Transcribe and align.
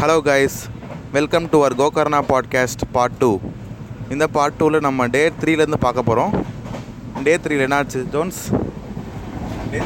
Hello 0.00 0.16
guys 0.24 0.56
welcome 1.12 1.46
to 1.50 1.56
our 1.58 1.74
Gokarna 1.74 2.18
podcast 2.28 2.82
part 2.92 3.16
two 3.18 3.30
இந்த 4.10 4.26
part 4.26 4.56
டூவில் 4.60 4.80
நம்ம 4.80 5.06
day 5.06 5.22
த்ரீலேருந்து 5.40 5.80
பார்க்க 5.80 6.02
போகிறோம் 6.02 6.32
டே 7.22 7.36
த்ரீல 7.36 7.66
என்னாச்சு 7.66 8.00
ஜோன்ஸ் 8.10 8.40
டே 9.72 9.78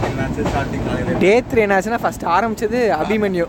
த்ரீ 1.20 1.32
த்ரீ 1.50 1.62
என்னாச்சுன்னா 1.66 2.00
ஃபஸ்ட் 2.04 2.26
ஆரம்பிச்சது 2.26 2.80
அபிமன்யு. 3.00 3.46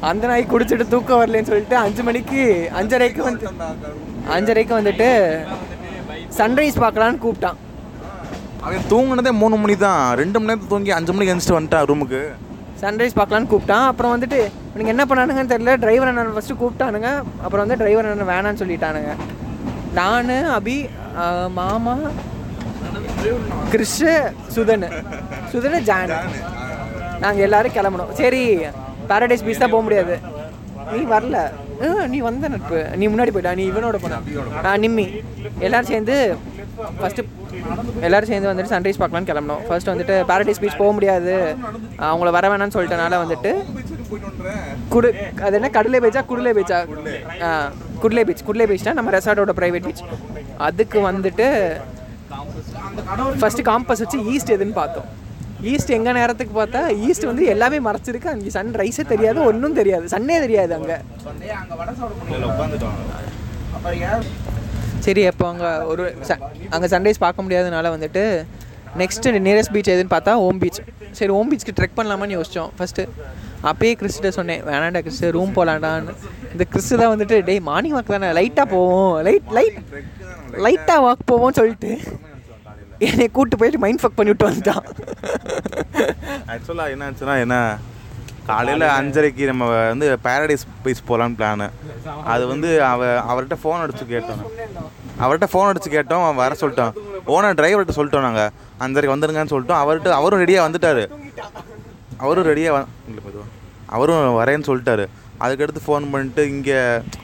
அந்த 0.00 0.26
நாய் 0.26 0.50
குடிச்சிட்டு 0.52 0.88
தூக்கம் 0.88 1.20
வரலன்னு 1.22 1.42
சொல்லிட்டு 1.42 1.76
அஞ்சு 1.76 2.02
மணிக்கு 2.02 2.70
அஞ்சரைக்கு 2.80 3.22
வந்து 3.22 3.46
அஞ்சரைக்கு 4.36 4.74
வந்துட்டு 4.80 5.08
சன்ரைஸ் 6.38 6.82
பார்க்கலான்னு 6.84 7.22
கூப்பிட்டான். 7.24 7.58
அவன் 8.60 8.88
தூங்குனதே 8.90 9.32
மூணு 9.42 9.56
மணி 9.56 9.76
தான் 9.76 10.14
ரெண்டு 10.14 10.38
மணி 10.38 10.50
நேரத்தில் 10.50 10.68
தூங்கி 10.68 10.90
அஞ்சு 10.90 11.12
மணிக்கு 11.12 11.32
எழுந்துட்டு 11.34 11.58
வந்துட்டான் 11.58 11.88
ரூமுக்கு 11.90 12.22
சன்ரைஸ் 12.84 13.18
பார்க்கலான்னு 13.18 13.50
கூப்பிட்டான். 13.52 13.86
அப்புறம் 13.90 14.14
வந்துட்டு 14.14 14.38
எனக்கு 14.74 14.92
என்ன 14.94 15.04
பண்ணானுங்கன்னு 15.10 15.52
தெரியல. 15.52 15.74
டிரைவர் 15.84 16.10
அண்ணன் 16.10 16.36
ஃபஸ்ட்டு 16.36 16.60
கூப்பிட்டானுங்க. 16.62 17.10
அப்புறம் 17.44 17.64
வந்து 17.64 17.80
டிரைவர் 17.82 18.08
அண்ணன் 18.10 18.32
வேணான்னு 18.32 18.62
சொல்லிட்டானுங்க. 18.62 19.12
நான் 19.98 20.32
அபி 20.58 20.76
மாமா 21.58 21.94
கிறிஷு 23.72 24.12
சுதன். 24.54 24.88
சுதன் 25.52 25.86
ஜான். 25.90 26.14
நாங்கள் 27.22 27.44
எல்லாரும் 27.46 27.76
கிளம்பணும் 27.76 28.12
சரி 28.22 28.42
பேரடைஸ் 29.10 29.44
பீச் 29.46 29.62
தான் 29.62 29.74
போக 29.74 29.84
முடியாது. 29.86 30.16
நீ 30.92 31.00
வரல. 31.12 31.38
நீ 32.12 32.18
வந்த 32.26 32.48
நட்பு. 32.52 32.80
நீ 33.00 33.04
முன்னாடி 33.12 33.32
போயிட்டா. 33.34 33.54
நீ 33.60 33.64
இவனோட 33.70 33.96
போன. 34.02 34.18
நான் 34.66 34.82
நிம்மி. 34.84 35.06
எல்லாரும் 35.66 35.90
சேர்ந்து 35.92 36.16
ஃபஸ்ட்டு 37.00 37.24
எல்லாரும் 38.06 38.30
சேர்ந்து 38.32 38.50
வந்துட்டு 38.50 38.72
சன்ரைஸ் 38.74 39.00
பார்க்கலான்னு 39.00 39.30
கிளம்பணும் 39.30 39.62
ஃபர்ஸ்ட் 39.68 39.90
வந்துட்டு 39.92 40.14
பேரடைஸ் 40.30 40.60
பீச் 40.62 40.80
போக 40.82 40.90
முடியாது. 40.96 41.34
அவங்கள 42.10 42.30
வர 42.36 42.44
வேணாம்னு 42.52 42.76
சொல்லிட்டனால 42.76 43.18
வந்துட்டு 43.24 43.52
குடு 44.94 45.08
அது 45.46 45.56
என்ன? 45.58 45.70
கடலை 45.78 46.00
பீச்சா 46.04 46.22
குடலை 46.30 46.52
பீச்சா 46.60 46.78
குடலை 48.04 48.24
பீச் 48.28 48.46
குடலை 48.48 48.66
பீச்னா 48.70 48.96
நம்ம 49.00 49.12
ரெசார்ட்டோட 49.16 49.54
ப்ரைவேட் 49.60 49.88
பீச் 49.88 50.04
அதுக்கு 50.68 50.98
வந்துட்டு 51.10 51.48
ஃபஸ்ட்டு 53.42 53.68
காம்பஸ் 53.68 54.02
வச்சு 54.02 54.18
ஈஸ்ட் 54.32 54.54
எதுன்னு 54.54 54.76
பார்த்தோம். 54.80 55.08
ஈஸ்ட் 55.72 55.92
எங்கே 55.96 56.12
நேரத்துக்கு 56.18 56.54
பார்த்தா 56.58 56.80
ஈஸ்ட் 57.06 57.26
வந்து 57.28 57.44
எல்லாமே 57.52 57.78
மறைச்சிருக்கு. 57.86 58.28
அங்கே 58.32 58.50
சன் 58.56 58.72
ரைஸே 58.80 59.04
தெரியாது 59.12 59.38
ஒன்றும் 59.50 59.76
தெரியாது. 59.78 60.06
சன்னே 60.14 60.36
தெரியாது 60.44 60.72
அங்கே. 60.78 60.96
சரி 65.04 65.22
அப்போ 65.30 65.46
அங்கே 65.52 65.70
ஒரு 65.92 66.04
ச 66.28 66.32
அங்கே 66.74 66.88
சன்ரைஸ் 66.92 67.24
பார்க்க 67.24 67.44
முடியாதனால 67.44 67.90
வந்துட்டு 67.94 68.22
நெக்ஸ்ட்டு 69.00 69.40
நியரஸ்ட் 69.46 69.72
பீச் 69.74 69.92
எதுன்னு 69.94 70.12
பார்த்தா 70.12 70.34
ஓம் 70.44 70.60
பீச் 70.62 70.80
சரி 71.18 71.32
ஓம் 71.38 71.48
பீச்சுக்கு 71.50 71.76
ட்ரெக் 71.78 71.96
பண்ணலாமான்னு 71.98 72.36
யோசித்தோம் 72.38 72.70
ஃபஸ்ட்டு 72.78 73.04
அப்பயே 73.70 73.92
கிறிஸ்கிட்ட 74.00 74.30
சொன்னேன் 74.38 74.62
வேணாண்டா 74.68 75.00
கிறிஸ் 75.00 75.22
ரூம் 75.36 75.54
போகலாண்டான்னு 75.56 76.14
இந்த 76.52 76.64
கிறிஸ்து 76.72 77.00
தான் 77.00 77.12
வந்துட்டு 77.14 77.36
டேய் 77.48 77.62
மார்னிங் 77.68 77.96
வாக் 77.96 78.14
தானே 78.14 78.30
லைட்டாக 78.38 78.66
போவோம் 78.72 79.14
லைட் 79.26 79.48
லைட் 79.58 79.78
லைட்டாக 80.66 81.00
வாக் 81.06 81.28
போவோம்னு 81.30 81.58
சொல்லிட்டு 81.60 81.92
என்னை 83.06 83.26
கூப்பிட்டு 83.28 83.58
போயிட்டு 83.60 83.80
மைண்ட் 83.84 84.02
ஃபக் 84.02 84.18
பண்ணிவிட்டு 84.18 84.48
வந்துட்டான். 84.48 84.84
ஆக்சுவலாக 86.52 86.92
என்ன 86.94 87.08
ஆச்சுன்னா 87.08 87.36
என்ன 87.44 87.56
காலையில் 88.48 88.84
அஞ்சரைக்கு 88.96 89.44
நம்ம 89.50 89.64
வந்து 89.92 90.06
பாரடைஸ் 90.24 90.64
பீச் 90.84 91.06
போகலான்னு 91.08 91.36
பிளானு 91.38 91.66
அது 92.32 92.44
வந்து 92.52 92.68
அவ 92.90 93.06
அவர்கிட்ட 93.32 93.56
ஃபோன் 93.62 93.82
அடிச்சு 93.84 94.04
கேட்டோம். 94.14 94.42
அவர்கிட்ட 95.24 95.48
ஃபோன் 95.52 95.68
அடிச்சு 95.70 95.90
கேட்டோம் 95.96 96.24
அவன் 96.26 96.40
வர 96.44 96.56
சொல்லிட்டோம் 96.62 96.94
ஓனர் 97.34 97.58
டிரைவர்கிட்ட 97.60 97.94
சொல்லிட்டோம் 97.98 98.26
நாங்கள் 98.28 98.50
அஞ்சரைக்கு 98.84 99.14
வந்துருங்கன்னு 99.14 99.52
சொல்லிட்டோம். 99.54 99.80
அவர்கிட்ட 99.84 100.12
அவரும் 100.20 100.42
ரெடியாக 100.44 100.66
வந்துட்டாரு. 100.66 101.04
அவரும் 102.24 102.48
ரெடியாக 102.50 102.84
மெதுவா 103.14 103.44
அவரும் 103.96 104.38
வரேன்னு 104.40 104.68
சொல்லிட்டாரு. 104.70 105.04
அதுக்கடுத்து 105.44 105.80
ஃபோன் 105.86 106.04
பண்ணிட்டு 106.12 106.42
இங்கே 106.54 106.78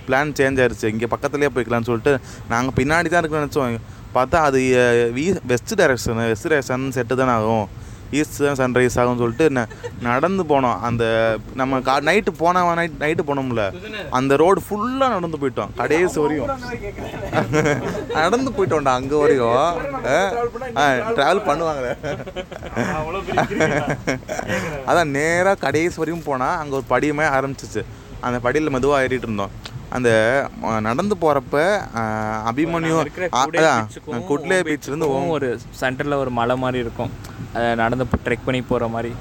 பிளான் 0.06 0.32
சேஞ்ச் 0.38 0.60
ஆயிருச்சு. 0.62 0.86
இங்கே 0.94 1.08
பக்கத்துலேயே 1.12 1.50
போய்க்கலாம்னு 1.56 1.88
சொல்லிட்டு 1.90 2.14
நாங்கள் 2.52 2.76
பின்னாடி 2.78 3.08
தான் 3.12 3.22
இருக்குன்னு 3.22 3.44
நினச்சோம். 3.46 3.76
பார்த்தா 4.16 4.38
அது 4.48 4.60
வீ 5.18 5.24
west 5.52 5.74
direction 5.80 6.22
west 6.32 6.48
direction 6.52 6.86
set 6.96 7.20
தானே 7.20 7.34
ஆகும். 7.38 7.66
ஈஸ்ட் 8.18 8.38
தான் 8.46 8.58
சன்ரைஸ் 8.60 8.96
ஆகும்னு 9.00 9.22
சொல்லிட்டு 9.22 9.46
ந 9.56 9.60
நடந்து 10.08 10.42
போனோம். 10.52 10.78
அந்த 10.88 11.04
நம்ம 11.60 11.80
கா 11.88 11.94
நைட்டு 12.08 12.32
போன 12.42 12.62
நைட் 12.80 13.00
நைட்டு 13.04 13.24
போனோம்ல. 13.30 13.64
அந்த 14.18 14.32
ரோடு 14.42 14.60
ஃபுல்லாக 14.66 15.10
நடந்து 15.16 15.40
போயிட்டோம். 15.42 15.72
கடைசி 15.80 16.18
வரையும். 16.24 16.50
நடந்து 18.18 18.50
போயிட்டோம்டா 18.58 18.94
அங்கே 19.00 19.16
வரையும். 19.22 19.58
ட்ராவல் 21.16 21.46
பண்ணுவாங்களே. 21.50 21.94
அதான் 24.90 25.12
நேராக 25.18 25.56
கடைசி 25.66 25.98
வரையும் 26.02 26.26
போனால் 26.28 26.58
அங்கே 26.62 26.76
ஒரு 26.80 26.86
படியுமே 26.94 27.26
ஆரம்பிச்சிச்சு. 27.38 27.82
அந்த 28.26 28.38
படியில் 28.46 28.74
மெதுவாக 28.76 29.04
ஏறிட்டு 29.04 29.28
இருந்தோம். 29.28 29.52
அந்த 29.96 30.10
நடந்து 30.86 31.14
போகிறப்ப 31.22 31.62
அபிமன்யு 32.50 32.96
அதான் 33.38 33.88
குட்லே 34.30 34.58
பீச்லேருந்து 34.68 35.08
ஒரு 35.36 35.48
சென்டரில் 35.80 36.20
ஒரு 36.22 36.30
மலை 36.38 36.56
மாதிரி 36.64 36.78
இருக்கும். 36.84 37.12
அதை 37.54 37.68
நடந்து 37.82 38.04
ட்ரெக் 38.26 38.46
பண்ணி 38.48 38.60
போகிற 38.70 38.88
மாதிரி. 38.94 39.12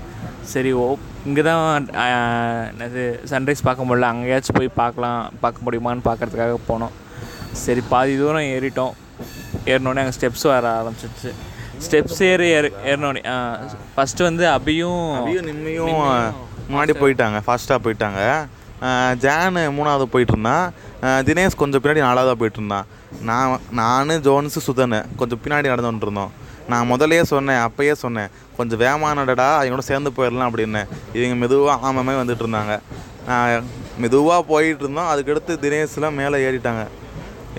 சரி 0.51 0.71
ஓ 0.81 0.85
இங்கே 1.29 1.41
தான் 1.49 1.87
என்னது 2.73 3.03
சன்ரைஸ் 3.31 3.65
பார்க்க 3.67 3.87
முடியல. 3.87 4.09
அங்கேயாச்சும் 4.13 4.57
போய் 4.59 4.77
பார்க்கலாம் 4.81 5.21
பார்க்க 5.43 5.65
முடியுமான்னு 5.67 6.07
பார்க்கறதுக்காக 6.09 6.59
போனோம். 6.69 6.93
சரி 7.63 7.81
பாதி 7.93 8.13
தூரம் 8.21 8.49
ஏறிட்டோம். 8.55 8.93
ஏறினோடனே 9.71 10.03
அங்கே 10.03 10.15
ஸ்டெப்ஸ் 10.17 10.45
வர 10.51 10.67
ஆரம்பிச்சிடுச்சு 10.81 11.31
ஸ்டெப்ஸ் 11.85 12.21
ஏறி 12.29 12.47
ஏறி 12.57 12.69
ஏறினோடனே 12.91 13.21
ஃபஸ்ட்டு 13.95 14.27
வந்து 14.29 14.45
அபியும் 14.55 15.03
அபியும் 15.19 15.49
நிம்மியும் 15.49 15.99
முன்னாடி 16.71 16.95
போயிட்டாங்க 17.03 17.37
ஃபாஸ்ட்டாக 17.45 17.79
போயிட்டாங்க. 17.85 18.21
ஜானு 19.23 19.61
மூணாவது 19.77 20.05
போயிட்டுருந்தான் 20.13 20.65
தினேஷ் 21.27 21.61
கொஞ்சம் 21.61 21.81
பின்னாடி 21.83 22.01
நாலாவதாக 22.07 22.37
போயிட்டுருந்தான் 22.41 22.87
நான் 23.29 23.59
நான் 23.79 24.13
ஜோன்ஸு 24.27 24.61
சுதனு 24.67 24.99
கொஞ்சம் 25.19 25.41
பின்னாடி 25.43 25.67
நடந்துகிட்ருந்தோம் 25.71 26.31
நான் 26.71 26.89
முதலே 26.91 27.23
சொன்னேன் 27.23 27.61
அப்பயே 27.67 27.93
சொன்னேன் 28.03 28.31
கொஞ்சம் 28.57 28.79
வேமானடா 28.79 29.47
அவங்களோட 29.59 29.83
சேர்ந்து 29.89 30.09
போயிடலாம் 30.17 30.49
அப்படின்னு. 30.49 30.81
இவங்க 31.17 31.35
மெதுவாக 31.41 31.87
ஆமாமே 31.89 32.15
வந்துட்டு 32.21 32.43
இருந்தாங்க 32.45 32.73
மெதுவாக 34.03 34.41
போயிட்டு 34.51 34.83
இருந்தோம் 34.83 35.09
அதுக்கடுத்து 35.11 35.53
தினேஷ்லாம் 35.63 36.17
மேலே 36.19 36.37
ஏறிட்டாங்க. 36.47 36.83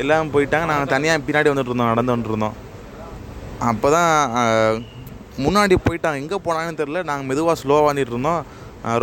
எல்லாம் 0.03 0.33
போயிட்டாங்க 0.35 0.67
நாங்கள் 0.73 0.93
தனியாக 0.95 1.23
பின்னாடி 1.27 1.51
வந்துட்டு 1.53 1.73
இருந்தோம் 1.73 1.93
நடந்து 1.93 2.13
வந்துட்டு 2.15 2.33
இருந்தோம் 2.35 2.57
அப்போ 3.71 3.89
தான் 3.97 4.11
முன்னாடி 5.45 5.75
போயிட்டாங்க. 5.87 6.21
எங்கே 6.23 6.39
போனாங்கன்னு 6.47 6.81
தெரில 6.83 7.03
நாங்கள் 7.11 7.29
மெதுவாக 7.31 7.61
ஸ்லோவாக 7.63 7.89
வந்துட்டு 7.91 8.15
இருந்தோம் 8.15 8.43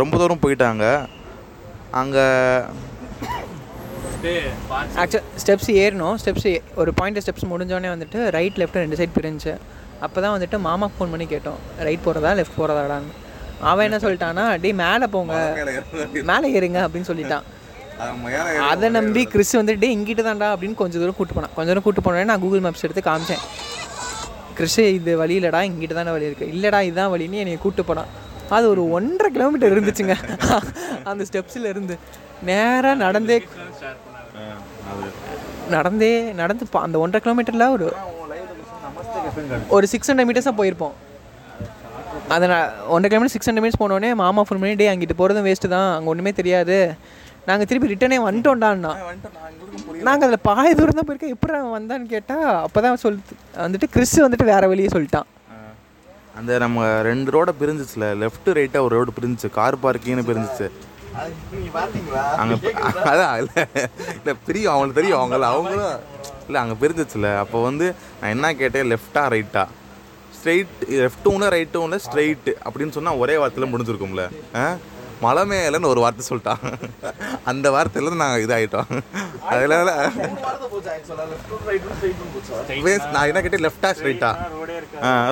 ரொம்ப 0.02 0.16
தூரம் 0.16 0.42
போயிட்டாங்க. 0.44 0.84
அங்கே 2.00 2.26
ஆக்சுவல் 5.00 5.26
ஸ்டெப்ஸ் 5.42 5.70
ஏறணும். 5.82 6.16
ஸ்டெப்ஸ் 6.22 6.46
ஒரு 6.80 6.90
பாயிண்ட் 6.98 7.20
ஸ்டெப்ஸ் 7.24 7.50
முடிஞ்சோடனே 7.52 7.90
வந்துட்டு 7.94 8.18
ரைட் 8.36 8.58
லெஃப்ட் 8.60 8.78
ரெண்டு 8.82 8.98
சைடு 9.00 9.12
பிரிஞ்சு. 9.18 9.52
அப்போ 10.04 10.18
தான் 10.24 10.34
வந்துட்டு 10.34 10.56
மாமாக்கு 10.66 10.96
ஃபோன் 10.96 11.12
பண்ணி 11.14 11.26
கேட்டோம். 11.34 11.60
ரைட் 11.86 12.04
போகிறதா 12.06 12.32
லெஃப்ட் 12.38 12.58
போகிறதாடான்னு 12.58 13.14
அவன் 13.70 13.86
என்ன 13.88 13.98
சொல்லிட்டான்னா 14.04 14.44
டேய் 14.64 14.76
மேலே 14.82 15.06
போங்க. 15.14 15.36
மேலே 16.30 16.46
ஏறுங்க 16.58 16.80
அப்படின்னு 16.86 17.10
சொல்லிட்டான். 17.12 17.46
அதை 18.70 18.88
நம்பி 18.96 19.22
கிறிஸ் 19.32 19.54
வந்துட்டு 19.60 19.86
இங்கிட்டு 19.94 20.22
தான்டா 20.28 20.48
அப்படின்னு 20.54 20.80
கொஞ்சம் 20.82 21.00
தூரம் 21.02 21.18
கூட்டு 21.20 21.36
போனான். 21.36 21.52
கொஞ்சம் 21.54 21.72
தூரம் 21.72 21.86
கூட்டு 21.86 22.04
போனோடனே 22.06 22.28
நான் 22.30 22.42
கூகுள் 22.44 22.64
மேப்ஸ் 22.66 22.86
எடுத்து 22.88 23.02
காமிச்சேன். 23.10 23.42
கிறிஸ் 24.58 24.78
இது 24.98 25.12
வழி 25.22 25.34
இல்லைடா 25.40 25.62
இங்கிட்டு 25.70 25.96
தானே 25.98 26.12
வழி 26.16 26.28
இருக்குது 26.28 26.52
இல்லைடா 26.56 26.80
இதுதான் 26.88 27.12
வழின்னு 27.14 27.42
என்னை 27.42 27.58
கூட்டு 27.64 27.84
போனான். 27.90 28.10
அது 28.48 28.68
ஒரு 28.68 28.90
ஒன்றரை 28.90 29.32
கிலோமீட்டர் 29.32 29.72
இருந்துச்சுங்க. 29.72 30.16
அந்த 31.04 31.24
ஸ்டெப்ஸில் 31.32 31.64
இருந்து. 31.64 31.98
நேராக 32.42 32.94
நடந்தே 32.94 33.46
நடந்தே 35.70 36.32
நடந்து 36.32 36.66
பா- 36.72 36.76
அந்த 36.76 36.98
ஒன்றரை 36.98 37.20
கிலோமீட்டரில் 37.24 37.70
ஒரு 37.70 37.92
ஒரு 39.68 39.86
சிக்ஸ் 39.86 40.12
ஹண்ட்ரட் 40.12 40.14
மீட்டர்ஸாக 40.14 40.60
போயிருப்போம். 40.60 40.92
அதை 42.28 42.48
நான் 42.48 42.70
ஒன்றரை 42.88 43.08
கிலோமீட்டர் 43.08 43.28
சிக்ஸ் 43.28 43.50
ஹண்ட்ரட் 43.50 43.64
மீட்டர்ஸ் 43.64 43.82
போனோடனே 43.82 44.14
மாமா 44.14 44.42
ஃபோன் 44.42 44.44
பண்ணி 44.44 44.74
டே 44.74 44.96
அங்கிட்டு 44.96 45.10
போகிறதும் 45.18 45.46
வேஸ்ட்டு 45.48 45.68
தான். 45.68 45.94
அங்கே 45.94 46.08
ஒன்றுமே 46.08 46.32
தெரியாது. 46.32 46.94
நாங்கள் 47.46 47.66
திருப்பி 47.66 47.94
ரிட்டனே 47.94 48.20
வந்துட்டோண்டான்னா 48.20 48.96
நாங்கள் 50.02 50.28
அதில் 50.28 50.38
பாய 50.42 50.74
தூரம் 50.74 50.94
தான் 50.94 51.06
போயிருக்கோம். 51.08 51.28
எப்படி 51.28 51.52
வந்தான்னு 51.58 52.06
கேட்டால் 52.06 52.62
அப்போ 52.62 52.80
தான் 52.80 52.96
சொல் 52.96 53.18
வந்துட்டு 53.56 53.84
கிறிஸ் 53.90 54.20
வந்துட்டு 54.20 54.44
வேறு 54.44 54.68
வழியே 54.68 54.88
சொல்லிட்டான். 54.92 55.22
அந்த 56.38 56.58
நம்ம 56.58 57.00
ரெண்டு 57.02 57.30
ரோட 57.34 57.48
பிரிஞ்சிச்சுல. 57.60 58.06
லெஃப்ட் 58.22 58.48
ரைட்டாக 58.58 58.86
ஒரு 58.86 58.94
ரோடு 58.96 59.12
பிரிஞ்சிச்சு. 59.20 59.50
கார் 59.50 59.76
பார்க்கிங்னு 59.78 60.28
பிரிஞ்சிச்சு. 60.30 60.66
அங்கே 62.36 62.56
அதான் 63.10 63.36
இல்லை. 63.38 63.62
இல்லை 64.18 64.34
பிரியும். 64.46 64.72
அவங்களுக்கு 64.72 65.00
தெரியும். 65.00 65.20
அவங்கள 65.20 65.40
அவங்களும் 65.52 65.96
இல்லை 66.46 66.60
அங்கே 66.62 66.76
பிரிஞ்சிச்சுல. 66.82 67.38
அப்போ 67.38 67.62
வந்து 67.62 67.94
நான் 68.20 68.30
என்ன 68.30 68.54
கேட்டேன்? 68.54 68.92
லெஃப்டா 68.92 69.24
ரைட்டா 69.34 69.64
ஸ்ட்ரெயிட் 70.36 70.74
லெஃப்ட்டும் 71.02 71.36
இல்லை 71.36 71.48
ரைட்டும் 71.48 71.86
இல்லை 71.86 71.98
ஸ்ட்ரெயிட்டு 72.06 72.52
அப்படின்னு 72.66 72.90
சொன்னால் 72.90 73.16
ஒரே 73.16 73.36
வார்த்தையில் 73.36 73.72
முடிஞ்சிருக்கும்ல. 73.72 74.24
ஆ? 74.54 74.64
மலை 75.24 75.42
மேலேன்னு 75.50 75.90
ஒரு 75.92 76.00
வார்த்தை 76.04 76.24
சொல்லிட்டான் 76.28 76.62
அந்த 77.50 77.66
வார்த்தையிலேருந்து 77.76 78.22
நாங்கள் 78.24 78.44
இதாகிட்டோம் 78.44 78.90
அதில் 79.52 79.74
நான் 83.14 83.28
என்ன 83.30 83.40
கேட்டேன்? 83.44 83.64
லெஃப்டா 83.66 83.90
ஸ்ட்ரைட்டா 83.98 84.30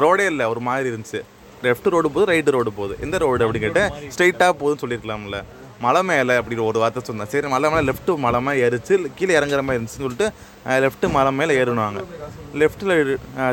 ரோடே 0.04 0.26
இல்லை 0.32 0.46
ஒரு 0.54 0.62
மாதிரி 0.68 0.90
இருந்துச்சு. 0.92 1.20
லெஃப்ட் 1.66 1.92
ரோடு 1.94 2.08
போகுது 2.14 2.30
ரைட்டு 2.32 2.54
ரோடு 2.56 2.72
போகுது. 2.78 2.96
எந்த 3.04 3.16
ரோடு 3.24 3.44
அப்படின்னு 3.44 3.66
கேட்டேன்? 3.66 3.92
ஸ்ட்ரைட்டாக 4.14 4.52
போகுதுன்னு 4.60 4.82
சொல்லியிருக்கலாம்ல. 4.84 5.38
மலை 5.84 6.00
மேலே 6.08 6.34
அப்படி 6.40 6.56
ஒரு 6.70 6.78
வார்த்தை 6.82 7.00
சொன்னேன் 7.06 7.30
சரி 7.32 7.48
மலை 7.54 7.68
மேலே 7.72 7.84
லெஃப்ட்டு 7.88 8.12
மலை 8.24 8.38
மேலே 8.44 8.60
ஏறிச்சு 8.66 8.94
கீழே 9.16 9.32
இறங்குற 9.38 9.62
மாதிரி 9.66 9.78
இருந்துச்சுன்னு 9.78 10.06
சொல்லிட்டு 10.06 10.28
லெஃப்ட்டு 10.84 11.10
மலை 11.16 11.32
மேலே 11.38 11.52
ஏறினாங்க. 11.62 12.02
லெஃப்ட்டில் 12.60 12.94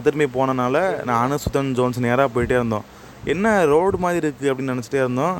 திரும்பி 0.06 0.28
போனனால 0.38 0.76
நானும் 1.12 1.42
சுத்தன் 1.46 1.72
ஜோன்ஸ் 1.80 2.00
நேராக 2.06 2.28
போயிட்டே 2.36 2.58
இருந்தோம். 2.60 2.86
என்ன 3.32 3.48
ரோடு 3.72 3.98
மாதிரி 4.04 4.28
இருக்குது 4.28 4.50
அப்படின்னு 4.52 4.74
நினச்சிட்டே 4.74 5.00
இருந்தோம். 5.04 5.36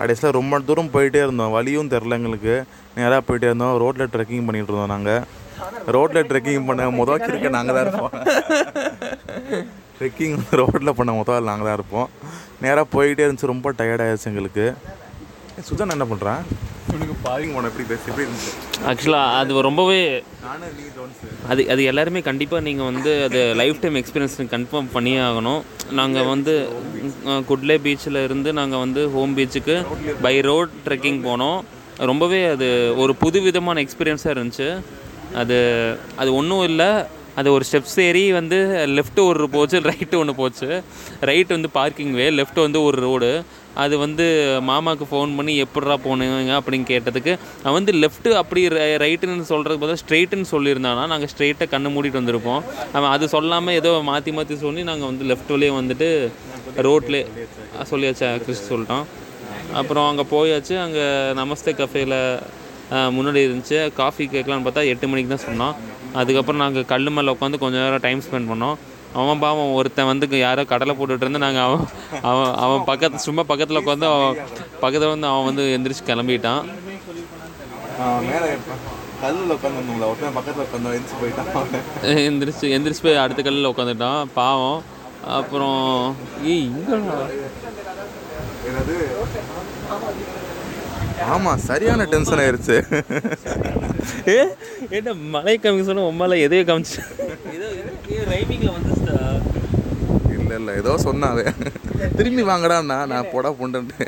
கடைசியில் 0.00 0.36
ரொம்ப 0.38 0.60
தூரம் 0.68 0.90
போயிட்டே 0.94 1.20
இருந்தோம். 1.26 1.54
வழியும் 1.56 1.90
தெரில 1.94 2.18
எங்களுக்கு. 2.18 2.54
நேராக 2.96 3.20
போயிட்டே 3.28 3.48
இருந்தோம். 3.50 3.76
ரோட்டில் 3.82 4.12
ட்ரெக்கிங் 4.14 4.46
பண்ணிகிட்டு 4.48 4.72
இருந்தோம் 4.72 4.94
நாங்கள் 4.94 5.22
ரோட்டில் 5.94 6.28
ட்ரெக்கிங் 6.30 6.66
பண்ண 6.68 6.90
முதல் 7.00 7.26
இருக்க 7.28 7.48
நாங்கள் 7.56 7.76
தான் 7.76 7.86
இருப்போம். 7.86 8.14
ட்ரெக்கிங் 9.98 10.36
ரோட்டில் 10.60 10.96
பண்ண 10.98 11.12
முதல் 11.20 11.48
நாங்கள் 11.50 11.68
தான் 11.68 11.78
இருப்போம். 11.78 12.08
நேராக 12.64 12.86
போயிட்டே 12.94 13.24
இருந்துச்சு. 13.26 13.52
ரொம்ப 13.54 13.72
டயர்டாகிடுச்சு 13.78 14.30
எங்களுக்கு. 14.32 14.66
சுதன் 15.68 15.94
என்ன 15.94 16.04
பண்ணுறான் 16.10 16.42
உனக்கு 16.94 17.14
பாருங்க 17.26 17.58
உன 17.58 17.68
எப்படி 17.70 17.84
பேசி 17.90 18.08
எப்படி 18.10 18.24
இருந்துச்சு? 18.26 18.52
ஆக்சுவலாக 18.90 19.36
அது 19.40 19.60
ரொம்பவே 19.66 20.00
அது 21.50 21.62
அது 21.72 21.82
எல்லாருமே 21.90 22.20
கண்டிப்பாக 22.28 22.62
நீங்கள் 22.66 22.88
வந்து 22.90 23.12
அது 23.26 23.40
லைஃப் 23.60 23.80
டைம் 23.82 23.98
எக்ஸ்பீரியன்ஸ் 24.00 24.36
கன்ஃபார்ம் 24.54 24.90
பண்ணியே 24.96 25.20
ஆகணும். 25.28 25.62
நாங்கள் 26.00 26.28
வந்து 26.32 26.54
குட்லே 27.48 27.76
பீச்சில் 27.86 28.20
இருந்து 28.26 28.52
நாங்கள் 28.60 28.82
வந்து 28.84 29.02
ஹோம் 29.16 29.34
பீச்சுக்கு 29.38 29.76
பை 30.26 30.34
ரோட் 30.50 30.76
ட்ரெக்கிங் 30.86 31.20
போனோம். 31.28 31.58
ரொம்பவே 32.10 32.40
அது 32.54 32.68
ஒரு 33.04 33.14
புது 33.24 33.40
விதமான 33.48 33.82
எக்ஸ்பீரியன்ஸாக 33.86 34.36
இருந்துச்சு. 34.36 34.70
அது 35.42 35.58
அது 36.22 36.30
ஒன்றும் 36.40 36.64
இல்லை. 36.70 36.90
அது 37.40 37.48
ஒரு 37.56 37.64
ஸ்டெப்ஸ் 37.68 37.98
ஏறி 38.08 38.24
வந்து 38.38 38.58
லெஃப்ட் 38.96 39.20
ஒரு 39.30 39.46
போச்சு 39.54 39.76
ரைட்டு 39.90 40.16
ஒன்று 40.22 40.34
போச்சு. 40.40 40.68
ரைட் 41.30 41.54
வந்து 41.56 41.70
பார்க்கிங் 41.78 42.12
வே 42.18 42.26
லெஃப்ட் 42.40 42.60
வந்து 42.66 42.80
ஒரு 42.88 42.98
ரோடு 43.06 43.30
அது 43.82 43.94
வந்து 44.04 44.24
மாமாவுக்கு 44.68 45.06
ஃபோன் 45.10 45.34
பண்ணி 45.38 45.54
எப்பட்றா 45.64 45.96
போனீங்க 46.06 46.52
அப்படின்னு 46.58 46.86
கேட்டதுக்கு 46.92 47.32
அவன் 47.64 47.76
வந்து 47.78 47.92
லெஃப்ட்டு 48.02 48.32
அப்படி 48.40 48.62
ரைட்டுன்னு 49.04 49.46
சொல்கிறது 49.52 49.78
பார்த்தா 49.82 50.00
ஸ்ட்ரெயிட்டுன்னு 50.02 50.48
சொல்லியிருந்தானா 50.54 51.04
நாங்கள் 51.12 51.30
ஸ்ட்ரெயிட்டாக 51.32 51.68
கண்ணு 51.74 51.92
மூடிட்டு 51.94 52.20
வந்திருப்போம். 52.20 52.62
அவன் 52.96 53.10
அது 53.14 53.28
சொல்லாமல் 53.36 53.78
ஏதோ 53.80 53.92
மாற்றி 54.10 54.32
மாற்றி 54.38 54.56
சொல்லி 54.64 54.84
நாங்கள் 54.90 55.10
வந்து 55.10 55.26
லெஃப்ட் 55.32 55.52
வழியே 55.54 55.72
வந்துட்டு 55.80 56.08
ரோட்லே 56.88 57.22
சொல்லியாச்சா 57.92 58.30
கிறிஸ்து 58.44 58.70
சொல்லிட்டோம் 58.72 59.06
அப்புறம் 59.80 60.06
அங்கே 60.10 60.24
போயாச்சு 60.34 60.74
அங்கே 60.84 61.04
நமஸ்தே 61.40 61.72
கஃபேல 61.80 62.16
முன்னாடி 63.16 63.40
இருந்துச்சு. 63.46 63.78
காஃபி 64.00 64.24
கேட்கலான்னு 64.32 64.66
பார்த்தா 64.66 64.82
எட்டு 64.92 65.06
மணிக்கு 65.10 65.30
தான் 65.32 65.46
சொன்னோம் 65.46 65.76
அதுக்கப்புறம் 66.20 66.62
நாங்கள் 66.64 66.86
கல் 66.90 67.14
மேலே 67.16 67.32
உட்காந்து 67.34 67.60
கொஞ்சம் 67.62 67.82
நேரம் 67.84 68.04
டைம் 68.04 68.20
ஸ்பெண்ட் 68.26 68.50
பண்ணோம். 68.50 68.76
அவன் 69.20 69.42
பாவம் 69.44 69.74
ஒருத்தன் 69.78 70.08
வந்து 70.10 70.38
யாரோ 70.44 70.62
கடலை 70.72 70.94
போட்டுட்டு 70.98 71.24
இருந்து 71.24 71.44
நாங்கள் 71.44 71.64
அவன் 71.66 71.84
அவன் 72.30 72.52
அவன் 72.64 72.86
பக்கத்து 72.90 73.26
சும்மா 73.26 73.42
பக்கத்தில் 73.50 73.80
உட்காந்து 73.82 74.06
அவன் 74.12 74.38
பக்கத்தில் 74.84 75.12
வந்து 75.14 75.28
அவன் 75.32 75.48
வந்து 75.48 75.64
எந்திரிச்சு 75.76 76.08
கிளம்பிட்டான். 76.08 76.64
மேலே 78.30 78.48
கல்லில் 79.22 79.54
உட்காந்துருந்தோம்ல 79.56 80.08
ஒருத்தன் 80.12 80.36
பக்கத்தில் 80.38 80.64
உட்காந்து 80.66 80.90
எழுந்து 80.94 81.20
போயிட்டான். 81.20 81.50
எந்திரிச்சு 82.28 82.72
எந்திரிச்சு 82.76 83.04
போய் 83.06 83.22
அடுத்த 83.24 83.42
கல்லில் 83.48 83.72
உட்காந்துட்டான் 83.72 84.32
பாவம். 84.40 84.80
அப்புறம் 85.38 85.84
ஏய் 86.52 86.64
இங்கே 86.70 86.96
என்னது? 88.70 88.96
ஆமாம் 91.32 91.62
சரியான 91.68 92.04
டென்ஷன் 92.12 92.40
ஆயிருச்சு. 92.42 92.76
ஏ 94.34 94.38
என்ன 94.96 95.14
மலை 95.34 95.54
காமிக்க 95.58 95.84
சொன்ன 95.88 96.06
உம்மால 96.10 96.38
எதையோ 96.46 96.64
காமிச்சு. 96.70 97.00
ஏதோ 97.54 97.68
ரைமிங்கில் 98.32 98.74
வந்துச்சுடா 98.74 98.93
இல்லை 100.58 100.60
இல்லை 100.60 100.74
ஏதோ 100.82 100.92
சொன்னாவே 101.06 101.44
திரும்பி 102.18 102.42
வாங்கடாண்ணா 102.50 102.98
நான் 103.12 103.30
போடா 103.32 103.50
புண்டுன்ட்டு. 103.60 104.06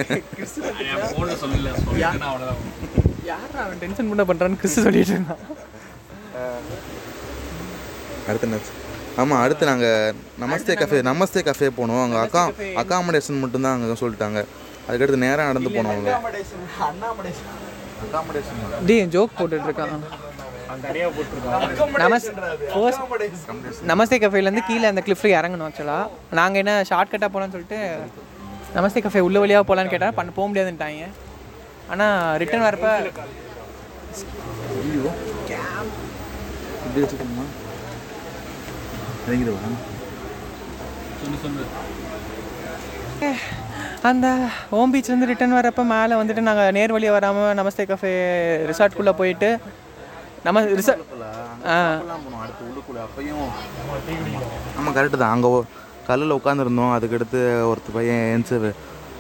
யாரா 3.31 3.61
அவன் 3.65 3.81
டென்ஷன் 3.85 4.11
பண்ண 4.11 4.25
பண்ணுறான்னு 4.31 4.61
கிறிஸ்து 4.63 4.85
சொல்லிட்டு 4.87 5.15
இருந்தான். 5.17 5.43
அடுத்து 8.29 8.47
என்னாச்சு 8.49 8.75
ஆமாம் 9.23 9.43
அடுத்து 9.43 9.71
நாங்கள் 9.71 10.15
நமஸ்தே 10.43 10.75
கஃபே 10.81 10.99
நமஸ்தே 11.11 11.43
கஃபே 11.49 11.69
போனோம். 11.79 12.03
அங்கே 12.05 12.19
அக்கா 12.25 12.43
அக்காமடேஷன் 12.83 13.43
மட்டும்தான் 13.43 13.77
அங்கே 13.77 13.99
சொல்லிட்டாங்க. 14.03 14.41
அதுக்கடுத்து 14.87 15.25
நேராக 15.27 15.49
நடந்து 15.51 15.71
போனோம் 15.77 15.93
அவங்க 15.95 16.13
அக்காமடேஷன் 18.07 18.87
டே 18.89 18.97
ஜோக் 19.15 19.39
போட்டுட்டு 19.39 19.69
இருக்கான். 19.69 20.05
நமஸ் 22.03 22.27
நமஸ்தே 23.91 24.19
கஃபேலேருந்து 24.23 24.67
கீழே 24.67 24.87
அந்த 24.91 25.03
கிளிஃப்ல 25.07 25.31
இறங்கணும் 25.37 25.67
ஆக்சுவலாக 25.69 26.07
நாங்கள் 26.33 26.63
என்ன 26.63 26.75
ஷார்ட் 26.91 27.13
கட்டாக 27.13 27.31
போகலான்னு 27.31 27.57
சொல்லிட்டு 27.57 27.81
நமஸ்தே 28.75 29.03
கஃபே 29.03 29.21
உள்ள 29.21 29.39
வழியாக 29.39 29.65
போகலான்னு 29.65 29.93
கேட்டால் 29.93 30.15
பண்ண 30.15 30.31
போக 30.33 30.47
முடியாதுன்ட்டாங்க. 30.49 31.07
ஆனால் 31.93 32.15
ரிட்டர்ன் 32.43 32.67
வரப்ப 32.67 32.89
அந்த 44.03 44.27
ஹோம் 44.71 44.93
பீச்லேருந்து 44.95 45.29
ரிட்டர்ன் 45.31 45.57
வரப்போ 45.57 45.83
மேலே 45.87 46.15
வந்துட்டு 46.15 46.43
நாங்கள் 46.49 46.73
நேர் 46.73 46.93
வழியாக 46.93 47.17
வராமல் 47.17 47.57
நமஸ்தே 47.61 47.85
கஃபே 47.89 48.13
ரிசார்ட்குள்ளே 48.71 49.13
போயிட்டு 49.21 49.49
நம்ம 50.47 50.59
ரிசார்ட் 50.81 51.03
ஆ. 51.75 51.77
ஆமாம் 54.79 54.95
கரெக்டு 54.97 55.19
தான். 55.23 55.33
அங்கே 55.35 55.49
கல்லில் 56.09 56.37
உட்காந்துருந்தோம் 56.39 56.93
அதுக்கடுத்து 56.97 57.39
ஒருத்தர் 57.71 57.97
பையன் 57.97 58.23
ஏன்ச்சு 58.33 58.57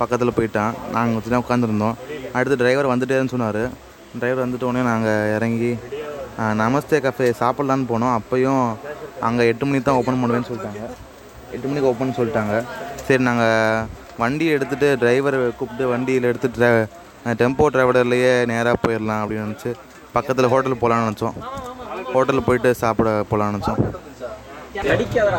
பக்கத்தில் 0.01 0.37
போயிட்டான். 0.37 0.75
நாங்கள் 0.95 1.15
கொஞ்ச 1.17 1.31
நேரம் 1.33 1.45
உட்காந்துருந்தோம் 1.45 1.97
அடுத்து 2.37 2.59
டிரைவர் 2.63 2.91
வந்துட்டேன்னு 2.93 3.33
சொன்னார். 3.35 3.63
டிரைவர் 4.21 4.45
வந்துட்ட 4.45 4.69
உடனே 4.71 4.83
நாங்கள் 4.93 5.33
இறங்கி 5.37 5.71
நமஸ்தே 6.63 6.99
கஃபே 7.07 7.29
சாப்பிட்லான்னு 7.43 7.91
போனோம். 7.93 8.15
அப்பையும் 8.19 8.65
அங்கே 9.29 9.49
எட்டு 9.53 9.67
மணிக்கு 9.69 9.89
தான் 9.89 9.99
ஓப்பன் 10.01 10.21
பண்ணுவேன்னு 10.23 10.49
சொல்லிட்டாங்க. 10.51 10.83
எட்டு 11.55 11.67
மணிக்கு 11.69 11.91
ஓப்பன் 11.93 12.19
சொல்லிட்டாங்க. 12.21 12.55
சரி 13.07 13.23
நாங்கள் 13.31 13.87
வண்டி 14.23 14.47
எடுத்துகிட்டு 14.57 14.89
டிரைவர் 15.03 15.39
கூப்பிட்டு 15.59 15.87
வண்டியில் 15.95 16.31
எடுத்துகிட்டு 16.31 16.71
டெம்போ 17.41 17.65
டிரைவர்லேயே 17.75 18.33
நேராக 18.53 18.77
போயிடலாம் 18.85 19.23
அப்படின்னு 19.23 19.47
நினச்சி 19.47 19.71
பக்கத்தில் 20.17 20.51
ஹோட்டல் 20.53 20.81
போகலான்னு 20.83 21.09
நினச்சோம். 21.09 21.37
ஹோட்டலில் 22.15 22.47
போயிட்டு 22.49 22.71
சாப்பிட 22.83 23.11
போகலான்னு 23.31 23.57
நினச்சோம். 23.57 23.81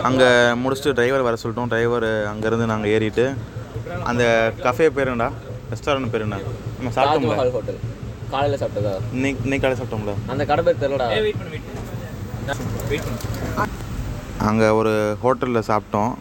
அங்கே 0.08 0.28
முடிச்சுட்டு 0.64 0.96
டிரைவர் 0.98 1.26
வர 1.28 1.38
சொல்லிட்டோம். 1.42 1.70
டிரைவர் 1.74 2.08
அங்கேருந்து 2.32 2.72
நாங்கள் 2.72 2.92
ஏறிட்டு 2.96 3.26
அந்த 4.10 4.24
கஃபே 4.66 4.88
பேர் 4.96 5.12
என்னடா? 5.12 5.30
ரெஸ்டாரண்ட் 5.72 6.12
பேர் 6.14 6.26
என்ன? 6.26 6.38
நம்ம 6.78 6.92
சாப்பிட்டோம்ல. 6.98 7.36
ஹோட்டல் 7.58 7.80
காலையில் 8.34 8.60
சாப்பிட்டதா? 8.62 8.94
இன்னைக்கு 9.18 9.44
இன்னைக்கு 9.46 9.64
காலை 9.66 9.78
சாப்பிட்டோம்ல. 9.80 10.16
அந்த 10.34 10.44
கடை 10.52 10.64
பேர் 10.68 10.82
தெரியலடா. 10.84 11.08
அங்கே 14.50 14.68
ஒரு 14.80 14.94
ஹோட்டலில் 15.24 15.68
சாப்பிட்டோம். 15.70 16.12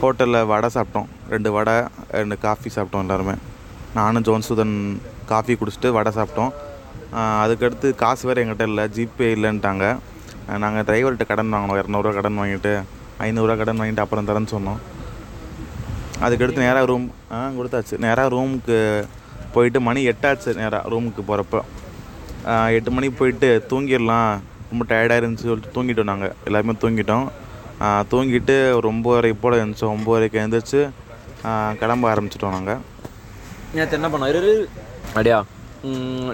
ஹோட்டலில் 0.00 0.46
வடை 0.52 0.68
சாப்பிட்டோம். 0.76 1.08
ரெண்டு 1.34 1.50
வடை 1.56 1.76
ரெண்டு 2.18 2.36
காஃபி 2.44 2.70
சாப்பிட்டோம் 2.76 3.04
எல்லாருமே. 3.04 3.36
நானும் 3.98 4.26
ஜோன்சுதன் 4.28 4.76
காஃபி 5.32 5.54
குடிச்சிட்டு 5.60 5.90
வடை 5.96 6.12
சாப்பிட்டோம். 6.18 6.52
அதுக்கடுத்து 7.42 7.88
காசு 8.02 8.26
வேறு 8.28 8.42
எங்கிட்ட 8.44 8.66
இல்லை 8.70 8.84
ஜிபே 8.96 9.26
இல்லைன்ட்டாங்க. 9.36 9.86
நாங்கள் 10.62 10.86
டிரைவர்கிட்ட 10.88 11.24
கடன் 11.30 11.52
வாங்கினோம் 11.54 11.80
இரநூறுவா 11.82 12.12
கடன் 12.18 12.40
வாங்கிட்டு 12.42 12.72
ஐநூறுரூவா 13.26 13.56
கடன் 13.60 13.80
வாங்கிட்டு 13.80 14.04
அப்புறம் 14.04 14.28
தரேன்னு 14.28 14.54
சொன்னோம். 14.56 14.80
அதுக்கடுத்து 16.24 16.64
நேராக 16.66 16.88
ரூம் 16.92 17.06
ஆ 17.36 17.38
கொடுத்தாச்சு. 17.58 17.94
நேராக 18.06 18.32
ரூமுக்கு 18.34 18.78
போயிட்டு 19.54 19.78
மணி 19.88 20.00
எட்டாச்சு 20.10 20.50
நேராக 20.62 20.90
ரூமுக்கு 20.92 21.22
போகிறப்ப 21.28 21.62
எட்டு 22.76 22.90
மணிக்கு 22.94 23.16
போயிட்டு 23.20 23.48
தூங்கிடலாம் 23.70 24.30
ரொம்ப 24.70 24.84
டயர்டாக 24.90 25.20
இருந்துச்சு 25.22 25.48
சொல்லிட்டு 25.50 25.74
தூங்கிட்டோம் 25.76 26.10
நாங்கள் 26.10 26.34
எல்லாருமே 26.48 26.74
தூங்கிட்டோம். 26.84 27.26
தூங்கிட்டு 28.12 28.56
ஒரு 28.78 28.86
ஒம்பது 28.92 29.32
போல் 29.42 29.58
எழுந்திரிச்சோம் 29.60 29.94
ஒம்பது 29.96 30.16
வரைக்கும் 30.16 30.42
எழுந்திரிச்சு 30.42 30.80
கிளம்ப 31.80 32.04
ஆரம்பிச்சிட்டோம் 32.12 32.56
நாங்கள் 32.56 32.80
நேற்று 33.76 33.96
என்ன 33.98 34.08
பண்ணோம்? 34.12 34.30
இரு 34.32 34.52
அப்படியா 35.08 35.38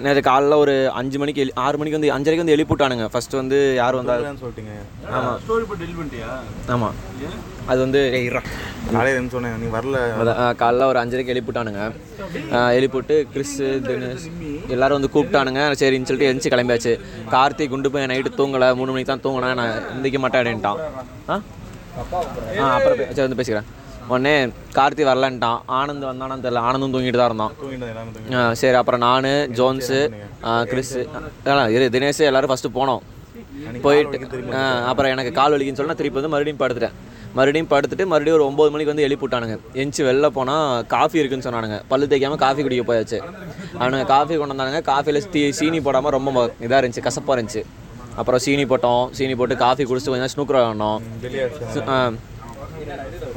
நேற்று 0.05 0.21
காலைல 0.29 0.57
ஒரு 0.63 0.73
அஞ்சு 0.99 1.17
மணிக்கு 1.19 1.41
எழு 1.41 1.51
ஆறு 1.63 1.77
மணிக்கு 1.79 1.99
வந்து 1.99 2.11
அஞ்சரைக்கு 2.15 2.43
வந்து 2.43 2.55
எழுப்பிவிட்டானுங்க. 2.55 3.05
ஃபர்ஸ்ட் 3.13 3.35
வந்து 3.41 3.59
யார் 3.75 3.95
வந்தாலும் 3.99 4.39
சொல்லிட்டீங்க. 4.41 4.73
ஆமாம் 5.17 5.39
ஆமாம் 6.75 6.95
அது 7.71 7.79
வந்து. 7.79 8.01
காலையில் 8.91 9.29
சொன்னேன் 9.29 9.57
நீ 9.61 9.67
வரல. 9.77 9.97
காலைல 10.61 10.87
ஒரு 10.91 10.99
அஞ்சரைக்கு 10.99 11.33
எழுப்பிவிட்டானுங்க. 11.35 11.81
எழுப்பிவிட்டு 12.77 13.17
கிறிஸ் 13.33 13.57
தினேஷ் 13.87 14.27
எல்லாரும் 14.75 14.99
வந்து 14.99 15.13
கூப்பிட்டானுங்க. 15.15 15.63
சரின்னு 15.81 16.09
சொல்லிட்டு 16.09 16.29
எழுந்துச்சு 16.29 16.53
கிளம்பியாச்சு. 16.55 16.93
கார்த்திக் 17.35 17.73
குண்டு 17.73 17.91
போய் 17.91 18.09
நைட்டு 18.13 18.37
தூங்கலை 18.41 18.69
மூணு 18.81 18.91
மணிக்கு 18.93 19.11
தான் 19.13 19.25
தூங்கினேன். 19.25 19.59
நான் 19.61 19.75
எந்திரிக்க 19.95 20.19
மாட்டேன் 20.25 20.41
அப்படின்ட்டான் 20.41 20.79
ஆ? 21.29 21.41
அப்புறம் 22.75 22.97
சரி 23.17 23.27
வந்து 23.27 23.41
பேசிக்கிறேன். 23.41 23.69
உடனே 24.11 24.33
கார்த்தி 24.77 25.03
வரலன்ட்டான். 25.09 25.59
ஆனந்த் 25.79 26.09
வந்தானான்னு 26.09 26.45
தெரியல. 26.45 26.63
ஆனந்தும் 26.67 26.93
தூங்கிட்டு 26.95 27.19
தான் 27.21 27.29
இருந்தான். 27.31 28.55
சரி 28.61 28.77
அப்புறம் 28.81 29.03
நான் 29.07 29.29
ஜோன்ஸு 29.59 29.99
கிறிஸ் 30.71 30.95
இரு 31.75 31.85
தினேஷ் 31.95 32.21
எல்லாரும் 32.29 32.51
ஃபஸ்ட்டு 32.53 32.75
போனோம். 32.79 33.03
போயிட்டு 33.85 34.17
அப்புறம் 34.89 35.11
எனக்கு 35.13 35.31
கால் 35.39 35.53
வலிக்குன்னு 35.53 35.79
சொல்லி 35.79 35.91
நான் 35.91 36.01
திருப்பி 36.01 36.19
வந்து 36.19 36.33
மறுபடியும் 36.33 36.61
படுத்துட்டேன். 36.61 36.95
மறுபடியும் 37.37 37.69
படுத்துட்டு 37.71 38.05
மறுபடியும் 38.11 38.37
ஒரு 38.37 38.45
ஒம்பது 38.49 38.69
மணிக்கு 38.73 38.91
வந்து 38.91 39.05
எழுப்பிவிட்டானுங்க. 39.07 39.55
எந்திச்சு 39.81 40.05
வெளில 40.07 40.29
போனால் 40.37 40.85
காஃபி 40.93 41.19
இருக்குன்னு 41.21 41.47
சொன்னானுங்க. 41.47 41.77
பல்லு 41.91 42.09
தேய்க்காமல் 42.11 42.41
காஃபி 42.45 42.61
குடிக்க 42.67 42.85
போயாச்சு. 42.91 43.19
அவனுங்க 43.81 44.05
காஃபி 44.13 44.37
கொண்டு 44.39 44.53
வந்தானுங்க. 44.53 44.81
காஃபியில் 44.91 45.29
தீ 45.35 45.43
சீனி 45.59 45.81
போடாமல் 45.87 46.15
ரொம்ப 46.17 46.45
இதாக 46.65 46.79
இருந்துச்சு 46.81 47.05
கசப்பாக 47.09 47.37
இருந்துச்சு. 47.37 47.63
அப்புறம் 48.19 48.41
சீனி 48.45 48.65
போட்டோம். 48.71 49.03
சீனி 49.19 49.35
போட்டு 49.41 49.57
காஃபி 49.65 49.83
குடிச்சிட்டு 49.91 50.15
கொஞ்சம் 50.15 50.33
ஸ்னூக்கர் 50.35 50.59
விளாண்டோம் 50.59 50.99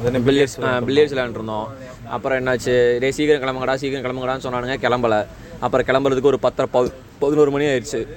பில்லியர்ஸ் 0.03 0.59
பில்லியர்ஸ் 0.59 1.13
விளையாண்டுருந்தோம். 1.13 1.67
அப்புறம் 2.07 2.45
என்னாச்சு? 2.45 2.99
டே 2.99 3.11
சீக்கிரம் 3.11 3.41
கிளம்புங்கடா 3.41 3.75
சீக்கிரம் 3.75 4.05
கிளம்புங்கடான்னு 4.05 4.41
சொன்னானுங்க 4.43 4.77
கிளம்பல. 4.77 5.25
அப்புறம் 5.59 5.85
கிளம்புறதுக்கு 5.85 6.21
ஒரு 6.21 6.39
பத்தரை 6.39 6.91
பதினோரு 7.19 7.51
மணி 7.51 7.65
ஆயிடுச்சு. 7.65 8.07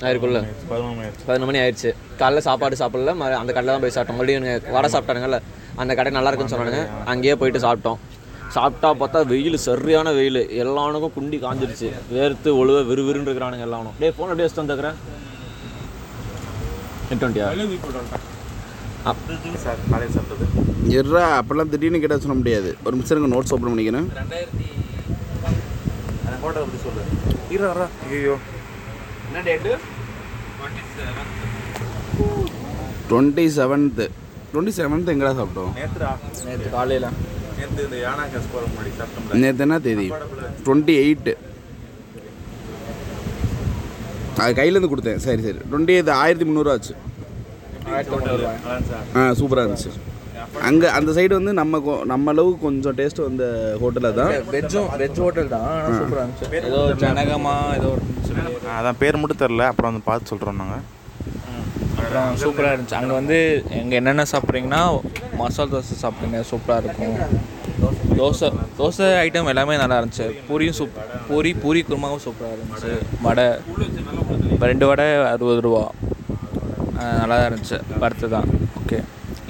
ஆயிருக்குள்ள 0.00 0.46
பதினொரு 1.26 1.44
மணி 1.44 1.58
ஆயிடுச்சு. 1.58 1.94
காலைல 2.18 2.38
சாப்பாடு 2.38 2.76
சாப்பிடல 2.76 3.14
மறு- 3.14 3.32
அந்த 3.32 3.52
கடையில் 3.52 3.66
தான் 3.66 3.80
போய் 3.80 3.90
சாப்பிட்டோம். 3.90 4.06
மறுபடியும் 4.06 4.42
எனக்கு 4.42 4.72
வடை 4.72 4.90
சாப்பிட்டானுங்கல்ல 4.92 5.40
அந்த 5.76 5.94
கடை 5.94 6.12
நல்லா 6.12 6.30
இருக்குன்னு 6.30 6.64
சொன்னானுங்க. 6.64 6.88
அங்கேயே 7.04 7.36
போயிட்டு 7.36 7.60
சாப்பிட்டோம். 7.60 7.96
சாப்பிட்டா 8.48 8.94
பார்த்தா 8.94 9.26
வெயில் 9.26 9.56
சரியான 9.56 10.12
வெயில். 10.12 10.50
எல்லானுக்கும் 10.50 11.12
குண்டி 11.20 11.34
காஞ்சிருச்சு. 11.34 11.92
வேர்த்து 12.12 12.44
ஒழுவ 12.44 12.82
விறுவிறுன்னு 12.82 13.28
இருக்கிறானுங்க 13.28 13.60
எல்லாரும் 13.60 13.92
டே 14.00 14.08
ஃபோன் 14.08 14.22
அப்படியே 14.22 14.48
வச்சு 14.48 14.62
தந்துக்கிறேன் 14.62 14.94
எட்டு 17.10 18.34
டுவெண்ட்டியா 19.06 19.58
சார் 19.64 19.80
காலையில் 19.90 20.14
சாப்பிட்டது 20.16 20.44
எர்ரா 20.98 21.24
அப்பெல்லாம் 21.38 21.70
திடீர்னு 21.72 22.00
கேட்டால் 22.02 22.22
சொல்ல 22.24 22.36
முடியாது. 22.40 22.70
ஒரு 22.84 22.94
நிமிஷம் 22.96 23.16
எனக்கு 23.16 23.34
நோட்ஸ் 23.34 23.52
ஓப்பன் 23.54 23.72
பண்ணிக்கிறேன். 23.72 24.08
சொல்லு 26.84 27.02
இரா 27.54 27.86
ஐயோ 28.14 28.34
டுவெண்ட்டி 33.10 33.44
செவன்த்து 33.56 34.04
டுவெண்ட்டி 34.52 34.72
செவன்த்து 34.78 35.12
எங்கடா 35.14 35.32
சாப்பிட்டோம்? 35.38 35.72
நேற்றுடா 35.78 36.10
நேற்று 36.46 36.68
காலையில். 36.76 37.08
நேற்று 37.58 37.80
இந்த 37.86 37.96
யானா 38.04 38.24
கேஸ் 38.32 38.48
போகிற 38.52 38.64
முன்னாடி 38.72 38.92
சாப்பிட்டோம்ல. 39.00 39.40
நேற்று 39.42 39.64
என்ன 39.66 39.78
தேதி? 39.86 40.06
டுவெண்ட்டி 40.66 40.94
எயிட்டு 41.02 41.34
அது 44.44 44.56
கையிலேருந்து 44.60 44.92
கொடுத்தேன். 44.92 45.20
சரி 45.26 45.42
சரி. 45.48 45.60
டுவெண்ட்டி 45.70 45.94
எயிட் 45.96 46.10
ஆயிரத்தி 46.22 46.46
முந்நூறுவா 46.48 46.74
ஆச்சு. 46.76 46.94
ஆ 49.16 49.30
சூப்பராக 49.30 49.66
இருந்துச்சு. 49.66 49.90
அங்கே 50.60 50.86
அந்த 50.86 51.12
சைடு 51.12 51.32
வந்து 51.32 51.52
நம்ம 51.52 51.78
கொ- 51.78 52.04
நம்ம 52.04 52.30
அளவுக்கு 52.30 52.60
கொஞ்சம் 52.60 52.96
டேஸ்ட் 52.96 53.22
வந்த 53.22 53.76
ஹோட்டலில் 53.80 54.14
தான். 54.14 54.30
வெஜ்ஜும் 54.30 54.88
வெஜ் 54.98 55.20
ஹோட்டல் 55.20 55.48
தான். 55.48 55.82
சூப்பராக 55.92 56.26
இருந்துச்சு. 56.26 56.64
ஏதோ 56.64 56.76
ஜனகமா 56.76 57.74
ஏதோ 57.78 57.94
அதான் 58.80 58.94
பேர் 58.98 59.16
மட்டும் 59.16 59.48
தெரில 59.48 59.60
அப்புறம் 59.60 59.90
வந்து 59.90 60.00
பார்த்து 60.04 60.26
சொல்கிறோம் 60.26 60.56
நாங்கள் 60.56 60.82
அப்புறம் 61.96 62.34
சூப்பராக 62.36 62.78
இருந்துச்சு. 62.78 62.94
அங்கே 62.94 63.12
வந்து 63.12 63.64
எங்கே 63.70 63.96
என்னென்ன 63.96 64.22
சாப்பிட்றீங்கன்னா 64.22 65.00
மசாலா 65.36 65.70
தோசை 65.70 65.94
சாப்பிடுங்க. 66.02 66.44
சூப்பராக 66.50 66.84
இருக்கும். 66.84 67.16
தோசை 68.18 68.52
தோசை 68.78 69.06
ஐட்டம் 69.24 69.48
எல்லாமே 69.48 69.76
நல்லா 69.76 70.00
இருந்துச்சு. 70.00 70.34
பூரியும் 70.48 70.70
சூப் 70.70 70.90
பூரி 71.28 71.54
பூரி 71.54 71.84
குருமாவும் 71.88 72.20
சூப்பராக 72.24 72.54
இருந்துச்சு. 72.56 72.98
வடை. 73.22 73.46
இப்போ 74.50 74.66
ரெண்டு 74.66 74.86
வடை 74.86 75.14
அறுபது 75.14 75.60
ரூபா. 75.60 75.90
நல்லா 77.20 77.36
தான் 77.38 77.48
இருந்துச்சு. 77.48 77.78
பருத்து 78.02 78.26
தான். 78.34 78.48
ஓகே 78.80 78.98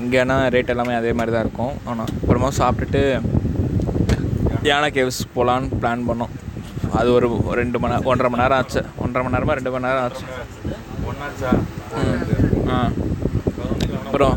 இங்கேனா 0.03 0.37
ரேட் 0.55 0.73
எல்லாமே 0.75 0.95
அதே 1.01 1.13
மாதிரி 1.19 1.35
தான் 1.35 1.45
இருக்கும். 1.47 1.75
ஆனால் 1.91 2.11
அப்புறமா 2.21 2.51
சாப்பிட்டுட்டு 2.61 3.03
யானை 4.71 4.89
கேவ்ஸ் 4.97 5.21
போகலான்னு 5.37 5.79
பிளான் 5.83 6.07
பண்ணோம். 6.09 6.33
அது 6.99 7.09
ஒரு 7.17 7.27
ரெண்டு 7.61 7.79
மணி 7.83 7.93
நேரம் 7.95 8.09
ஒன்றரை 8.13 8.29
மணி 8.33 8.43
நேரம் 8.43 8.59
ஆச்சு. 8.61 8.83
ஒன்றரை 9.05 9.23
மணி 9.25 9.37
நேரமா 9.37 9.57
ரெண்டு 9.59 9.73
மணி 9.75 9.89
நேரம் 9.89 10.05
ஆச்சு. 10.07 10.25
ஆ. 12.75 12.79
அப்புறம் 14.07 14.35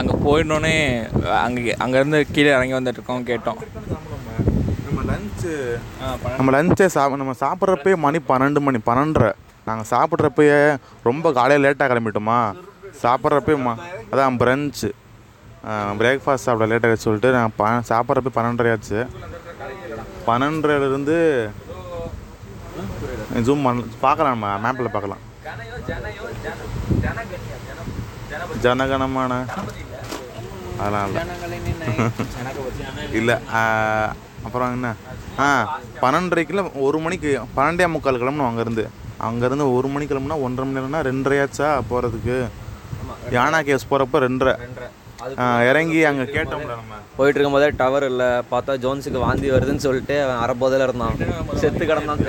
அங்கே 0.00 0.14
போயிடனோடனே 0.24 0.74
அங்கே 1.46 1.72
அங்கேருந்து 1.84 2.20
கீழே 2.34 2.50
இறங்கி 2.56 2.76
வந்துட்டு 2.76 3.00
இருக்கோம் 3.00 3.26
கேட்டோம். 3.30 3.58
நம்ம 4.86 5.02
லஞ்சு 5.10 5.52
நம்ம 6.38 6.52
லஞ்சே 6.56 6.86
சா 6.94 7.02
நம்ம 7.22 7.34
சாப்பிட்றப்பே 7.42 7.94
மணி 8.06 8.18
பன்னெண்டு 8.30 8.60
மணி 8.68 8.80
பன்னெண்டரை. 8.88 9.32
நாங்கள் 9.66 9.88
சாப்பிட்றப்பயே 9.92 10.58
ரொம்ப 11.08 11.32
காலையில் 11.38 11.64
லேட்டாக 11.66 11.88
கிளம்பிட்டோமா. 11.92 12.38
சாப்பிட்றப்பே 13.02 13.54
மா 13.66 13.72
அதான் 14.10 14.38
பிரஞ்சு 14.42 14.88
பிரேக்ஃபாஸ்ட் 16.00 16.46
சாப்பிட 16.46 16.66
லேட்டாக 16.72 16.96
சொல்லிட்டு 17.04 17.34
நாங்கள் 17.36 17.56
ப 17.60 17.70
சாப்பிட்றப்ப 17.90 18.32
பன்னெண்டரை 18.38 18.72
ஆச்சு. 18.74 19.00
பன்னெண்டரைலேருந்து 20.28 21.16
ஜூம் 23.46 23.64
பண்ண 23.66 23.84
பார்க்கலாம் 24.04 24.34
நம்ம 24.34 24.50
மேப்பில் 24.64 24.94
பார்க்கலாம். 24.96 25.22
ஜனகணமான 28.64 29.32
அதெல்லாம் 30.82 31.06
இல்லை. 31.08 31.22
இல்லை 33.18 33.34
அப்புறம் 34.46 34.72
என்ன? 34.76 34.88
ஆ 35.44 35.46
பன்னெண்டரைக்குள்ள 36.02 36.62
ஒரு 36.86 36.98
மணிக்கு 37.04 37.30
பன்னெண்டே 37.56 37.86
முக்கால் 37.94 38.20
கிளம்பணும் 38.22 38.50
அங்கேருந்து. 38.50 38.84
அங்கேருந்து 39.28 39.66
ஒரு 39.76 39.88
மணி 39.94 40.04
கிளம்புனா 40.10 40.36
ஒன்றரை 40.46 40.64
மணி 40.66 40.76
நேரம்னா 40.78 41.00
ரெண்டரையாச்சா 41.10 41.68
போகிறதுக்கு? 41.90 42.36
யானா 43.36 43.58
கேஸ் 43.68 43.90
போகிறப்ப 43.90 44.20
ரெண்டரை. 44.26 44.54
இறங்கி 45.68 46.00
அங்கே 46.08 46.24
கேட்டோம்ல 46.36 46.72
நம்ம. 46.80 46.96
போயிட்டு 47.18 47.38
இருக்கும்போதே 47.38 47.68
டவர் 47.80 48.06
இல்லை 48.08 48.26
பார்த்தா 48.50 48.72
ஜோன்ஸுக்கு 48.84 49.20
வாந்தி 49.24 49.48
வருதுன்னு 49.54 49.84
சொல்லிட்டு 49.86 50.16
அவன் 50.24 50.40
அரை 50.44 50.54
போதில் 50.62 50.84
இருந்தான். 50.86 51.16
செத்து 51.62 51.84
கிடந்தான். 51.90 52.20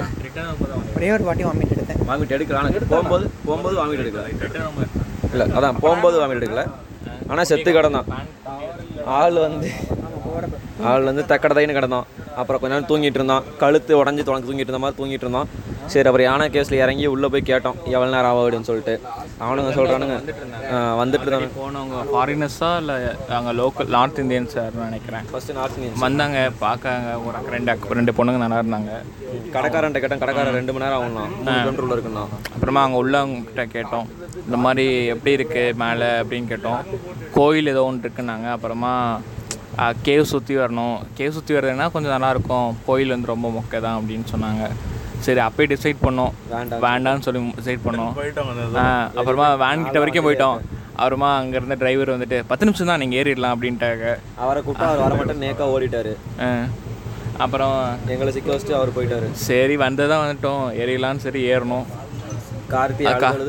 ஒரே 0.98 1.10
ஒரு 1.16 1.25
வாட்டி 1.28 1.46
வாமிட் 1.48 1.74
எடுத்தேன். 1.75 2.02
வாமிட் 2.10 2.36
எடுக்கலாம் 2.38 2.72
போகும்போது 2.94 3.25
போகும்போது 3.48 3.75
வாமிட் 3.82 4.04
எடுக்கல. 4.04 4.25
இல்லை 5.34 5.48
அதான் 5.58 5.82
போகும்போது 5.84 6.18
வாமிட் 6.22 6.40
எடுக்கல. 6.42 6.64
ஆனால் 7.32 7.50
செத்து 7.52 7.72
கிடந்தான். 7.80 8.10
ஆள் 9.20 9.38
வந்து 9.46 9.70
ஆள் 10.84 11.04
வந்து 11.04 11.24
தக்கடதைன்னு 11.24 11.75
கிடந்தான். 11.75 12.04
அப்புறம் 12.36 12.62
கொஞ்ச 12.62 12.80
நேரம் 12.80 12.88
தூங்கிட்டு 12.88 13.15
இருந்தான். 13.15 13.44
கழுத்து 13.58 14.04
உடஞ்சி 14.04 14.24
தொடங்கி 14.24 14.51
தூங்கிட்டு 14.51 14.60
இருந்த 14.60 14.80
மாதிரி 14.80 15.04
தூங்கிட்டு 15.04 15.13
இருந்தான். 15.13 15.48
சரி 15.86 16.10
அப்புறம் 16.10 16.27
யானை 16.27 16.50
கேஸில் 16.50 16.74
இறங்கி 16.74 17.06
உள்ளே 17.06 17.27
போய் 17.27 17.42
கேட்டோம். 17.46 17.84
எவ்வளோ 17.86 18.06
நேரம் 18.06 18.25
ஆகும் 18.25 18.51
அப்படின்னு 18.51 18.62
சொல்லிட்டு. 18.62 19.01
அவனுங்க 19.39 19.74
சொல்கிறானுங்க 19.74 20.20
வந்துட்டு 20.74 21.20
இருந்தாங்க. 21.25 21.50
போனவங்க 21.60 22.04
ஃபாரினர்ஸா 22.13 22.77
இல்லை 22.77 22.96
அங்கே 23.30 23.62
லோக்கல் 23.62 23.88
நார்த் 23.88 24.20
இந்தியன்ஸ் 24.20 24.56
யாருன்னு 24.56 24.84
நினைக்கிறேன். 24.84 25.22
ஃபஸ்ட்டு 25.22 25.54
நார்த் 25.54 25.75
இந்தியன் 25.75 26.00
வந்தாங்க 26.00 26.51
பார்க்காங்க 26.62 27.25
ஒரு 27.25 27.38
அக்கா- 27.38 27.50
ரெண்டு 27.50 27.72
அக்கா- 27.72 27.92
ரெண்டு 27.92 28.12
பொண்ணுங்க 28.12 28.48
நல்லா 28.48 28.60
இருந்தாங்க. 28.60 28.89
கடைக்காரன்ட்ட 29.54 30.00
கேட்டேன். 30.00 30.20
கடைக்காரன் 30.20 30.54
ரெண்டு 30.54 30.74
மணி 30.74 30.86
நேரம் 30.86 31.13
கிலோமீட்டர் 31.44 31.80
உள்ள 31.80 31.96
இருக்குண்ணா 31.96 32.27
அப்புறமா 32.54 32.84
அங்கே 32.84 33.04
உள்ளவங்ககிட்ட 33.04 33.65
கேட்டோம். 33.74 34.06
இந்த 34.46 34.58
மாதிரி 34.58 35.06
எப்படி 35.06 35.36
இருக்குது 35.36 35.74
மேலே 35.74 36.06
அப்படின்னு 36.06 36.48
கேட்டோம். 36.48 36.84
கோயில் 37.34 37.68
ஏதோ 37.68 37.84
ஒன்று 37.84 38.10
இருக்குன்னாங்க. 38.10 38.51
அப்புறமா 38.51 39.20
கேவ் 39.77 40.22
சுற்றி 40.22 40.58
வரணும். 40.58 40.98
கேவ் 41.17 41.29
சுற்றி 41.29 41.55
வர்றதுனா 41.55 41.91
கொஞ்சம் 41.91 42.13
நல்லாயிருக்கும். 42.15 42.75
கோயில் 42.86 43.10
வந்து 43.10 43.27
ரொம்ப 43.27 43.51
மொக்கை 43.55 43.82
தான் 43.82 43.98
அப்படின்னு 44.00 44.25
சொன்னாங்க. 44.34 44.70
சரி 45.20 45.39
அப்பயே 45.39 45.67
டிசைட் 45.74 46.03
பண்ணோம். 46.03 46.34
வேண்டாம். 46.50 46.82
வேண்டாம்னு 46.82 47.20
சொல்லி 47.20 47.41
டிசைட் 47.60 47.86
பண்ணோம். 47.86 48.13
அப்புறமா 49.15 49.53
வேன் 49.53 49.84
கிட்ட 49.84 50.00
வரைக்கும் 50.00 50.25
போயிட்டோம். 50.27 50.60
அப்புறமா 50.96 51.41
அங்கேருந்து 51.41 51.77
டிரைவர் 51.77 52.15
வந்துட்டு 52.15 52.44
பத்து 52.48 52.65
நிமிஷம் 52.65 52.88
தான் 52.88 53.00
நீங்கள் 53.00 53.24
ஏறிடலாம் 53.24 53.55
அப்படின்ட்டாங்க. 53.55 54.17
அவரை 54.36 54.63
கூப்பிட்டா 54.63 54.88
அவர் 54.91 55.03
வர 55.05 55.13
மாட்டேன் 55.13 55.44
நேக்கா 55.46 55.67
ஓடிட்டாரு. 55.75 56.15
ஆ. 56.41 56.67
அப்புறம் 57.38 57.98
எங்களை 58.08 58.32
சிக்க 58.32 58.55
வச்சுட்டு 58.55 58.72
அவர் 58.72 58.96
போயிட்டாரு. 58.98 59.32
சரி 59.32 59.77
வந்ததான் 59.77 60.24
வந்துட்டோம். 60.25 60.63
ஏறிடலான்னு 60.82 61.17
சரி 61.17 61.53
ஏறணும். 61.53 61.86
கார்த்தி 62.70 63.03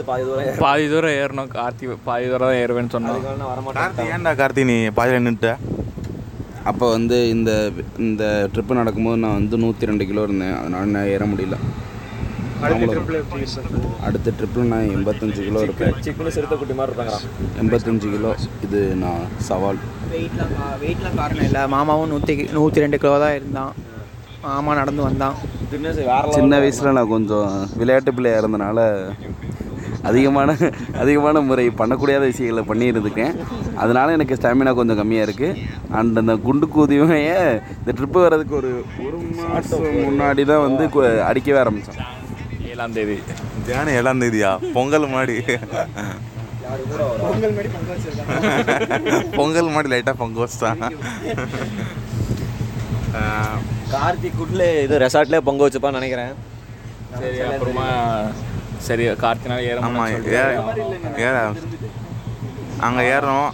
பாதி 0.06 0.24
தூரம் 0.24 0.58
பாதி 0.58 0.88
தூரம் 0.88 1.10
ஏறணும். 1.10 1.48
கார்த்தி 1.58 1.96
பாதி 2.04 2.26
தூரம் 2.28 2.48
தான் 2.48 2.58
ஏறுவேன்னு 2.62 2.94
சொன்னோம் 2.96 3.22
வர 3.52 3.60
மாட்டேன் 3.60 3.82
கார்த்தி 3.82 4.12
ஏன்டா 4.14 4.32
கார்த்தி 4.40 4.64
நீ 4.64 4.88
பாதியில் 4.88 5.24
நின்றுட்ட 5.26 5.52
அப்போ 6.70 6.86
வந்து 6.96 7.16
இந்த 7.34 7.50
இந்த 8.06 8.24
ட்ரிப்பு 8.52 8.78
நடக்கும்போது 8.78 9.20
நான் 9.24 9.38
வந்து 9.40 9.56
நூற்றி 9.64 9.88
ரெண்டு 9.90 10.04
கிலோ 10.10 10.22
இருந்தேன். 10.28 10.56
அதனால 10.60 10.84
நான் 10.96 11.12
ஏற 11.16 11.24
முடியல. 11.32 11.56
அடுத்த 14.06 14.32
ட்ரிப்பில் 14.36 14.70
நான் 14.72 14.92
எண்பத்தஞ்சு 14.96 15.40
கிலோ 15.48 15.62
இருப்பேன். 15.66 15.94
சிக்கனு 16.06 16.32
சிறுத்தை 16.36 16.56
குட்டி 16.60 16.74
மாதிரி 16.78 16.92
இருப்பாங்க 16.92 17.16
எண்பத்தஞ்சு 17.62 18.08
கிலோ 18.14 18.30
இது 18.66 18.80
நான் 19.02 19.24
சவால். 19.48 19.80
வெயிட்லாம் 20.14 20.54
வெயிட்லாம் 20.84 21.18
காரணம் 21.20 21.46
இல்லை. 21.48 21.62
மாமாவும் 21.74 22.10
நூற்றி 22.14 22.36
நூற்றி 22.58 22.84
ரெண்டு 22.84 23.00
கிலோ 23.02 23.14
தான் 23.24 23.36
இருந்தான். 23.38 23.72
மாமா 24.46 24.72
நடந்து 24.80 25.02
வந்தான். 25.08 25.36
சின்ன 26.38 26.58
வயசில் 26.62 26.96
நான் 26.98 27.12
கொஞ்சம் 27.14 27.50
விளையாட்டு 27.80 28.16
பிள்ளையாக 28.16 28.42
இருந்தனால 28.42 28.80
அதிகமான 30.08 30.50
அதிகமான 31.02 31.40
முறை 31.48 31.66
பண்ணக்கூடாத 31.80 32.24
விஷயங்களை 32.32 32.64
பண்ணியிருந்துக்கேன் 32.70 33.34
அதனால 33.82 34.14
எனக்கு 34.16 34.38
ஸ்டாமினா 34.38 34.74
கொஞ்சம் 34.78 35.00
கம்மியாக 35.00 35.26
இருக்குது 35.28 35.62
அண்ட் 35.98 36.20
அந்த 36.22 36.36
குண்டு 36.46 36.68
கூதியுமையே 36.74 37.38
இந்த 37.78 37.94
ட்ரிப்பு 37.98 38.24
வர்றதுக்கு 38.24 38.56
ஒரு 38.60 38.72
ஒரு 39.06 39.18
மாதம் 39.40 39.86
முன்னாடி 40.06 40.44
தான் 40.52 40.64
வந்து 40.66 40.84
அடிக்கவே 41.30 41.60
ஆரம்பித்தேன் 41.64 42.04
ஏழாம் 42.72 42.94
தேதி. 42.96 43.14
தியானம் 43.66 43.94
ஏழாம் 43.98 44.22
தேதியா? 44.22 44.48
பொங்கல் 44.74 45.06
மாடி 45.12 45.36
பொங்கல் 49.36 49.70
மாடி 49.74 49.88
லைட்டாக 49.92 50.16
பொங்க 50.22 50.38
வச்சிட்டான் 50.42 50.82
கார்த்திக்குள்ளே 53.94 54.68
இது 54.86 55.00
ரெசார்ட்லேயே 55.04 55.46
பொங்க 55.48 55.60
வச்சுப்பான்னு 55.66 55.98
நினைக்கிறேன். 56.00 56.32
சரி 57.20 57.38
அப்புறமா 57.48 57.86
சரி 58.88 59.04
கார்த்தினால 59.22 59.60
ஏற 59.70 59.78
ஆமாம் 59.86 60.10
ஏற 60.40 60.48
ஏற. 61.28 61.36
அங்கே 62.86 63.04
ஏறணும் 63.14 63.52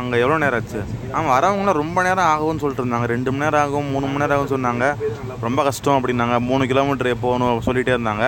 அங்கே 0.00 0.16
எவ்வளோ 0.22 0.36
நேரம் 0.42 0.60
ஆச்சு? 0.62 0.80
ஆமாம் 1.16 1.32
வரவங்களாம் 1.34 1.78
ரொம்ப 1.82 1.98
நேரம் 2.06 2.28
ஆகும்னு 2.34 2.62
சொல்லிட்டு 2.62 2.82
இருந்தாங்க. 2.84 3.08
ரெண்டு 3.14 3.30
மணி 3.32 3.44
நேரம் 3.44 3.62
ஆகும் 3.64 3.90
மூணு 3.94 4.06
மணி 4.10 4.22
நேரம் 4.22 4.36
ஆகும்னு 4.36 4.54
சொன்னாங்க. 4.54 4.86
ரொம்ப 5.46 5.60
கஷ்டம் 5.68 5.98
அப்படின்னாங்க. 5.98 6.36
மூணு 6.50 6.66
கிலோமீட்டர் 6.70 7.22
போகணும் 7.24 7.62
சொல்லிகிட்டே 7.66 7.94
இருந்தாங்க. 7.96 8.26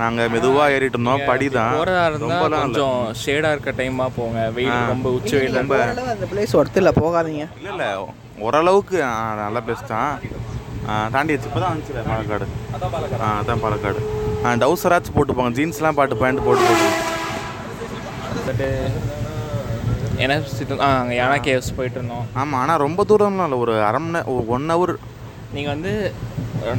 நாங்கள் 0.00 0.30
மெதுவாக 0.34 0.74
ஏறிட்டு 0.74 0.96
இருந்தோம். 0.98 1.24
படி 1.30 1.46
தான் 1.56 1.72
இல்லை. 1.78 2.60
கொஞ்சம் 2.62 3.00
ஷேடாக 3.22 3.54
இருக்க 3.54 3.72
டைமாக 3.80 4.10
போங்க. 4.18 4.38
வெயில் 4.58 4.86
ரொம்ப 4.92 5.08
உச்சி 5.16 5.34
வெயில் 5.40 5.58
ரொம்ப 5.60 5.76
அந்த 6.14 6.28
பிளேஸ் 6.32 6.56
ஒர்த்து 6.60 6.80
இல்லை. 6.82 6.94
போகாதீங்க. 7.02 7.46
இல்லை 7.58 7.72
இல்லை. 7.74 7.90
ஓரளவுக்கு 8.46 8.98
நல்ல 9.42 9.58
பிளேஸ் 9.66 9.90
தான். 9.94 10.12
ஆ, 10.88 11.08
தாண்டி 11.08 11.32
வச்சு 11.32 11.48
இப்போ 11.48 11.60
தான் 11.60 11.72
வந்துச்சு 11.72 11.94
பாலக்காடு. 12.06 12.46
ஆ 13.20 13.28
அதான் 13.40 13.60
பாலக்காடு. 13.62 14.00
ஆ 14.44 14.54
டவுசராச்சும் 14.54 15.16
போட்டுப்பாங்க. 15.16 15.52
ஜீன்ஸ்லாம் 15.52 15.94
பாட்டு 15.94 16.16
பேண்ட் 16.16 16.44
போட்டு 16.44 16.64
போட்டு 16.68 16.88
சுத்தி- 20.50 20.80
ஆ 20.80 20.88
அங்கே 20.98 21.16
யானா 21.16 21.36
கேவ்ஸ் 21.40 21.76
போயிட்டு 21.76 21.98
இருந்தோம். 21.98 22.24
ஆமாம் 22.34 22.60
ஆனால் 22.60 22.78
ரொம்ப 22.78 23.04
தூரம்லாம் 23.04 23.44
இல்லை. 23.44 23.58
ஒரு 23.58 23.84
அரை 23.84 24.00
மணி 24.00 24.20
ஒன் 24.48 24.70
ஹவர் 24.70 24.92
நீங்கள் 25.52 25.72
வந்து 25.74 25.92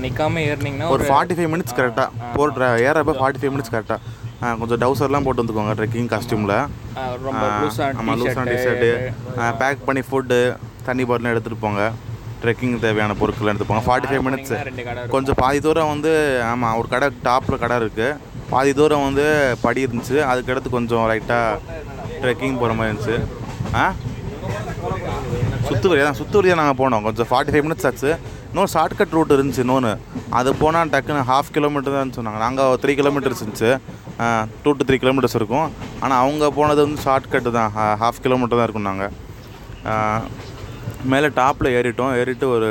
நிற்காம 0.01 0.41
ஏறினீங்கன்னா 0.47 0.89
ஒரு 0.89 1.03
ஃபார்ட்டி 1.03 1.35
ஃபைவ் 1.37 1.51
மினிட்ஸ் 1.53 1.77
கரெக்டாக 1.77 2.07
போகிற 2.35 2.67
ஏறப்போ 2.81 3.13
ஃபார்ட்டி 3.13 3.39
ஃபைவ் 3.41 3.53
மினிட்ஸ் 3.53 3.73
கரெக்டாக 3.73 3.99
கொஞ்சம் 4.59 4.79
டவுசர்லாம் 4.79 5.23
போட்டு 5.23 5.43
வந்துக்கோங்க 5.43 5.73
ட்ரெக்கிங் 5.79 6.09
காஸ்டியூமில் 6.09 6.55
ஆமாம் 7.97 8.21
லூஸான 8.21 8.45
டிஷர்ட்டு 8.51 8.91
பேக் 9.59 9.85
பண்ணி 9.85 10.01
ஃபுட்டு 10.01 10.39
தண்ணி 10.85 11.03
பாட்டிலாம் 11.03 11.33
எடுத்துகிட்டு 11.33 11.61
போங்க. 11.61 11.81
ட்ரெக்கிங் 12.41 12.75
தேவையான 12.85 13.15
பொருட்கள் 13.21 13.49
எடுத்து 13.51 13.67
போங்க 13.69 13.83
ஃபார்ட்டி 13.87 14.09
ஃபைவ் 14.11 14.25
மினிட்ஸ் 14.27 14.53
கொஞ்சம் 15.15 15.39
பாதி 15.41 15.59
தூரம் 15.65 15.91
வந்து 15.93 16.11
ஆமாம் 16.51 16.77
ஒரு 16.79 16.87
கடை 16.93 17.07
டாப்பில் 17.27 17.61
கடை 17.63 17.77
இருக்குது 17.81 18.09
பாதி 18.53 18.71
தூரம் 18.79 19.05
வந்து 19.07 19.25
படி 19.65 19.79
இருந்துச்சு. 19.87 20.17
அதுக்கடுத்து 20.31 20.75
கொஞ்சம் 20.77 21.05
லைட்டாக 21.11 21.59
ட்ரெக்கிங் 22.23 22.57
போகிற 22.61 22.73
மாதிரி 22.79 22.91
இருந்துச்சு. 22.91 23.17
ஆ? 23.81 23.85
தான் 26.07 26.17
சுத்துவரி 26.19 26.49
தான் 26.51 26.61
நாங்கள் 26.61 26.79
போனோம். 26.81 27.03
கொஞ்சம் 27.07 27.27
ஃபார்ட்டி 27.29 27.51
ஃபைவ் 27.53 27.65
மினிட்ஸ் 27.67 27.87
ஆச்சு. 27.89 28.11
இன்னொரு 28.49 28.69
ஷார்ட்கட் 28.73 29.13
ரூட் 29.17 29.35
இருந்துச்சு 29.35 29.63
இன்னொன்று 29.65 29.91
அது 30.37 30.49
போனால் 30.61 30.91
டக்குன்னு 30.93 31.23
ஹாஃப் 31.31 31.51
கிலோமீட்டர் 31.57 31.95
தான் 31.97 32.15
சொன்னாங்க. 32.17 32.39
நாங்கள் 32.45 32.77
த்ரீ 32.83 32.93
கிலோமீட்டர்ஸ் 32.99 33.41
இருந்துச்சு. 33.43 33.71
டூ 34.63 34.71
டு 34.79 34.85
த்ரீ 34.87 34.97
கிலோமீட்டர்ஸ் 35.03 35.37
இருக்கும். 35.39 35.67
ஆனால் 36.03 36.19
அவங்க 36.23 36.49
போனது 36.57 36.81
வந்து 36.85 37.01
ஷார்ட்கட்டு 37.05 37.51
தான். 37.59 37.71
ஹாஃப் 38.01 38.23
கிலோமீட்டர் 38.25 38.59
தான் 38.59 38.67
இருக்கும் 38.67 38.89
நாங்கள் 38.89 39.13
மேலே 41.11 41.27
டாப்பில் 41.39 41.73
ஏறிட்டோம். 41.77 42.13
ஏறிட்டு 42.21 42.47
ஒரு 42.55 42.69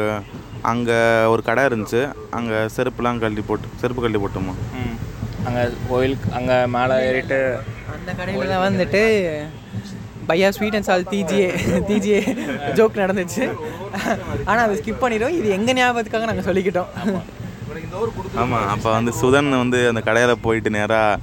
அங்கே 0.71 0.99
ஒரு 1.33 1.43
கடை 1.49 1.63
இருந்துச்சு. 1.69 2.01
அங்கே 2.39 2.59
செருப்புலாம் 2.77 3.21
கழட்டி 3.23 3.45
போட்டு 3.49 3.69
செருப்பு 3.83 4.03
கழட்டி 4.03 4.21
போட்டோமா. 4.25 4.55
ம். 4.81 4.97
அங்கே 5.47 5.63
கோயிலுக்கு 5.91 6.29
அங்கே 6.39 6.57
மேலே 6.77 6.97
ஏறிட்டு 7.09 7.39
அந்த 7.95 8.11
கடையில் 8.19 8.53
தான் 8.53 8.65
வந்துட்டு 8.67 9.03
பையா 10.29 10.49
ஸ்வீட் 10.57 10.77
அண்ட் 10.79 10.89
சால் 10.89 11.09
தீஜியே 11.13 11.47
தீஜியே 11.89 12.19
ஜோக் 12.79 13.01
நடந்துச்சு. 13.03 13.45
ஆனால் 14.49 14.65
அதை 14.67 14.75
ஸ்கிப் 14.81 15.03
பண்ணிடும் 15.05 15.37
இது 15.39 15.49
எங்கள் 15.57 15.77
ஞாபகத்துக்காக 15.79 16.29
நாங்கள் 16.31 16.49
சொல்லிக்கிட்டோம். 16.49 16.91
ஆமாம் 18.43 18.69
அப்போ 18.75 18.89
வந்து 18.99 19.13
சுதன் 19.21 19.51
வந்து 19.63 19.79
அந்த 19.91 20.01
கடையில் 20.09 20.43
போயிட்டு 20.47 20.71
நேராக 20.77 21.19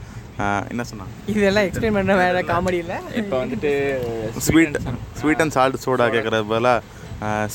என்ன 0.72 0.84
சொன்னான் 0.92 1.12
இதெல்லாம் 1.34 1.66
எக்ஸ்பிளைன் 1.68 1.98
பண்ணுற 1.98 2.16
வேறு 2.24 2.42
காமெடி 2.52 2.78
இல்லை. 2.84 2.98
இப்போ 3.22 3.36
வந்துட்டு 3.44 3.72
sweet 4.48 4.78
sweet 5.22 5.42
and 5.44 5.56
salt 5.58 5.84
soda 5.86 6.08
கேட்குறது 6.16 6.46
பதிலாக 6.54 6.80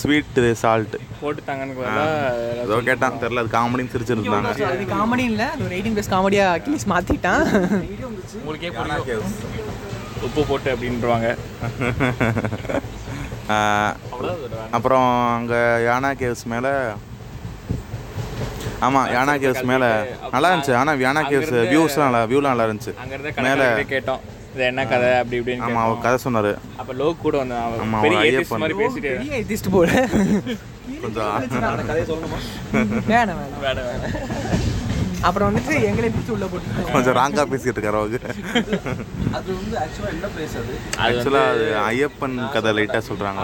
ஸ்வீட் 0.00 0.38
சால்ட் 0.62 0.94
போட்டு 1.20 1.42
தாங்கன்னு 1.48 1.76
பதிலாக 1.78 2.62
ஏதோ 2.64 2.78
கேட்டான் 2.88 3.20
தெரில 3.24 3.42
அது 3.44 3.52
காமெடின்னு 3.58 3.92
சிரிச்சிருந்தாங்க 3.94 4.70
அது 4.72 4.86
காமெடி 4.96 5.24
இல்லை. 5.32 5.46
அது 5.54 5.64
ஒரு 5.66 5.76
எயிட்டீன் 5.76 5.96
ப்ளஸ் 5.98 6.12
காமெடியாக 6.14 6.56
அட்லீஸ்ட் 6.56 6.90
மாற்றிட்டான் 6.94 7.44
உங்களுக்கே 8.40 8.72
உப்பு 10.26 10.42
போட்டு 10.50 10.68
அப்படின்றவாங்க. 10.74 11.28
அப்புறம் 14.76 15.08
அங்கே 15.38 15.62
யானா 15.86 16.10
கேவ்ஸ் 16.20 16.44
மேலே 16.52 16.72
ஆமாம் 18.86 19.10
யானா 19.16 19.32
கேவ்ஸ் 19.42 19.68
மேலே 19.70 19.88
நல்லா 20.34 20.48
இருந்துச்சு. 20.52 20.74
ஆனால் 20.80 21.00
யானா 21.06 21.22
கேவ்ஸ் 21.30 21.52
வியூஸ்லாம் 21.72 22.06
நல்லா 22.08 22.22
வியூலாம் 22.30 22.52
நல்லா 22.52 22.66
இருந்துச்சு. 22.68 22.92
மேலே 23.46 23.66
கேட்டோம். 23.92 24.22
இது 24.54 24.64
என்ன 24.70 24.82
கதை? 24.86 25.10
அப்படி 25.18 25.36
இப்படின்னு 25.40 25.64
ஆமாம் 25.66 25.84
அவர் 25.84 26.02
கதை 26.04 26.16
சொன்னார். 26.24 26.50
அப்போ 26.80 26.92
லோக் 27.00 27.22
கூட 27.26 27.36
வந்து 27.42 27.56
அவன் 27.66 27.84
ஆமா, 27.84 28.00
பெரிய 28.06 28.20
ஐயப்பன். 28.24 28.62
மாதிரி 28.62 28.76
பேசிட்டு 28.80 29.70
போல. 29.76 29.90
கொஞ்சம் 31.02 31.30
வேணாம் 33.10 33.38
வேணாம். 33.40 33.60
வேட 33.64 33.78
அப்புறம் 35.22 35.48
வந்துட்டு 35.48 35.74
எங்களை 35.88 36.08
பிடிச்சி 36.08 36.32
உள்ள 36.32 36.46
போட்டு 36.46 36.84
கொஞ்சம் 36.92 37.16
ராங்காக 37.16 37.44
பேசிகிட்டு 37.50 37.76
இருக்காரு 37.76 37.98
அவருக்கு 37.98 38.30
அது 39.32 39.48
வந்து 39.52 39.76
ஆக்சுவலாக 39.82 40.12
என்ன 40.14 40.28
பிளேஸ் 40.32 40.56
அது? 40.60 40.72
ஆக்சுவலாக 41.04 41.52
அது 41.52 41.66
ஐயப்பன் 41.86 42.36
கதை 42.52 42.72
லைட்டாக 42.74 43.02
சொல்கிறாங்க 43.08 43.42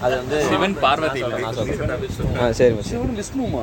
அது 0.00 0.14
வந்து 0.16 0.38
சிவன் 0.48 0.74
பார்வதி. 0.78 1.20
நான் 1.36 1.56
சொல்கிறேன் 1.56 1.94
ஆ 2.38 2.50
சரி 2.52 2.74
சிவன் 2.82 3.14
விஷ்ணுமா 3.18 3.62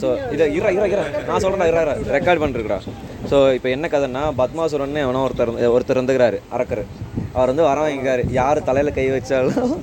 ஸோ 0.00 0.06
இதை 0.32 0.46
இரா 0.54 0.70
இரா 0.76 0.88
இரா 0.88 1.04
நான் 1.26 1.42
சொல்கிறேன் 1.44 1.70
இரா 1.72 1.82
இரா. 1.86 1.94
ரெக்கார்ட் 2.16 2.42
பண்ணிருக்கா 2.42 2.78
ஸோ 3.30 3.38
இப்போ 3.54 3.68
என்ன 3.70 3.88
கதைன்னா 3.88 4.24
பத்மாசுரன் 4.38 5.02
எவனோ 5.02 5.24
ஒருத்தர் 5.26 5.48
இருந்து- 5.48 5.72
ஒருத்தர் 5.74 5.98
இருந்துக்கிறாரு 5.98 6.40
அரக்கர். 6.50 6.84
அவர் 7.32 7.50
வந்து 7.50 7.64
வர 7.64 7.78
வாங்கிக்காரு 7.82 8.24
யார் 8.32 8.58
தலையில் 8.64 8.94
கை 8.94 9.06
வச்சாலும் 9.10 9.74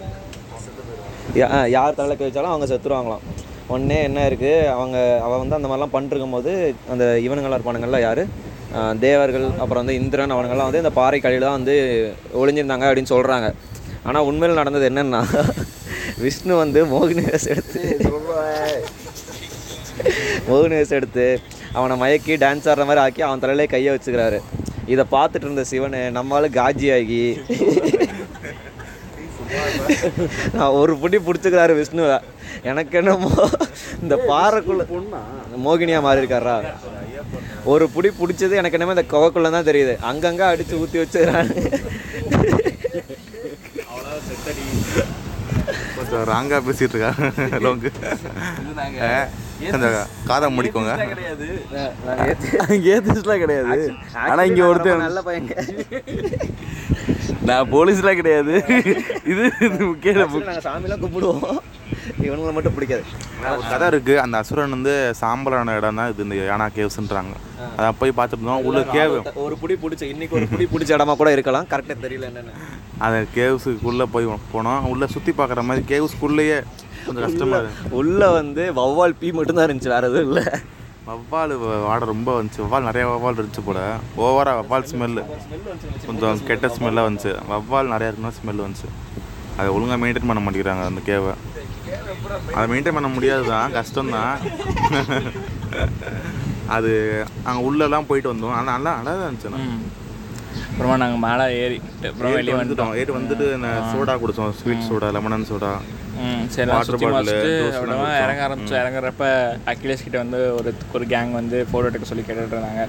யார் 1.73 1.95
தலையில் 1.95 2.19
கை 2.19 2.27
வச்சாலும் 2.27 2.51
அவங்க 2.51 2.67
செத்துருவாங்களாம். 2.67 3.23
உடனே 3.69 4.03
என்ன 4.03 4.29
இருக்குது 4.29 4.73
அவங்க 4.73 5.21
அவன் 5.25 5.39
வந்து 5.39 5.57
அந்த 5.57 5.67
மாதிரிலாம் 5.67 5.95
பண்ணிருக்கும் 5.95 6.29
போது 6.29 6.75
அந்த 6.91 7.19
இவனுங்களாம் 7.25 7.57
இருப்பானுங்கள்ல 7.57 8.01
யார்? 8.01 8.27
தேவர்கள் 8.99 9.59
அப்புறம் 9.59 9.83
வந்து 9.83 9.99
இந்திரன் 9.99 10.31
அவனுங்கெல்லாம் 10.31 10.69
வந்து 10.69 10.77
இந்த 10.77 10.91
பாறை 10.97 11.19
கழியில் 11.19 11.41
தான் 11.41 11.57
வந்து 11.57 12.05
ஒளிஞ்சிருந்தாங்க 12.41 12.89
அப்படின்னு 12.89 13.09
சொல்கிறாங்க 13.09 13.53
ஆனால் 14.03 14.29
உண்மையில் 14.29 14.55
நடந்தது 14.55 14.89
என்னன்னா 14.89 15.21
விஷ்ணு 16.23 16.55
வந்து 16.55 16.85
மோகினி 16.91 17.27
வேஷம் 17.27 17.53
எடுத்து 17.53 17.79
மோகினி 20.47 20.71
வேஷம் 20.71 20.99
எடுத்து 20.99 21.39
அவனை 21.73 22.01
மயக்கி 22.01 22.33
டான்ஸ் 22.43 22.71
ஆடுற 22.71 22.85
மாதிரி 22.85 23.01
ஆக்கி 23.01 23.21
அவன் 23.21 23.39
தலையிலே 23.39 23.67
கையை 23.67 23.95
வச்சுக்கிறாரு. 23.95 24.39
இதை 24.87 25.03
பார்த்துட்டு 25.11 25.47
இருந்த 25.47 25.65
சிவனு 25.71 26.09
நம்மளால 26.15 26.47
காஜி 26.55 26.93
ஆகி 26.93 27.39
நான் 30.57 30.75
ஒரு 30.79 30.93
புடி 31.01 31.17
பிடிச்சிக்கிறாரு 31.27 31.73
விஷ்ணுவை. 31.79 32.17
எனக்கு 32.69 32.93
என்னமோ 33.01 33.29
இந்த 34.03 34.15
பாறைக்குள்ள 34.29 34.83
மோகினியா 35.65 35.99
மாறி 36.05 36.21
இருக்காரா 36.23 36.55
ஒரு 37.73 37.85
புடி 37.95 38.09
பிடிச்சது 38.19 38.59
எனக்கு 38.61 38.77
என்னமோ 38.77 38.95
இந்த 38.97 39.05
குகைக்குள்ள 39.13 39.49
தான் 39.55 39.69
தெரியுது. 39.69 39.93
அங்கங்க 40.11 40.43
அடிச்சு 40.51 40.79
ஊற்றி 40.83 41.01
வச்சுக்கிறாரு 41.01 41.53
கொஞ்சம் 45.97 46.23
ராங்காக 46.31 46.61
பேசிகிட்டு 46.67 46.95
இருக்காரு 46.95 47.59
லோங்கு 47.65 47.89
கொஞ்சம் 49.71 49.95
காதை 50.29 50.47
முடிக்கோங்க. 50.57 50.91
கிடையாது? 51.11 51.47
ஏத்திஸ்ட்லாம் 52.93 53.41
கிடையாது? 53.43 53.79
ஆனால் 54.29 54.47
இங்கே 54.49 54.63
ஒருத்தன் 54.69 55.05
நல்ல 55.07 55.21
பையங்க 55.27 55.53
நான் 57.49 57.69
போலீஸ்லாம் 57.73 58.19
கிடையாது. 58.19 58.53
இது 59.31 59.43
இது 59.67 59.77
முக்கிய 59.89 60.13
நாங்கள் 60.19 60.65
சாமிலாம் 60.69 61.03
கும்பிடுவோம். 61.03 61.59
இவனுங்களை 62.25 62.53
மட்டும் 62.55 62.75
பிடிக்காது. 62.77 63.03
கதை 63.71 63.87
இருக்கு. 63.91 64.13
அந்த 64.23 64.35
அசுரன் 64.41 64.75
வந்து 64.75 64.93
சாம்பலான 65.21 65.75
இடம் 65.79 65.99
தான் 65.99 66.09
இது. 66.11 66.23
இந்த 66.25 66.35
யானா 66.49 66.67
கேவ்ஸ்ன்றாங்க. 66.77 67.35
அதை 67.77 67.89
போய் 67.99 68.17
பார்த்துட்டு 68.17 68.43
இருந்தோம். 68.43 68.65
உள்ள 68.69 68.81
கேவ். 68.95 69.15
ஒரு 69.45 69.55
புடி 69.61 69.75
பிடிச்ச 69.83 70.03
இன்னைக்கு 70.13 70.37
ஒரு 70.39 70.47
புடி 70.53 70.67
பிடிச்ச 70.73 70.97
இடமா 70.97 71.15
கூட 71.21 71.31
இருக்கலாம். 71.35 71.69
கரெக்டாக 71.73 71.97
தெரியல 72.05 72.29
என்னன்னு. 72.31 72.55
அந்த 73.05 73.19
கேவ்ஸுக்குள்ளே 73.37 74.07
போய் 74.15 74.33
போனோம். 74.55 74.89
உள்ளே 74.93 75.07
சுற்றி 75.15 75.33
பார்க்குற 75.39 75.63
மாதிரி 75.69 75.85
கேவ்ஸ்குள்ளேயே 75.93 76.59
கொஞ்சம் 77.05 77.23
கஷ்டமாக 77.27 77.61
இருக்கு. 77.61 77.95
உள்ள 78.01 78.31
வந்து 78.39 78.65
வவ்வால் 78.81 79.17
பீ 79.21 79.31
மட்டும்தான் 79.39 79.67
இருந்துச்சு. 79.69 79.95
வேற 79.95 80.05
எதுவும் 80.11 80.27
இல்லை. 80.29 80.45
வவ்வால் 81.09 81.53
வாடை 81.87 82.05
ரொம்ப 82.13 82.29
வந்துச்சு. 82.37 82.59
வவ்வால் 82.63 82.87
நிறைய 82.87 83.03
வவ்வால் 83.11 83.37
இருந்துச்சு 83.39 83.63
போல. 83.67 83.79
ஓவராக 84.25 84.57
வவ்வால் 84.59 84.87
ஸ்மெல்லு 84.89 85.23
கொஞ்சம் 86.07 86.43
கெட்ட 86.49 86.67
ஸ்மெல்லாக 86.75 87.07
வந்துச்சு. 87.07 87.31
வவ்வால் 87.51 87.93
நிறையா 87.93 88.09
இருக்குன்னா 88.09 88.33
ஸ்மெல் 88.39 88.63
வந்துச்சு. 88.65 88.89
அதை 89.59 89.69
ஒழுங்காக 89.75 89.99
மெயின்டைன் 90.01 90.29
பண்ண 90.29 90.41
மாட்டேங்கிறாங்க 90.43 90.83
அந்த 90.89 91.01
கேவை. 91.09 91.33
அதை 92.57 92.65
மெயின்டைன் 92.73 92.97
பண்ண 92.97 93.09
முடியாது 93.15 93.45
தான் 93.53 93.73
கஷ்டம்தான். 93.77 94.35
அது 96.75 96.91
அங்கே 97.47 97.61
உள்ளெல்லாம் 97.69 98.07
போயிட்டு 98.09 98.31
வந்தோம். 98.33 98.55
ஆனால் 98.57 98.73
நல்லா 98.75 98.93
நல்லா 98.97 99.15
தான் 99.19 99.27
இருந்துச்சு. 99.29 99.51
அப்புறமா 100.79 100.97
நாங்கள் 101.01 101.23
மேலே 101.23 101.45
ஏறிட்டு 101.61 102.09
அப்புறம் 102.09 102.35
வெளியே 102.35 102.53
வந்துட்டோம். 102.59 102.91
ஏறிட்டு 102.97 103.15
வந்துட்டு 103.17 103.45
நான் 103.63 103.87
சோடா 103.93 104.13
குடித்தோம் 104.19 104.53
ஸ்வீட் 104.59 104.85
சோடா 104.89 105.07
லெமனன் 105.15 105.49
சோடா 105.49 105.71
ம் 106.25 106.45
சரி 106.53 106.71
அப்புறமா 106.75 107.19
குடிச்சோம். 107.25 108.21
இறங்க 108.21 108.41
ஆரம்பிச்சோம். 108.45 108.79
இறங்குறப்ப 108.81 109.25
அகிலேஷ் 109.71 110.03
கிட்ட 110.05 110.17
வந்து 110.21 110.39
ஒரு 110.57 110.69
ஒரு 110.97 111.05
கேங் 111.13 111.33
வந்து 111.39 111.57
ஃபோட்டோ 111.69 111.89
எடுக்க 111.89 112.07
சொல்லி 112.11 112.23
கேட்டுட்டு 112.27 112.55
இருந்தாங்க. 112.55 112.83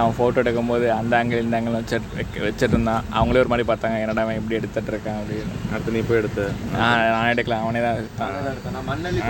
அவன் 0.00 0.14
ஃபோட்டோ 0.18 0.42
எடுக்கும்போது 0.42 0.86
அந்த 0.98 1.12
ஆங்கிள் 1.20 1.42
இந்த 1.46 1.58
ஆங்கிள் 1.58 1.78
வச்சு 1.78 1.98
வச்சுட்டு 2.46 2.74
இருந்தான். 2.76 3.02
அவங்களே 3.18 3.42
ஒரு 3.44 3.52
மாதிரி 3.52 3.66
பார்த்தாங்க. 3.70 3.98
என்னடா 4.04 4.24
அவன் 4.26 4.38
இப்படி 4.40 4.58
எடுத்துட்டு 4.60 4.92
இருக்கான் 4.94 5.18
அப்படின்னு. 5.22 5.56
அடுத்து 5.72 5.96
நீ 5.96 6.02
போய் 6.10 6.20
எடுத்த. 6.22 6.46
நான் 6.76 7.04
நான் 7.14 7.32
எடுக்கல. 7.34 7.58
அவனே 7.64 7.82
தான் 7.86 8.76
நான் 8.76 8.88
மண்ணள்ளி 8.92 9.22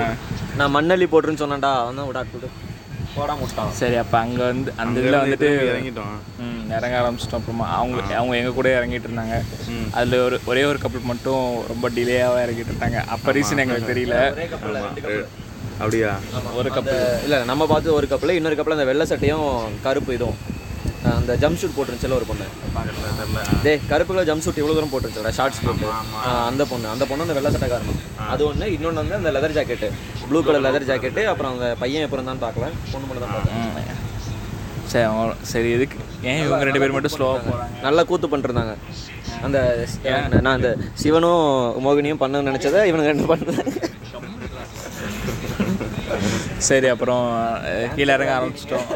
நான் 0.61 0.75
மண்ணள்ளி 0.79 1.09
போட்டுருன்னு 1.15 1.45
சொன்னேன்டா. 1.45 1.73
அவன் 1.85 2.01
தான் 2.03 2.11
விடா 2.11 2.25
போடாம 3.17 3.41
விட்டான் 3.41 3.73
சரி 3.73 3.95
அப்போ 3.95 4.19
அங்கே 4.19 4.43
வந்து 4.43 4.73
அந்த 4.77 5.01
இதில் 5.01 5.15
வந்துட்டு 5.15 5.49
இறங்கிட்டோம். 5.71 6.15
ம், 6.39 6.71
இறங்க 6.71 6.97
ஆரம்பிச்சிட்டோம். 7.01 7.41
அப்புறமா 7.41 7.67
அவங்க 7.75 8.15
அவங்க 8.15 8.37
எங்கள் 8.37 8.53
கூட 8.53 8.69
இறங்கிட்டு 8.79 9.09
இருந்தாங்க. 9.09 9.37
ம். 9.69 9.89
அதில் 9.93 10.21
ஒரு 10.21 10.41
ஒரே 10.45 10.65
ஒரு 10.65 10.79
கப்பல் 10.79 11.01
மட்டும் 11.03 11.63
ரொம்ப 11.69 11.91
டிலேயாகவே 11.91 12.45
இறங்கிட்டு 12.47 12.73
இருந்தாங்க. 12.73 13.01
அப்போ 13.07 13.33
ரீசன் 13.33 13.59
எங்களுக்கு 13.59 13.93
தெரியல. 13.93 14.19
அப்படியா? 15.79 16.11
ஒரு 16.55 16.71
கப்பல் 16.71 17.21
இல்லை 17.23 17.45
நம்ம 17.45 17.67
பார்த்து 17.67 17.95
ஒரு 17.95 18.07
கப்பில் 18.11 18.31
இன்னொரு 18.31 18.57
கப்பில் 18.57 18.71
அந்த 18.71 18.85
வெள்ளை 18.85 19.07
சட்டையும் 19.07 19.47
கருப்பு 19.83 20.15
இதுவும். 20.15 20.41
அந்த 21.19 21.37
ஜம்ப் 21.43 21.59
ஷூட் 21.61 21.75
போட்டுருந்துச்சுல 21.77 22.17
ஒரு 22.21 22.27
பொண்ணு. 22.31 22.47
டேய் 23.65 23.81
கருப்பு 23.93 24.13
கலர் 24.13 24.29
ஜம்ப் 24.31 24.45
ஷூட் 24.47 24.61
இவ்வளோ 24.63 24.77
தூரம் 24.79 24.93
போட்டுருந்துச்சு 24.93 25.35
ஷார்ட்ஸ் 25.39 25.63
போட்டு. 25.67 25.89
அந்த 26.51 26.65
பொண்ணு. 26.73 26.89
அந்த 26.95 27.05
பொண்ணு 27.11 27.27
அந்த 27.27 27.37
வெள்ளை 27.39 27.53
சட்டை 27.57 27.69
காரணம். 27.75 28.01
அது 28.35 28.43
ஒன்று 28.51 28.73
இன்னொன்று 28.77 29.03
வந்து 29.03 29.19
அந்த 29.21 29.33
leather 29.37 29.57
jacket 29.59 29.91
blue 30.29 30.41
colour 30.49 30.67
leather 30.69 30.89
jacket 30.91 31.25
அப்புறம் 31.33 31.53
அந்த 31.55 31.69
பையன் 31.83 32.07
எப்போ 32.07 32.19
இருந்தான்னு 32.19 32.45
பார்க்கல. 32.47 32.69
பொண்ணு 32.93 33.07
மட்டும் 33.09 33.25
தான் 33.27 33.35
பார்த்தேன் 33.37 34.01
சரி 34.93 35.07
சரி 35.51 35.69
எதுக்கு 35.77 35.99
ஏன் 36.31 36.41
இவங்க 36.45 36.65
ரெண்டு 36.69 36.81
பேர் 36.83 36.95
மட்டும் 36.95 37.15
ஸ்லோவாக 37.15 37.41
போகிறாங்க 37.45 37.83
நல்லா 37.87 38.03
கூத்து 38.09 38.27
பண்ணிருந்தாங்க. 38.33 38.75
அந்த 39.47 39.59
நான் 40.45 40.57
அந்த 40.59 40.71
சிவனும் 41.03 41.45
மோகினியும் 41.87 42.21
பண்ண 42.23 42.43
நினச்சதை 42.49 42.81
இவனுங்க 42.91 43.13
ரெண்டு 43.13 43.31
பண்ணல. 43.31 43.63
சரி 46.69 46.89
அப்புறம் 46.95 47.25
கீழே 47.95 48.13
இறங்க 48.17 48.33
ஆரம்பிச்சிட்டோம். 48.39 48.87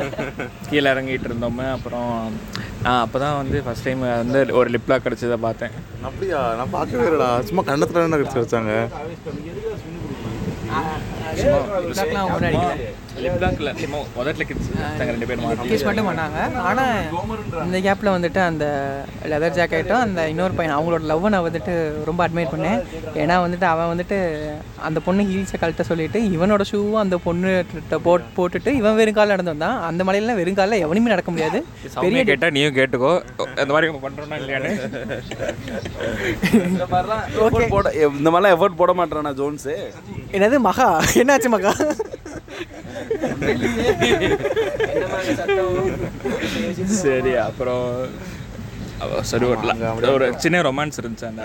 கீழே 0.71 0.89
இறங்கிட்டு 0.93 1.29
இருந்தோமே 1.31 1.67
அப்புறம் 1.77 2.11
நான் 2.85 3.03
அப்போ 3.05 3.19
தான் 3.23 3.37
வந்து 3.41 3.59
ஃபஸ்ட் 3.67 3.87
டைம் 3.87 4.03
வந்து 4.23 4.41
ஒரு 4.61 4.69
லிப்லாக் 4.75 5.07
கிடச்சதை 5.07 5.39
பார்த்தேன். 5.47 5.75
அப்படியா? 6.09 6.41
நான் 6.59 6.75
பார்க்கவே 6.77 7.07
இல்லைடா. 7.09 7.31
சும்மா 7.49 7.63
கண்ணத்துல 7.71 8.07
என்ன 8.07 8.19
கடிச்சு 8.21 8.43
வச்சாங்க. 8.43 8.73
ரெண்டு 13.25 14.47
கிஸ் 15.71 15.85
மட்டும் 15.89 16.09
பண்ணாங்க. 16.09 16.39
ஆனால் 16.69 16.95
இந்த 17.67 17.79
கேப்பில் 17.87 18.11
வந்துட்டு 18.15 18.41
அந்த 18.51 18.65
லெதர் 19.33 19.57
ஜாக்கெட்டும் 19.59 20.03
அந்த 20.07 20.29
இன்னொரு 20.33 20.55
பையன் 20.59 20.77
அவங்களோட 20.77 21.03
லவ்வை 21.11 21.29
நான் 21.35 21.47
வந்துட்டு 21.49 21.75
ரொம்ப 22.09 22.21
அட்மையர் 22.27 22.53
பண்ணேன். 22.55 22.81
ஏன்னா 23.23 23.37
வந்துட்டு 23.45 23.67
அவன் 23.73 23.91
வந்துட்டு 23.93 24.19
அந்த 24.89 25.01
பொண்ணு 25.07 25.23
ஹீல்ஸை 25.31 25.59
கழட்ட 25.63 25.85
சொல்லிட்டு 25.91 26.21
இவனோட 26.37 26.65
ஷூவும் 26.73 27.03
அந்த 27.05 27.19
பொண்ணு 27.27 27.53
போட் 28.07 28.29
போட்டுட்டு 28.37 28.73
இவன் 28.81 28.99
வெறும் 29.01 29.19
காலில் 29.19 29.35
நடந்து 29.35 29.55
வந்தான் 29.55 29.81
அந்த 29.89 30.05
மலையில 30.09 30.35
வெறும் 30.41 30.59
காலில் 30.61 30.83
எவனுமே 30.87 31.13
நடக்க 31.15 31.31
முடியாது. 31.31 31.61
பெரிய 32.05 32.25
கேட்டால் 32.31 32.55
நீயும் 32.59 32.77
கேட்டுக்கோ. 32.81 33.15
அந்த 33.63 33.73
மாதிரி 33.73 33.85
Effort 37.47 37.69
போட 37.73 37.87
இந்த 38.19 38.31
மாதிரிலாம் 38.31 38.55
எஃபோர்ட் 38.57 38.81
போட 38.81 38.93
மாட்டானா 38.99 39.33
ஜோன்ஸு? 39.41 39.75
என்னது 40.37 40.57
மகா? 40.69 40.89
என்னாச்சு 41.21 41.51
மகா? 41.55 41.73
சரி 47.03 47.33
அப்புறம் 47.47 47.85
சரி 49.31 49.45
ஒரு 49.45 50.13
ஒரு 50.17 50.27
சின்ன 50.43 50.61
ரொமான்ஸ் 50.67 50.99
இருந்துச்சு 51.01 51.27
அந்த. 51.31 51.43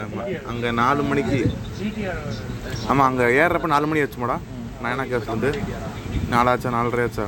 அங்க 0.52 0.72
நாலு 0.82 1.02
மணிக்கு. 1.10 1.40
ஆமா 2.92 3.04
அங்க 3.10 3.24
ஏறுறப்ப 3.42 3.72
நாலு 3.76 3.88
மணி 3.92 4.04
ஆச்சுமாடா? 4.06 4.38
நயனா 4.84 5.06
கேஸ் 5.12 5.32
வந்து 5.34 5.50
நாலாச்சா 6.34 6.70
நாலரை 6.78 7.04
ஆச்சா 7.08 7.28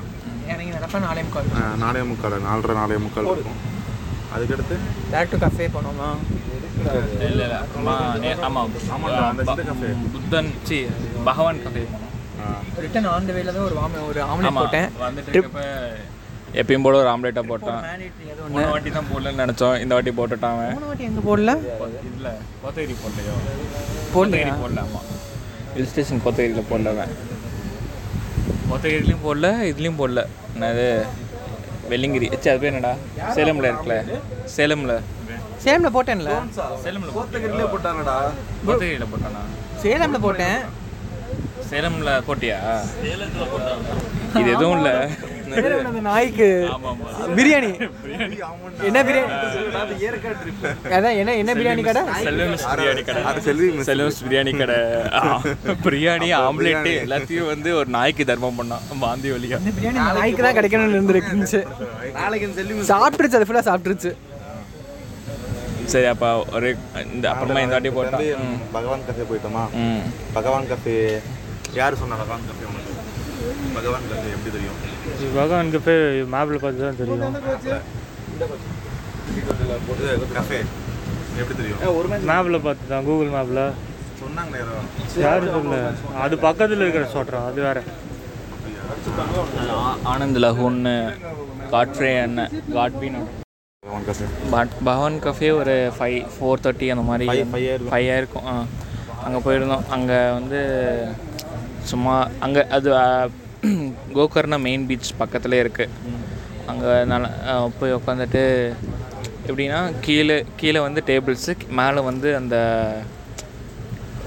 நாலே 1.84 2.02
முக்கால் 2.12 2.44
நாலரை 2.48 2.74
நாலே 2.82 2.96
முக்கால் 3.06 3.30
இருக்கும். 3.34 3.60
அதுக்கடுத்து? 4.36 4.76
டேரக்ட் 5.12 5.34
டு 5.34 5.40
கஃபே 5.46 5.68
போனோமா? 5.76 6.10
இல்லை 7.28 7.44
இல்லை 7.46 7.58
ஆமாம் 8.48 8.72
cafe. 9.68 9.92
புத்தன் 10.16 10.52
சி 10.70 10.78
பகவான் 11.28 11.62
கஃபே 11.66 11.84
போனோம். 11.92 12.10
ரிட்டன் 12.84 13.08
ஆன் 13.14 13.28
த 13.30 13.34
வேல 13.38 13.54
தான் 13.58 13.68
ஒரு 13.70 13.76
வாம 13.82 14.02
ஒரு 14.10 14.20
ஆம்லேட் 14.32 14.60
போட்டேன். 14.62 14.90
வந்துட்டு 15.06 15.42
எப்பயும் 16.62 16.86
போல 16.86 16.98
ஒரு 17.04 17.10
ஆம்லேட்டாக 17.12 17.46
போட்டான். 17.52 17.84
மூணு 18.54 18.66
வாட்டி 18.72 18.90
தான் 18.98 19.08
போடலன்னு 19.12 19.44
நினச்சோம். 19.44 19.76
இந்த 19.84 19.94
வாட்டி 19.96 20.12
போட்டுட்டான் 20.20 20.56
அவன். 20.56 20.74
மூணு 20.76 20.88
வாட்டி 20.90 21.06
எங்கே 21.10 21.24
போடல? 21.30 21.54
இல்லை 22.10 22.34
கோத்தகிரி 22.64 22.96
போடலையோ? 23.04 23.36
போடலையா? 24.16 24.44
கோத்தகிரி 24.44 24.54
போடல 24.64 24.84
ஆமாம் 24.86 25.08
ஹில் 25.78 25.90
ஸ்டேஷன் 25.92 26.22
கோத்தகிரியில் 26.26 26.70
போடல 26.72 26.92
அவன். 26.96 27.14
கோத்தகிரிலையும் 28.70 29.26
போடல 29.28 29.50
இதுலேயும் 29.72 30.00
போடல. 30.02 30.24
என்னது? 30.56 30.88
வெள்ளிங்கிரி. 31.92 32.28
ச்சே 32.36 32.52
அது 32.52 32.62
பேர் 32.64 32.72
என்னடா? 32.74 32.94
சேலமில் 33.38 33.70
இருக்குல்ல. 33.72 33.98
சேலமில். 34.58 34.96
சேலமில் 35.64 35.96
போட்டேன்ல. 35.98 36.32
சேலமில் 36.86 37.16
கோத்தகிரிலே 37.18 37.68
போட்டானடா. 37.74 38.16
கோத்தகிரியில் 38.68 39.12
போட்டானா? 39.16 39.44
சேலமில் 39.84 40.26
போட்டேன். 40.28 40.60
சேலமில் 41.70 42.12
போட்டியா 42.28 42.58
இது 44.36 44.50
எதுவும் 44.54 44.78
இல்லை. 44.78 44.94
நாய்க்கு? 46.06 46.48
பிரியாணி. 47.38 47.70
என்ன 48.88 49.00
பிரியாணி? 49.04 49.34
என்ன 51.18 51.34
என்ன 51.34 51.52
பிரியாணி 51.54 51.84
கடை? 51.84 52.02
செல்வம்ஸ் 52.24 52.66
பிரியாணி 52.72 53.04
கடை. 53.04 53.22
அது 53.30 53.42
செல்வி 53.48 53.68
மிஸ் 53.72 53.90
செல்வம்ஸ் 53.90 54.22
பிரியாணி 54.26 54.54
கடை. 54.56 54.80
பிரியாணி 55.86 56.30
ஆம்லேட்டு 56.40 56.94
எல்லாத்தையும் 57.04 57.50
வந்து 57.52 57.72
ஒரு 57.80 57.90
நாய்க்கு 57.90 58.26
தர்மம் 58.26 58.60
பண்ணான் 58.60 58.86
வாந்தி 59.04 59.32
வலியா. 59.36 59.60
இந்த 59.62 59.74
பிரியாணி 59.78 60.00
நாய்க்கு 60.20 60.46
தான் 60.48 60.58
கிடைக்கணும்னு 60.60 60.98
இருந்துருக்குச்சு 60.98 61.62
சாப்பிட்டுருச்சு 62.92 63.40
அது 63.40 63.50
ஃபுல்லாக 63.50 63.68
சாப்பிட்டுருச்சு. 63.70 64.14
சரி 65.92 66.08
அப்போ 66.10 66.28
ஒரு 66.54 66.68
இந்த 67.08 67.26
அப்புறமா 67.32 67.62
இந்த 67.62 67.76
வாட்டி 67.76 67.90
போட்டான் 67.92 68.18
வந்து 68.18 68.28
ம். 68.44 68.60
பகவான் 68.74 69.02
கஃபே 69.08 69.26
போயிட்டோமா? 69.30 69.64
ம். 69.82 70.04
பகவான் 70.34 70.70
கஃபே 70.70 70.96
யார் 71.80 72.00
சொன்னா 72.02 72.16
பகவான் 72.22 72.46
கஃபே 72.50 72.68
பகவான் 73.76 74.06
கஃபே 74.12 74.30
எப்படி 74.36 74.52
தெரியும்? 74.56 74.78
பகவானுக்கு 75.38 75.80
போய் 75.88 76.02
மேப்பில் 76.34 76.62
பார்த்து 76.64 76.86
தான் 76.86 77.00
தெரியும். 77.02 77.36
கஃபே 80.38 80.60
எப்படி 81.42 81.56
தெரியும்? 81.60 81.82
மேப்பில் 82.32 82.64
பார்த்து 82.68 82.92
தான் 82.94 83.06
கூகுள் 83.10 83.34
மேப்பில் 83.36 83.64
சொன்னாங்களே 84.22 84.60
யாரோ? 84.62 84.80
சொல்ல 85.54 85.80
அது 86.26 86.36
பக்கத்தில் 86.48 86.84
இருக்கிற 86.84 87.06
சொல்கிறோம் 87.16 87.48
அது 87.50 87.62
வேற. 87.68 87.80
ஆனந்த் 90.12 90.40
லஹூன்னு 90.44 90.94
காட்ஃப்ரே 91.74 92.12
அண்ணன் 92.24 92.54
காட்பின் 92.76 93.20
Bhagwan 93.84 94.08
cafe 94.10 94.28
but 94.56 94.74
Bhavan 94.90 95.18
cafe 95.26 95.50
ஒரு 95.62 95.76
ஃபைவ் 95.98 96.20
ஃபோர் 96.36 96.64
தேர்ட்டி 96.66 96.88
அந்த 96.94 97.06
மாதிரி. 97.10 97.28
ஃபைவ் 97.92 98.08
ஆயிருக்கும் 98.14 98.48
ஆ 98.52 98.56
அங்கே 99.26 99.40
போயிருந்தோம். 99.46 99.86
அங்கே 99.96 100.18
வந்து 100.38 100.60
சும்மா 101.88 102.16
அங்கே 102.40 102.62
அது 102.72 102.90
ஆ, 102.98 103.08
கோகர்ணா 104.16 104.58
மெயின் 104.64 104.88
பீச் 104.88 105.10
பக்கத்துலேயே 105.20 105.64
இருக்குது 105.64 106.22
அங்கே 106.68 106.92
நல்ல 107.12 107.28
போய் 107.78 107.98
உட்காந்துட்டு 107.98 108.44
எப்படின்னா 109.46 109.80
கீழே 110.02 110.38
கீழே 110.58 110.80
வந்து 110.82 111.02
டேபிள்ஸு 111.08 111.54
மேலே 111.80 112.02
வந்து 112.06 112.30
அந்த 112.38 112.58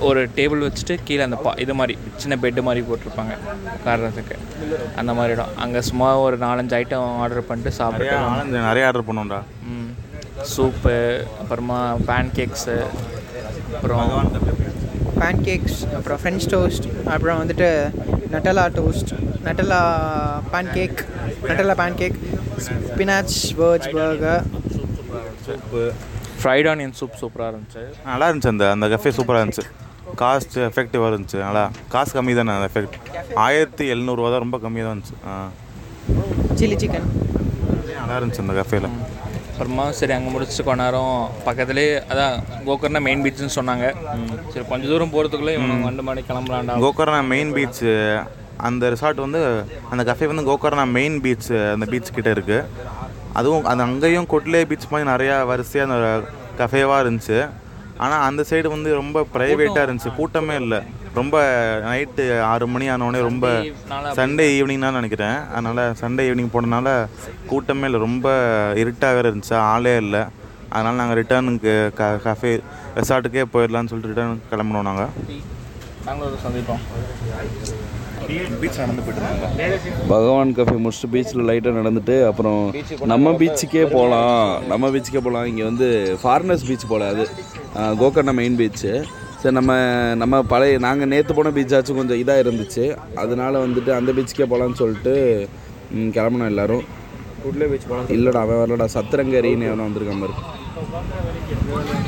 ஒரு 0.00 0.20
டேபிள் 0.34 0.64
வச்சுட்டு 0.64 0.94
கீழே 1.04 1.22
அந்த 1.26 1.36
பா 1.38 1.52
இது 1.62 1.74
மாதிரி 1.74 1.94
சின்ன 2.18 2.34
பெட்டு 2.40 2.64
மாதிரி 2.64 2.80
போட்டிருப்பாங்க 2.86 3.34
உட்கார்றதுக்கு. 3.70 4.34
அந்த 4.96 5.12
மாதிரி 5.14 5.34
இடம். 5.36 5.54
அங்கே 5.64 5.80
சும்மா 5.88 6.08
ஒரு 6.24 6.36
நாலஞ்சு 6.42 6.76
ஐட்டம் 6.78 7.06
ஆர்டர் 7.22 7.48
பண்ணிட்டு 7.48 7.72
சாப்பிட்டு 7.78 8.58
நிறைய 8.62 8.88
ஆர்டர் 8.88 9.08
பண்ணோம்டா 9.08 9.40
ம். 9.70 9.88
சூப்பு 10.50 10.96
அப்புறமா 11.40 11.78
பேன் 12.08 12.34
கேக்ஸு 12.36 12.76
அப்புறம் 13.72 14.04
பேன் 15.16 15.40
கேக்ஸ் 15.42 15.78
அப்புறம் 15.96 16.18
ஃப்ரெஞ்ச் 16.20 16.46
டோஸ்ட் 16.52 16.86
அப்புறம் 17.08 17.38
வந்துட்டு 17.42 17.68
Nutella 18.32 18.64
toast 18.76 19.12
Nutella 19.46 19.80
pancake 20.74 21.00
Nutella 21.44 21.76
pancake 21.98 22.18
spinach 22.86 23.36
வேர்ஜ் 23.60 23.88
burger 23.94 24.44
soup 25.46 25.82
fried 26.40 26.68
onion 26.70 26.94
soup 26.98 27.18
சூப்பராக 27.20 27.50
இருந்துச்சு. 27.52 27.82
நல்லா 28.06 28.26
இருந்துச்சு 28.28 28.52
அந்த 28.52 28.64
அந்த 28.72 28.86
கஃபே 28.88 29.10
சூப்பராக 29.18 29.42
இருந்துச்சு. 29.42 29.64
காஸ்ட் 30.20 30.56
எஃபெக்டிவாக 30.66 31.10
இருந்துச்சு 31.12 31.38
நல்லா. 31.44 31.62
காசு 31.88 32.12
கம்மி 32.16 32.34
தானே 32.34 32.52
அந்த 32.56 32.68
எஃபெக்ட் 32.70 32.96
ஆயிரத்தி 33.44 33.84
எழுநூறுவா 33.94 34.28
தான் 34.32 34.44
ரொம்ப 34.44 34.58
கம்மியாக 34.58 34.86
தான் 34.86 34.94
இருந்துச்சு. 34.94 35.16
ஆ. 35.26 35.34
சில்லி 36.58 36.76
சிக்கன் 36.82 37.08
நல்லா 37.98 38.16
இருந்துச்சு 38.18 38.44
அந்த 38.44 38.56
கஃபேல 38.60 38.88
அப்புறமா 39.56 39.84
சரி 39.98 40.12
அங்கே 40.14 40.30
முடிச்சுட்டு 40.32 40.64
கொஞ்ச 40.64 40.80
நேரம் 40.82 41.12
பக்கத்துலேயே 41.44 41.92
அதான் 42.12 42.34
கோகர்னா 42.66 43.00
மெயின் 43.06 43.22
பீச்சுன்னு 43.24 43.54
சொன்னாங்க. 43.58 43.86
சரி 44.52 44.64
கொஞ்ச 44.72 44.82
தூரம் 44.90 45.12
போகிறதுக்குள்ளே 45.14 45.54
இவங்க 45.56 45.88
ரெண்டு 45.90 46.04
மணி 46.08 46.22
கிளம்பலாண்டா 46.30 46.74
கோகர்ணா 46.82 47.20
மெயின் 47.30 47.52
பீச் 47.56 47.80
அந்த 48.68 48.90
ரிசார்ட் 48.94 49.22
வந்து 49.24 49.40
அந்த 49.92 50.02
கஃபே 50.08 50.28
வந்து 50.32 50.44
கோகர்ணா 50.50 50.84
மெயின் 50.98 51.16
பீச் 51.26 51.48
அந்த 51.74 51.86
பீச் 51.92 52.12
கிட்ட 52.16 52.30
இருக்குது 52.36 52.68
அதுவும் 53.40 53.66
அது 53.70 53.86
அங்கேயும் 53.86 54.28
கொட்லே 54.34 54.62
பீச் 54.72 54.86
மாதிரி 54.92 55.08
நிறையா 55.12 55.38
வரிசையாக 55.52 55.88
அந்த 55.88 56.10
கஃபேவாக 56.60 57.00
இருந்துச்சு. 57.04 57.38
ஆனால் 58.04 58.24
அந்த 58.28 58.44
சைடு 58.50 58.74
வந்து 58.76 58.92
ரொம்ப 59.00 59.24
ப்ரைவேட்டாக 59.36 59.86
இருந்துச்சு. 59.86 60.12
கூட்டமே 60.20 60.56
இல்லை. 60.64 60.80
ரொம்ப 61.20 61.36
நைட்டு 61.86 62.24
ஆறு 62.50 62.66
மணி 62.74 62.86
ஆனோடனே 62.94 63.20
ரொம்ப 63.28 63.46
சண்டே 64.18 64.46
ஈவினிங் 64.58 64.84
தான் 64.86 64.98
நினைக்கிறேன். 65.00 65.38
அதனால் 65.56 65.82
சண்டே 66.02 66.24
ஈவினிங் 66.28 66.52
போனதுனால 66.54 66.88
கூட்டமே 67.50 67.86
இல்லை. 67.88 68.00
ரொம்ப 68.06 68.26
இருட்டாக 68.82 69.14
வேறு 69.18 69.30
இருந்துச்சு. 69.32 69.56
ஆளே 69.72 69.94
இல்லை. 70.04 70.22
அதனால் 70.74 71.00
நாங்கள் 71.00 71.18
ரிட்டர்னுக்கு 71.20 71.74
க 71.98 72.12
கஃபே 72.24 72.52
ரெசார்ட்டுக்கே 73.00 73.44
போயிடலான்னு 73.54 73.90
சொல்லிட்டு 73.92 74.12
ரிட்டர்ன் 74.12 74.40
கிளம்புனோம் 74.52 74.88
நாங்கள் 74.90 75.12
நாங்களும் 76.06 76.28
ஒரு 76.30 76.40
சந்திப்போம். 76.46 76.82
பீச் 78.60 78.78
நடந்து 78.82 79.02
போயிட்டு 79.04 79.20
இருந்தாங்க 79.20 80.06
பகவான் 80.12 80.54
கஃபே 80.58 80.76
முடிச்சுட்டு 80.84 81.10
பீச்சில் 81.14 81.46
லைட்டாக 81.48 81.78
நடந்துட்டு 81.80 82.16
அப்புறம் 82.30 82.60
நம்ம 83.12 83.32
பீச்சுக்கே 83.40 83.84
போகலாம் 83.94 84.46
நம்ம 84.72 84.88
பீச்சுக்கே 84.94 85.22
போகலாம் 85.26 85.48
இங்கே 85.50 85.64
வந்து 85.70 85.88
ஃபாரினர்ஸ் 86.22 86.66
பீச் 86.68 86.90
போல 86.92 87.08
அது. 87.14 87.24
கோகர்ணா 88.00 88.34
மெயின் 88.40 88.58
பீச்சு 88.60 88.92
சரி 89.46 89.56
நம்ம 89.56 89.72
நம்ம 90.20 90.36
பழைய 90.52 90.78
நாங்கள் 90.84 91.10
நேற்று 91.10 91.32
போன 91.34 91.50
பீச்சாச்சும் 91.56 91.98
கொஞ்சம் 91.98 92.20
இதாக 92.22 92.42
இருந்துச்சு. 92.44 92.84
அதனால 93.22 93.58
வந்துட்டு 93.64 93.90
அந்த 93.96 94.10
பீச்சுக்கே 94.16 94.46
போகலான்னு 94.52 94.78
சொல்லிட்டு 94.80 95.12
ம், 95.96 96.08
கிளம்புனோம் 96.16 96.50
எல்லாரும். 96.52 96.82
குட்லே 97.42 97.66
பீச் 97.72 97.86
போகலாம் 97.90 98.08
இல்லைடா 98.14 98.40
அவன் 98.44 98.60
வரலடா 98.62 98.86
சத்திரங்கரின்னு 98.94 99.68
எவனோ 99.68 99.84
வந்திருக்கான் 99.88 100.22
பாரு. 100.22 100.34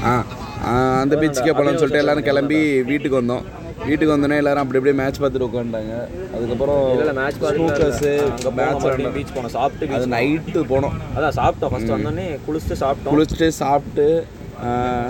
ஆ 0.09 0.73
அந்த 1.03 1.15
பீச்சுக்கே 1.21 1.55
போகலான்னு 1.55 1.81
சொல்லிட்டு 1.83 2.03
எல்லாரும் 2.05 2.29
கிளம்பி 2.31 2.59
வீட்டுக்கு 2.91 3.21
வந்தோம். 3.21 3.45
வீட்டுக்கு 3.89 4.13
வந்தோடனே 4.15 4.41
எல்லாரும் 4.43 4.63
அப்படி 4.65 4.79
அப்படியே 4.81 4.97
மேட்ச் 5.01 5.21
பார்த்துட்டு 5.23 5.49
உட்காந்துட்டாங்க. 5.49 5.95
அதுக்கப்புறம் 6.37 6.83
இல்லை 7.03 7.15
மேட்ச் 7.21 7.39
ஸ்னூக்கர்ஸு 7.53 8.13
அங்கே 8.33 8.53
மேட்ச் 8.61 9.15
பீச் 9.19 9.35
போனோம். 9.37 9.55
சாப்பிட்டு 9.59 9.95
அது 9.99 10.09
நைட்டு 10.17 10.65
போனோம். 10.73 10.97
அதான் 11.17 11.37
சாப்பிட்டோம் 11.41 11.73
ஃபர்ஸ்ட் 11.75 11.95
வந்தோடனே 11.97 12.27
குளிச்சுட்டு 12.49 12.79
சாப்பிட்டோம். 12.85 13.15
குளிச்சுட்டு 13.15 13.49
சாப்பிட்டு 13.63 14.09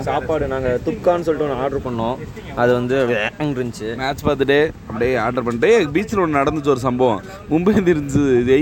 சாப்பாடு 0.07 0.45
நாங்கள் 0.53 0.79
துப்கான்னு 0.85 1.25
சொல்லிட்டு 1.27 1.47
ஒன்று 1.47 1.61
ஆர்டர் 1.63 1.85
பண்ணோம். 1.87 2.17
அது 2.61 2.71
வந்து 2.77 2.95
வேங் 3.11 3.53
இருந்துச்சு. 3.55 3.89
மேட்ச் 4.01 4.25
பார்த்துட்டு 4.27 4.59
அப்படியே 4.89 5.15
ஆர்டர் 5.25 5.45
பண்ணிட்டு 5.47 5.71
பீச்சில் 5.95 6.23
ஒன்று 6.25 6.39
நடந்துச்சு 6.41 6.73
ஒரு 6.75 6.83
சம்பவம். 6.87 7.21
மும்பை 7.51 7.73
இந்தியன்ஸ் 7.81 8.19
இதே 8.43 8.59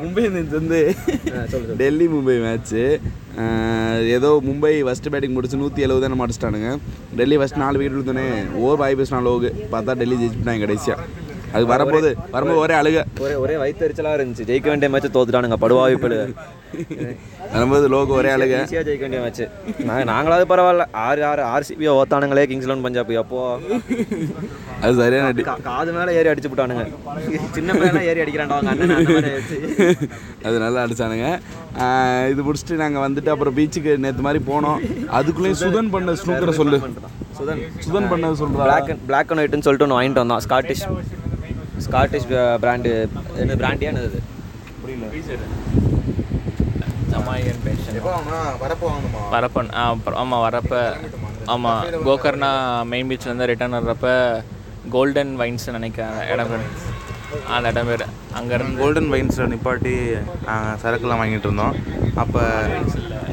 மும்பை 0.00 0.24
இந்தியன்ஸ் 0.28 0.58
வந்து 0.58 0.80
டெல்லி 1.82 2.06
மும்பை 2.16 2.36
மேட்ச்சு 2.46 2.82
ஏதோ 4.16 4.28
மும்பை 4.48 4.74
ஃபஸ்ட்டு 4.86 5.12
பேட்டிங் 5.12 5.36
முடிச்சு 5.36 5.62
நூற்றி 5.62 5.84
எழுபது 5.86 6.04
தானே 6.04 6.20
அடிச்சிட்டானுங்க. 6.26 6.70
டெல்லி 7.20 7.38
ஃபஸ்ட் 7.40 7.62
நாலு 7.62 7.78
விக்கெட் 7.78 7.96
விழுந்தோடனே 7.96 8.28
ஓவர் 8.64 8.80
வாய் 8.82 8.98
பேசினா 9.00 9.24
லோகு 9.28 9.50
பார்த்தா 9.72 9.98
டெல்லி 10.02 10.18
ஜெயிச்சுட்டாங்க 10.20 10.62
கடைசியாக 10.66 11.26
அது 11.56 11.64
வரும்போது 11.72 12.08
வரும்போது 12.32 12.60
ஒரே 12.62 12.74
அழுக. 12.78 13.02
ஒரே 13.24 13.34
ஒரே 13.42 13.54
வயிற்றுச்சலாக 13.60 14.16
இருந்துச்சு. 14.18 14.46
ஜெயிக்க 14.48 14.68
வேண்டிய 14.72 14.88
மேட்ச் 14.94 15.14
தோத்துட்டானுங்க. 15.14 15.56
படுவாவி 15.62 15.96
படு 16.02 16.18
வரும்போது 17.52 17.86
லோகு 17.94 18.12
ஒரே 18.18 18.30
அழுக. 18.36 18.54
ஈஸியாக 18.62 18.84
ஜெயிக்க 18.88 19.04
வேண்டிய 19.04 19.20
மேட்ச் 19.24 19.42
நாங்கள் 19.88 20.08
நாங்களாவது 20.12 20.46
பரவாயில்ல. 20.52 20.84
ஆறு 21.06 21.22
ஆறு 21.30 21.42
ஆர்சிபியை 21.54 21.92
ஓத்தானுங்களே 22.00 22.44
கிங்ஸ் 22.50 22.68
லெவன் 22.70 22.84
பஞ்சாப். 22.86 23.12
அப்போ 23.22 23.40
அது 24.82 24.92
சரியான 25.00 25.58
காது 25.68 25.90
மேலே 25.98 26.10
ஏறி 26.18 26.28
அடிச்சு 26.32 26.50
விட்டானுங்க 26.52 26.84
சின்ன 27.56 27.74
மேலே 27.82 28.00
ஏறி 28.10 28.20
ஆயிடுச்சு. 28.24 29.58
அது 30.46 30.56
நல்லா 30.64 30.80
அடிச்சானுங்க. 30.84 31.28
இது 32.32 32.40
முடிச்சுட்டு 32.48 32.80
நாங்கள் 32.84 33.04
வந்துட்டு 33.06 33.32
அப்புறம் 33.34 33.56
பீச்சுக்கு 33.58 33.92
நேற்று 34.04 34.26
மாதிரி 34.26 34.42
போனோம். 34.50 34.80
அதுக்குள்ளேயும் 35.18 35.60
சுதன் 35.64 35.92
பண்ண 35.94 36.16
ஸ்னூக்கரை 36.22 36.54
சொல்லு. 36.60 36.80
சுதன். 37.38 37.62
சுதன் 37.86 38.10
பண்ணது 38.12 38.40
சொல்கிறா 38.42 38.64
பிளாக் 38.66 38.90
அண்ட் 38.92 39.04
பிளாக் 39.10 39.30
அண்ட் 39.32 39.42
ஒயிட்னு 39.42 39.66
சொல்லிட்டு 39.66 39.86
ஒன்று 39.86 39.98
வாங்கிட்டு 39.98 40.22
வந்தான். 40.24 40.42
ஸ்காட்டிஷ் 40.46 40.84
ஸ்காட்டிஷ் 41.86 42.26
பிராண்டு 42.62 42.92
என்ன 43.42 43.56
பிராண்டியானது 43.62 44.20
ஜமாயன் 47.12 47.60
பேஷன் 47.66 47.98
வரப்பன் 49.34 49.70
ஆ 49.80 49.84
அப்புறம் 49.94 50.18
ஆமாம் 50.22 50.44
வரப்ப 50.46 50.74
ஆமாம் 51.54 51.82
கோகர்னா 52.06 52.52
மெயின் 52.92 53.10
பீச்லேருந்து 53.10 53.50
ரிட்டர்ன் 53.50 53.76
வர்றப்ப 53.78 54.08
கோல்டன் 54.94 55.32
வைன்ஸ் 55.40 55.66
நினைக்கிறேன் 55.76 56.10
அந்த 56.12 56.24
இடம் 56.34 56.50
பேர். 56.52 56.66
அந்த 57.54 57.70
இடம் 57.72 57.88
பேர். 57.90 58.04
அங்கேருந்து 58.38 58.80
கோல்டன் 58.82 59.10
வைன்ஸில் 59.12 59.50
நிப்பாட்டி 59.52 59.94
சரக்குலாம் 60.82 61.20
வாங்கிட்டு 61.22 61.48
இருந்தோம். 61.48 61.74
அப்போ 62.22 62.42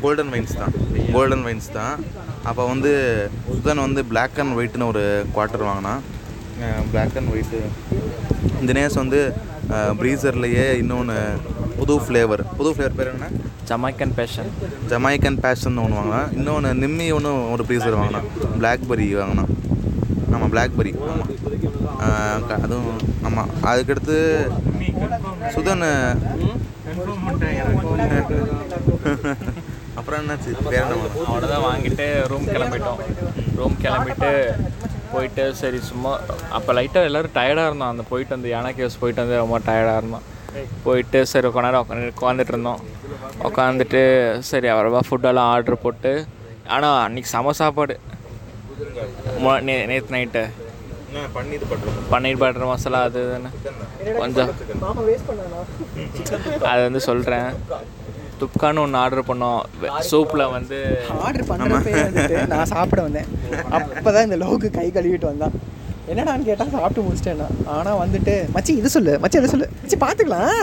கோல்டன் 0.04 0.32
வைன்ஸ் 0.34 0.56
தான். 0.62 0.74
கோல்டன் 1.16 1.46
வைன்ஸ் 1.48 1.70
தான். 1.78 1.96
அப்போ 2.50 2.64
வந்து 2.72 2.92
சுதன் 3.54 3.84
வந்து 3.86 4.02
Black 4.12 4.34
அண்ட் 4.42 4.56
ஒயிட்னு 4.58 4.90
ஒரு 4.94 5.04
குவார்ட்டர் 5.36 5.68
வாங்கினான். 5.70 6.02
Black 6.94 7.14
அண்ட் 7.22 7.32
ஒயிட்டு 7.36 7.62
தினேஷ் 8.70 9.02
வந்து 9.04 9.22
ப்ரீசர்லேயே 9.99 10.65
இன்னொன்று 10.78 11.17
புது 11.78 11.93
ஃப்ளேவர் 12.04 12.43
புது 12.58 12.69
ஃப்ளேவர் 12.73 12.97
பேர் 12.97 13.12
என்ன 13.13 13.28
ஜமாய்க்கன் 13.69 14.13
பேஷன் 14.17 14.49
ஜமைக்கன் 14.89 15.39
பேஷன் 15.41 15.78
ஒன்று 15.78 15.97
வாங்கினான் 15.99 16.30
இன்னொன்று 16.36 16.71
நிம்மி 16.82 17.08
ஒன்று 17.13 17.32
ஒரு 17.54 17.65
ப்ரீசர் 17.69 17.99
வாங்கினான் 17.99 18.28
பிளாக்பெரி 18.60 19.08
வாங்கினான் 19.15 19.51
ஆமாம் 20.36 20.51
பிளாக்பெரி 20.54 20.91
ஆமாம் 21.06 21.32
அதுவும் 22.60 22.99
ஆமாம் 23.23 23.51
அதுக்கடுத்து 23.63 24.17
சுதன் 25.56 25.86
அப்புறம் 29.97 30.19
என்னாச்சு? 30.21 30.49
வாங்கினான்? 30.56 31.04
அவ்வளோதான் 31.28 31.63
வாங்கிட்டு 31.65 32.06
ரூம் 32.32 32.47
கிளம்பிட்டோம். 32.47 32.99
ரூம் 33.56 33.78
கிளம்பிட்டு 33.84 34.32
போயிட்டு 35.15 35.43
சரி 35.62 35.80
சும்மா 35.89 36.12
அப்போ 36.58 36.71
லைட்டாக 36.78 37.10
எல்லோரும் 37.10 37.36
டயர்டாக 37.38 37.69
இருந்தோம் 37.69 37.91
அந்த 37.93 38.06
போயிட்டு 38.10 38.36
வந்து 38.36 38.49
யானை 38.54 38.71
கேவ்ஸ் 38.80 39.01
போயிட்டு 39.01 39.23
வந்து 39.23 39.41
ரொம்ப 39.43 39.60
டயர்டாக 39.67 40.01
இருந்தோம் 40.01 40.25
போயிட்டு 40.86 41.19
சரி 41.32 41.47
கொஞ்ச 41.54 41.65
நேரம் 41.67 41.84
உட்காந்து 41.84 42.12
உட்காந்துட்டு 42.13 42.54
இருந்தோம். 42.54 42.82
உட்காந்துட்டு 43.47 44.01
சரி 44.49 44.67
அப்புறமா 44.73 45.01
ஃபுட்டெல்லாம் 45.08 45.49
ஆர்டர் 45.54 45.84
போட்டு 45.86 46.12
ஆனால் 46.75 46.99
அன்றைக்கி 47.06 47.30
செம 47.34 47.54
சாப்பாடு. 47.62 47.95
நே 49.67 49.75
நேற்று 49.91 50.13
நைட்டு 50.15 50.43
பன்னீர் 52.12 52.39
பட்டர் 52.41 52.69
மசாலா 52.69 53.01
அது 53.08 53.19
இதுன்னு. 53.25 53.51
கொஞ்சம். 54.21 54.49
அது 56.71 56.82
வந்து 56.88 57.01
சொல்கிறேன் 57.10 57.47
துப்கான்னு 58.41 58.84
ஒன்று 58.84 59.02
ஆர்டர் 59.04 59.30
பண்ணோம். 59.30 59.62
சூப்பில் 60.12 60.52
வந்து 60.56 60.80
ஆர்டர் 61.26 61.50
பண்ணுறப்பே 61.52 61.93
நான் 62.54 62.71
சாப்பிட 62.76 63.02
வந்தேன். 63.08 63.30
அப்போ 63.78 64.10
தான் 64.12 64.28
இந்த 64.30 64.39
லோக்கு 64.45 64.69
கை 64.80 64.88
கழுவிட்டு 64.98 65.32
வந்தான். 65.32 65.58
என்னடான்னு 66.13 66.48
கேட்டால் 66.50 66.74
சாப்பிட்டு 66.74 67.06
முடிச்சிட்டேன்னா 67.06 67.48
ஆனால் 67.76 68.00
வந்துட்டு 68.04 68.34
மச்சி 68.56 68.74
இது 68.82 68.89
சொல்லு 68.98 69.19
மச்சி 69.24 69.39
இது 69.41 69.54
சொல்லு. 69.54 69.69
மச்சி 69.84 69.98
பார்த்துக்கலாம் 70.06 70.60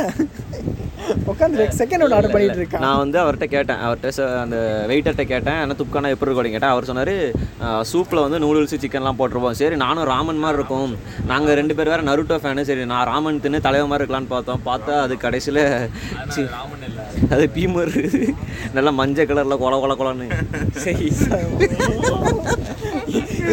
உட்காந்து 1.30 1.64
செகண்ட் 1.78 2.02
ஒன்று 2.04 2.16
ஆர்டர் 2.16 2.32
பண்ணிட்டு 2.32 2.58
இருக்கான். 2.58 2.82
நான் 2.84 3.00
வந்து 3.02 3.18
அவர்கிட்ட 3.22 3.46
கேட்டேன். 3.54 3.80
அவர்கிட்ட 3.86 4.10
ச- 4.16 4.28
அந்த 4.42 4.56
வெயிட்டர்கிட்ட 4.90 5.24
கேட்டேன் 5.32 5.58
என்ன 5.62 5.74
துப்கானா 5.78 6.10
எப்படி 6.14 6.28
இருக்கும்? 6.28 6.52
கேட்டேன். 6.54 6.74
அவர் 6.74 6.88
சொன்னார் 6.90 7.14
சூப்பில் 7.92 8.22
வந்து 8.24 8.38
நூடுல்ஸ் 8.44 8.74
சிக்கன்லாம் 8.84 9.18
போட்டிருப்போம். 9.20 9.56
சரி 9.60 9.76
நானும் 9.76 10.08
ராமன் 10.12 10.40
மாதிரி 10.44 10.58
இருக்கும். 10.60 10.92
நாங்கள் 11.26 11.58
ரெண்டு 11.60 11.74
பேர் 11.74 11.90
வேறு 11.92 12.08
நருட்டோ 12.10 12.36
ஃபேனு 12.44 12.66
சரி 12.70 12.84
நான் 12.92 13.06
ராமன் 13.06 13.40
தின்னு 13.44 13.60
தலைவர் 13.66 13.90
மாதிரி 13.92 14.04
இருக்கலான்னு 14.04 14.32
பார்த்தோம். 14.34 14.62
பார்த்தா 14.70 14.94
அது 15.00 15.16
கடைசியில் 15.16 15.62
அது 17.30 17.44
பீமர். 17.54 17.94
நல்லா 18.74 18.90
மஞ்சள் 18.90 19.26
கலரில் 19.26 19.62
கொல 19.62 19.74
கொல 19.82 19.94
கொலன்னு. 20.00 20.28
சரி 20.84 21.08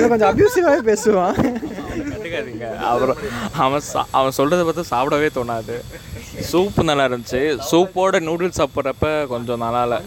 கொஞ்சம் 0.10 0.29
அப்யூசிவாகவே 0.32 0.82
பேசுவான். 0.91 1.38
அப்புறம் 2.89 3.17
அவன் 3.63 3.82
அவன் 4.17 4.38
சொல்கிறத 4.38 4.63
பார்த்து 4.67 4.91
சாப்பிடவே 4.93 5.29
தோணாது. 5.38 5.75
சூப்பு 6.49 6.82
நல்லா 6.89 7.06
இருந்துச்சு. 7.08 7.39
சூப்போட 7.69 8.19
நூடுல்ஸ் 8.28 8.60
சாப்பிட்றப்ப 8.60 9.08
கொஞ்சம் 9.32 9.62
நல்லா 9.63 9.82
இல்லை 9.86 9.99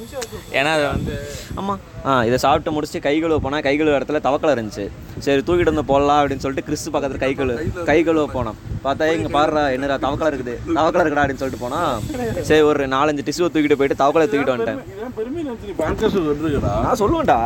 ஏன்னா 0.58 0.70
அது 0.76 0.84
வந்து 0.92 1.14
ஆமாம் 1.60 1.80
ஆ 2.08 2.12
இதை 2.28 2.38
சாப்பிட்டு 2.44 2.74
முடிச்சுட்டு 2.74 3.04
கை 3.06 3.14
கழுவ 3.22 3.38
போனால் 3.44 3.64
கை 3.66 3.74
கழுவ 3.80 3.98
இடத்துல 3.98 4.20
தவக்கலை 4.26 4.54
இருந்துச்சு. 4.56 4.84
சரி 5.26 5.42
தூக்கிட்டு 5.48 5.72
வந்து 5.72 5.86
போடலாம் 5.90 6.20
அப்படின்னு 6.20 6.44
சொல்லிட்டு 6.44 6.66
கிறிஸ்து 6.68 6.92
பக்கத்தில் 6.94 7.22
கை 7.24 7.32
கழுவு 7.40 7.84
கை 7.90 7.98
கழுவ 8.08 8.24
போனோம். 8.36 8.58
பார்த்தா 8.86 9.10
இங்கே 9.16 9.32
பாடுறா 9.38 9.62
என்னடா 9.76 9.98
தவக்கலை 10.06 10.30
இருக்குது. 10.32 10.54
தவக்கலை 10.78 11.04
இருக்குடா 11.04 11.24
அப்படின்னு 11.24 11.42
சொல்லிட்டு 11.42 11.64
போனால் 11.64 12.44
சரி 12.50 12.62
ஒரு 12.70 12.88
நாலஞ்சு 12.96 13.26
டிஷ்யூ 13.28 13.50
தூக்கிட்டு 13.56 13.78
போயிட்டு 13.82 14.00
தவக்கலை 14.02 14.26
தூக்கிட்டு 14.32 14.54
வந்துட்டேன். 14.54 14.80
நான் 16.86 17.00
சொல்லுவேன்டா. 17.02 17.40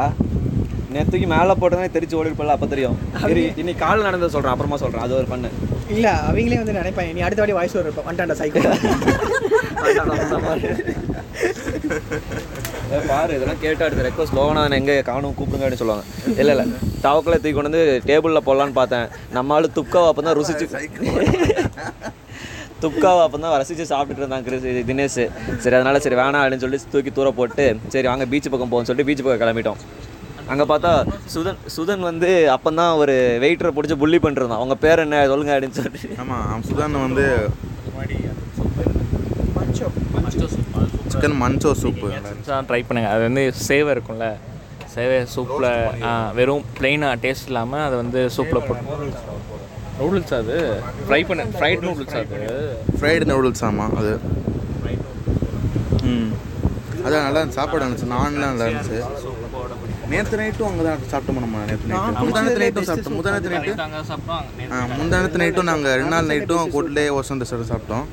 நேற்றுக்கு 0.95 1.27
மேலே 1.33 1.55
போட்டதே 1.63 1.89
தெரிச்சு 1.95 2.17
ஓடி 2.19 2.31
இருப்பல 2.31 2.55
அப்போ 2.57 2.67
தெரியும். 2.75 2.97
இன்னைக்கு 3.63 3.81
காலைல 3.85 4.07
நடந்ததை 4.09 4.31
சொல்கிறேன் 4.35 4.55
அப்புறமா 4.55 4.79
சொல்கிறேன் 4.83 5.05
அது 5.07 5.19
ஒரு 5.21 5.27
பண்ணு 5.33 5.51
இல்லை 5.95 6.13
அவங்களே 6.29 6.59
வந்து 6.61 6.77
நினைப்பாங்க 6.79 7.13
நீ 7.17 7.23
அடுத்த 7.27 7.41
வாட்டி 7.43 7.57
வாய்ஸ் 7.59 7.77
இருப்போம் 7.83 8.07
வந்துட்டான்டா 8.09 8.37
சைக்கிள் 8.41 8.65
பாரு 13.11 13.33
இதெல்லாம் 13.37 13.61
கேட்டு 13.63 13.85
அடுத்த 13.87 14.05
ரெக்வஸ்ட் 14.07 14.37
லோகநாதன் 14.39 14.77
எங்கே 14.79 14.95
காணும் 15.09 15.35
கூப்பிடுங்க 15.39 15.65
அப்படின்னு 15.65 15.83
சொல்லுவாங்க. 15.83 16.05
இல்லை 16.41 16.53
இல்லை. 16.55 16.67
தவக்கலை 17.05 17.37
தூக்கி 17.39 17.55
கொண்டு 17.57 17.71
வந்து 17.71 17.83
டேபிளில் 18.09 18.47
போடலான்னு 18.49 18.79
பார்த்தேன். 18.81 19.07
நம்ம 19.37 19.55
ஆளு 19.57 19.69
துப்காவை 19.79 20.09
அப்போ 20.11 20.23
தான் 20.29 20.37
ருசிச்சு 20.39 20.67
துப்காவை 22.85 23.21
அப்போ 23.27 23.39
தான் 23.45 23.55
ரசித்து 23.63 23.85
சாப்பிட்டுட்டு 23.93 24.25
இருந்தாங்க 24.25 24.85
தினேஷ். 24.91 25.21
சரி 25.63 25.77
அதனால 25.79 26.01
சரி 26.07 26.19
வேணாம் 26.23 26.43
அப்படின்னு 26.43 26.65
சொல்லி 26.67 26.81
தூக்கி 26.95 27.13
தூர 27.19 27.31
போட்டு 27.41 27.67
சரி 27.95 28.07
வாங்க 28.13 28.27
பீச் 28.33 28.53
பக்கம் 28.55 28.73
போகணும்னு 28.73 28.91
சொல்லிட்டு 28.91 29.09
பீச் 29.11 29.25
பக்கம் 29.27 29.43
கிளம்பிட்டோம். 29.45 29.81
அங்கே 30.53 30.65
பார்த்தா 30.71 30.93
சுதன் 31.35 31.61
சுதன் 31.77 32.05
வந்து 32.09 32.31
அப்போ 32.55 32.71
தான் 32.81 32.99
ஒரு 33.03 33.15
வெயிட்டரை 33.45 33.71
பிடிச்சி 33.77 33.97
புள்ளி 34.03 34.19
பண்ணிருந்தான். 34.25 34.61
அவங்க 34.61 34.77
பேர் 34.85 35.03
என்ன? 35.05 35.21
சொல்லுங்க 35.33 35.55
அப்படின்னு 35.55 35.79
சொல்லிட்டு. 35.79 36.19
ஆமாம் 36.23 36.65
சுதான் 36.69 36.99
வந்து 37.07 37.27
சிக்கன் 41.13 41.39
மன்சோ 41.43 41.71
சூப்பு 41.83 42.09
ட்ரை 42.69 42.81
பண்ணுங்கள் 42.87 43.13
அது 43.15 43.23
வந்து 43.29 43.43
சேவை 43.69 43.91
இருக்கும்ல. 43.95 44.27
சேவை 44.95 45.19
சூப்பில் 45.35 45.69
வெறும் 46.39 46.65
பிளெயினாக 46.79 47.21
டேஸ்ட் 47.25 47.49
இல்லாமல் 47.51 47.85
அதை 47.87 47.97
வந்து 48.03 48.21
சூப்பில் 48.37 48.65
போட்டு 48.67 48.95
நூடுல்ஸ் 50.01 50.35
அது? 50.39 50.57
ஃப்ரை 51.07 51.21
பண்ண 51.29 51.45
ஃப்ரைட் 51.59 51.85
நூடுல்ஸ் 51.87 52.17
அது? 52.21 52.39
ஃப்ரைடு 52.99 53.27
நூடுல்ஸ் 53.31 53.63
ஆமாம் 53.69 53.95
அது. 54.01 54.13
ம். 56.11 56.31
அதான் 57.05 57.25
நல்லா 57.27 57.41
இருந்துச்சு. 57.41 57.61
சாப்பாடு 57.61 57.85
இருந்துச்சு. 57.85 58.09
நான்லாம் 58.15 58.51
நல்லா 58.51 58.67
இருந்துச்சு. 58.69 58.99
நேற்று 60.11 60.37
நைட்டும் 60.41 60.69
அங்கே 60.71 60.83
தான் 60.87 61.01
சாப்பிட்டோம் 61.13 61.41
நம்ம 61.45 61.63
நேற்று 61.71 61.89
நைட்டு 61.91 62.23
முந்தானத்து 62.23 62.61
நைட்டும் 62.63 62.87
சாப்பிட்டோம். 62.89 63.17
முந்தானத்து 63.19 63.53
நைட்டு 63.55 63.73
அங்கே 63.87 64.01
சாப்பிட்டோம் 64.11 64.73
ஆ 64.75 64.81
முந்தானத்து 64.99 65.41
நைட்டும் 65.43 65.69
நாங்கள் 65.71 65.97
ரெண்டு 66.01 66.15
நாள் 66.15 66.31
நைட்டும் 66.33 66.71
கோட்லே 66.75 67.05
ஓசன் 67.19 67.43
ரெஸ்டாரண்ட் 67.43 67.73
சாப்பிட்டோம். 67.73 68.07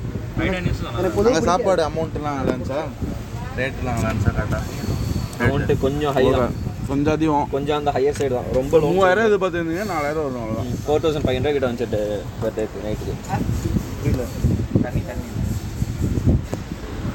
அங்கே 1.28 1.42
சாப்பாடு 1.50 1.82
அமௌண்ட்லாம் 1.90 2.40
இருந்துச்சா? 2.46 2.82
ரேட்லாம் 3.60 4.00
இருந்துச்சா 4.04 4.32
கரெக்டாக 4.38 4.64
அமௌண்ட்டு 5.44 5.76
கொஞ்சம் 5.86 6.14
ஹை 6.18 6.24
தான். 6.38 6.56
கொஞ்சம் 6.90 7.14
அதிகம். 7.16 7.46
கொஞ்சம் 7.54 7.78
அந்த 7.80 7.92
ஹையர் 7.96 8.18
சைடு 8.20 8.34
தான். 8.38 8.50
ரொம்ப 8.58 8.80
மூவாயிரம் 8.86 9.28
இது 9.30 9.38
பார்த்துருந்தீங்க 9.44 9.86
நாலாயிரம் 9.94 10.26
வரும் 10.28 10.74
ஃபோர் 10.86 11.04
தௌசண்ட் 11.04 11.26
ஃபைவ் 11.26 11.38
ஹண்ட்ரட் 11.38 11.56
கிட்ட 11.58 11.70
வந்துச்சு 11.70 12.02
பர் 12.42 12.56
டேக்கு 12.58 12.84
நைட்டுக்கு 12.86 13.16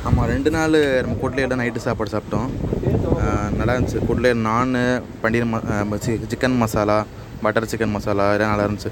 ஆமாம் 0.09 0.29
ரெண்டு 0.33 0.51
நாள் 0.57 0.77
நம்ம 1.05 1.17
கொட்லையில் 1.23 1.61
நைட்டு 1.61 1.85
சாப்பாடு 1.87 2.13
சாப்பிட்டோம். 2.15 2.49
நல்லா 3.59 3.73
இருந்துச்சு. 3.75 4.01
கொட்லையில் 4.09 4.45
நான் 4.49 4.75
பன்னீர் 5.23 5.49
ம 5.91 5.97
chicken 6.33 6.59
masala 6.63 6.99
butter 7.45 7.69
chicken 7.71 7.95
masala 7.97 8.27
எல்லாம் 8.37 8.53
நல்லா 8.53 8.67
இருந்துச்சு. 8.69 8.91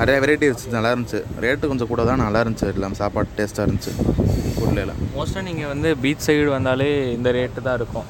நிறைய 0.00 0.16
வெரைட்டி 0.22 0.46
இருந்துச்சு. 0.48 0.74
நல்லா 0.76 0.90
இருந்துச்சு. 0.94 1.20
ரேட்டு 1.44 1.70
கொஞ்சம் 1.70 1.90
கூட 1.92 2.04
தான் 2.10 2.22
நல்லா 2.24 2.40
இருந்துச்சு. 2.44 2.68
எல்லாம் 2.74 2.96
சாப்பாடு 3.00 3.36
டேஸ்ட்டாக 3.38 3.66
இருந்துச்சு. 3.66 3.92
கொட்லையில் 4.60 4.94
மோஸ்ட்டாக 5.16 5.44
நீங்கள் 5.48 5.70
வந்து 5.72 5.90
பீச் 6.02 6.24
சைடு 6.26 6.48
வந்தாலே 6.56 6.88
இந்த 7.16 7.28
ரேட்டு 7.38 7.66
தான் 7.68 7.78
இருக்கும். 7.80 8.08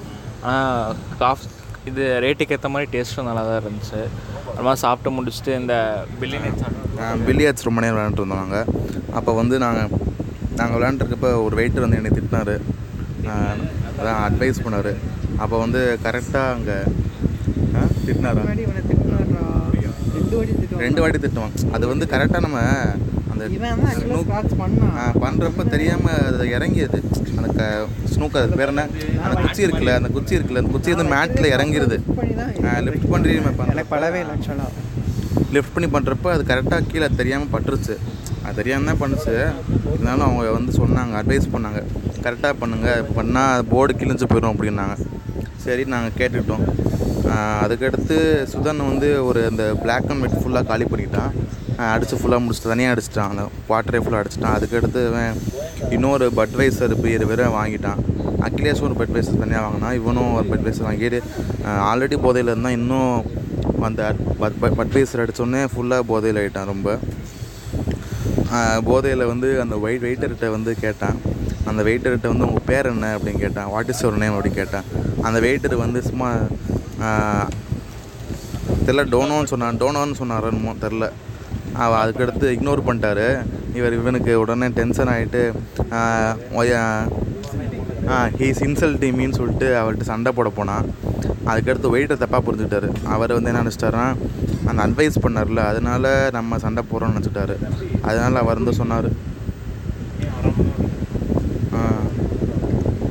ஆனால் 0.49 0.97
காஃப் 1.23 1.45
இது 1.91 2.05
ரேட்டுக்கு 2.25 2.57
ஏற்ற 2.57 2.69
மாதிரி 2.75 2.89
டேஸ்ட்டும் 2.95 3.29
நல்லா 3.31 3.45
தான் 3.51 3.61
இருந்துச்சு. 3.63 4.01
அது 4.55 4.65
மாதிரி 4.67 4.83
சாப்பிட்டு 4.87 5.17
முடிச்சுட்டு 5.19 5.53
இந்த 5.63 5.75
பில்லியனே 6.21 6.53
சாப்பிட்டோம் 6.63 7.23
பில்லியர்ட்ஸ் 7.29 7.69
ரொம்ப 7.69 7.81
நேரம் 7.85 7.99
விளையாண்டுருந்தோம் 7.99 8.43
நாங்கள் 8.45 8.69
அப்போ 9.19 9.31
வந்து 9.41 9.57
நாங்கள் 9.67 9.91
நாங்கள் 10.59 10.77
விளையாண்டுருக்கப்ப 10.77 11.29
ஒரு 11.47 11.55
வெயிட்டர் 11.61 11.85
வந்து 11.85 11.99
என்னை 12.01 12.13
திட்டினார். 12.17 12.55
அதான் 13.99 14.21
அட்வைஸ் 14.27 14.65
பண்ணார். 14.65 14.93
அப்போ 15.43 15.57
வந்து 15.65 15.81
கரெக்டாக 16.07 16.55
அங்கே 16.57 16.77
திட்டினாரா? 18.07 18.45
ரெண்டு 20.85 21.01
வாட்டி 21.03 21.19
திட்டுவான்? 21.25 21.55
அது 21.77 21.85
வந்து 21.93 22.07
கரெக்டாக 22.13 22.45
நம்ம 22.47 22.61
அந்த 23.33 23.45
பண்ணுறப்ப 25.25 25.63
தெரியாமல் 25.75 26.21
அது 26.29 26.47
இறங்கியது. 26.57 26.99
அந்த 27.39 27.49
க 27.59 27.63
ஸ்னூக்கர் 28.13 28.45
அது 28.45 28.59
பேர் 28.61 28.73
என்ன? 28.73 28.85
அந்த 29.25 29.35
குச்சி 29.45 29.63
இருக்குல்ல 29.67 29.95
அந்த 30.01 30.11
குச்சி 30.17 30.35
இருக்குல்ல 30.37 30.63
அந்த 30.63 30.73
குச்சி 30.75 30.95
வந்து 30.95 31.13
மேட்டில் 31.15 31.53
இறங்கிருது. 31.57 31.97
லிஃப்ட் 32.87 33.09
பண்ணி 33.13 33.35
எனக்கு 33.39 33.93
படவே 33.95 34.21
இல்லை 34.25 34.37
லிஃப்ட் 35.57 35.75
பண்ணி 35.75 35.89
பண்ணுறப்ப 35.97 36.31
அது 36.37 36.45
கரெக்டாக 36.53 36.89
கீழே 36.93 37.09
தெரியாமல் 37.21 37.53
பட்டுருச்சு. 37.55 37.97
அது 38.45 38.57
தெரியாமல் 38.61 38.89
தான் 38.91 39.01
பண்ணுச்சு. 39.03 39.35
இருந்தாலும் 39.93 40.27
அவங்க 40.27 40.51
வந்து 40.59 40.73
சொன்னாங்க 40.81 41.15
அட்வைஸ் 41.21 41.53
பண்ணாங்க. 41.55 41.81
கரெக்டாக 42.25 42.55
பண்ணுங்கள் 42.63 43.07
பண்ணால் 43.19 43.65
போர்டு 43.73 43.93
கிழிஞ்சு 44.01 44.27
போயிடும் 44.31 44.53
அப்படின்னாங்க. 44.55 44.97
சரி 45.65 45.83
நாங்கள் 45.95 46.17
கேட்டுக்கிட்டோம். 46.21 46.65
அதுக்கடுத்து 47.65 48.17
சுதன் 48.53 48.89
வந்து 48.91 49.09
ஒரு 49.29 49.41
அந்த 49.51 49.65
பிளாக் 49.83 50.09
அண்ட் 50.13 50.23
ஒயிட் 50.25 50.41
ஃபுல்லாக 50.43 50.69
காலி 50.71 50.87
பண்ணிட்டான். 50.93 51.33
அடித்து 51.93 52.17
ஃபுல்லாக 52.19 52.43
முடிச்சுட்டு 52.45 52.73
தனியாக 52.73 52.95
அடிச்சிட்டான். 52.95 53.31
அந்த 53.33 53.45
வாட்டரை 53.71 54.01
ஃபுல்லாக 54.03 54.23
அடிச்சிட்டான். 54.23 54.57
அதுக்கடுத்து 54.59 55.01
இவன் 55.11 55.41
இன்னொரு 55.95 56.27
பட்வைசர் 56.39 56.95
பேர் 57.05 57.25
வேறு 57.31 57.47
வாங்கிட்டான். 57.59 58.01
அகிலேஷும் 58.49 58.87
ஒரு 58.89 58.99
பட்வைசர் 59.01 59.43
தனியாக 59.45 59.65
வாங்கினான். 59.67 59.97
இவனும் 60.01 60.35
ஒரு 60.39 60.47
பட்வைசர் 60.53 60.89
வாங்கிட்டு 60.89 61.21
ஆல்ரெடி 61.91 62.19
போதையில் 62.27 62.53
இருந்தால் 62.53 62.77
இன்னும் 62.79 63.15
அந்த 63.89 64.03
பட் 64.43 64.79
பட்வைசர் 64.81 65.23
அடித்தோடனே 65.25 65.63
ஃபுல்லாக 65.73 66.09
போதையில் 66.13 66.41
ஆகிட்டான் 66.43 66.73
ரொம்ப. 66.75 66.99
போதையில் 68.89 69.31
வந்து 69.33 69.49
அந்த 69.63 69.77
வெயிட் 69.85 70.05
வெயிட்டர்கிட்ட 70.07 70.49
வந்து 70.57 70.73
கேட்டான். 70.85 71.19
அந்த 71.71 71.81
வெயிட்டர்கிட்ட 71.89 72.29
வந்து 72.33 72.47
உங்கள் 72.49 72.67
பேர் 72.71 72.91
என்ன 72.93 73.11
அப்படின்னு 73.17 73.43
கேட்டான். 73.45 73.71
வாட் 73.75 73.91
இஸ் 73.93 74.03
யுவர் 74.05 74.23
நேம் 74.23 74.37
அப்படின்னு 74.37 74.61
கேட்டான். 74.61 74.89
அந்த 75.27 75.39
வெயிட்டர் 75.47 75.77
வந்து 75.85 76.01
சும்மா 76.09 76.31
தெரில 78.87 79.05
டோனோன்னு 79.15 79.51
சொன்னான். 79.53 79.79
டோனோன்னு 79.83 80.21
சொன்னார் 80.21 80.49
என்னமோ 80.51 80.75
தெரில 80.85 81.07
அவள் 81.85 82.01
அதுக்கடுத்து 82.03 82.47
இக்னோர் 82.57 82.87
பண்ணிட்டாரு. 82.89 83.29
இவர் 83.79 83.97
இவனுக்கு 83.99 84.33
உடனே 84.41 84.67
டென்ஷன் 84.81 85.13
ஆகிட்டு 85.15 85.43
ஹீஸ் 88.39 88.61
இன்சல்ட் 88.67 89.05
மீன்னு 89.19 89.39
சொல்லிட்டு 89.41 89.69
அவர்கிட்ட 89.81 90.07
சண்டை 90.13 90.31
போட 90.37 90.49
போனான். 90.59 90.87
அதுக்கடுத்து 91.51 91.93
வெயிட்டை 91.95 92.17
தப்பாக 92.23 92.43
புரிஞ்சுக்கிட்டாரு. 92.47 92.89
அவர் 93.15 93.35
வந்து 93.37 93.51
என்ன 93.51 93.63
நினச்சிட்டாருன்னா 93.65 94.09
அந்த 94.69 94.79
அட்வைஸ் 94.87 95.23
பண்ணார்ல 95.25 95.63
அதனால 95.71 96.13
நம்ம 96.39 96.59
சண்டை 96.65 96.83
போடுறோம்னு 96.91 97.17
நினச்சிட்டாரு. 97.17 97.57
அதனால் 98.09 98.43
அவர் 98.45 98.61
வந்து 98.63 98.77
சொன்னார். 98.83 99.11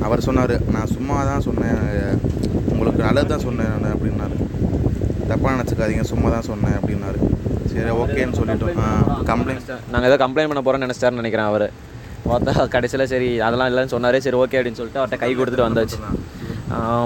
அவர் 0.06 0.26
சொன்னார் 0.28 0.54
நான் 0.74 0.92
சும்மா 0.96 1.18
தான் 1.30 1.44
சொன்னேன் 1.46 1.80
உங்களுக்கு 2.72 3.00
நல்லது 3.08 3.32
தான் 3.32 3.46
சொன்னேன் 3.46 3.72
நான் 3.84 3.94
அப்படின்னாரு. 3.96 4.36
தப்பாக 5.30 5.54
நினச்சிக்காதீங்க 5.56 6.04
சும்மா 6.12 6.30
தான் 6.36 6.48
சொன்னேன் 6.50 6.76
அப்படின்னாரு. 6.80 7.20
சரி 7.72 7.94
ஓகேன்னு 8.02 8.38
சொல்லிட்டோம். 8.40 8.82
கம்ப்ளைண்ட் 9.32 9.72
நாங்கள் 9.94 10.10
ஏதோ 10.10 10.18
கம்ப்ளைண்ட் 10.24 10.52
பண்ண 10.52 10.62
போகிறோன்னு 10.66 10.88
நினச்சிட்டாருன்னு 10.88 11.24
நினைக்கிறேன் 11.24 11.50
அவர். 11.52 11.68
பார்த்தா 12.32 12.54
கடைசியில் 12.74 13.10
சரி 13.14 13.30
அதெல்லாம் 13.46 13.70
இல்லைன்னு 13.72 13.94
சொன்னாரே 13.96 14.20
சரி 14.26 14.40
ஓகே 14.44 14.58
அப்படின்னு 14.60 14.80
சொல்லிட்டு 14.82 15.02
அவர்கிட்ட 15.02 15.24
கை 15.24 15.32
கொடுத்துட்டு 15.40 15.68
வந்தாச்சு. 15.68 15.98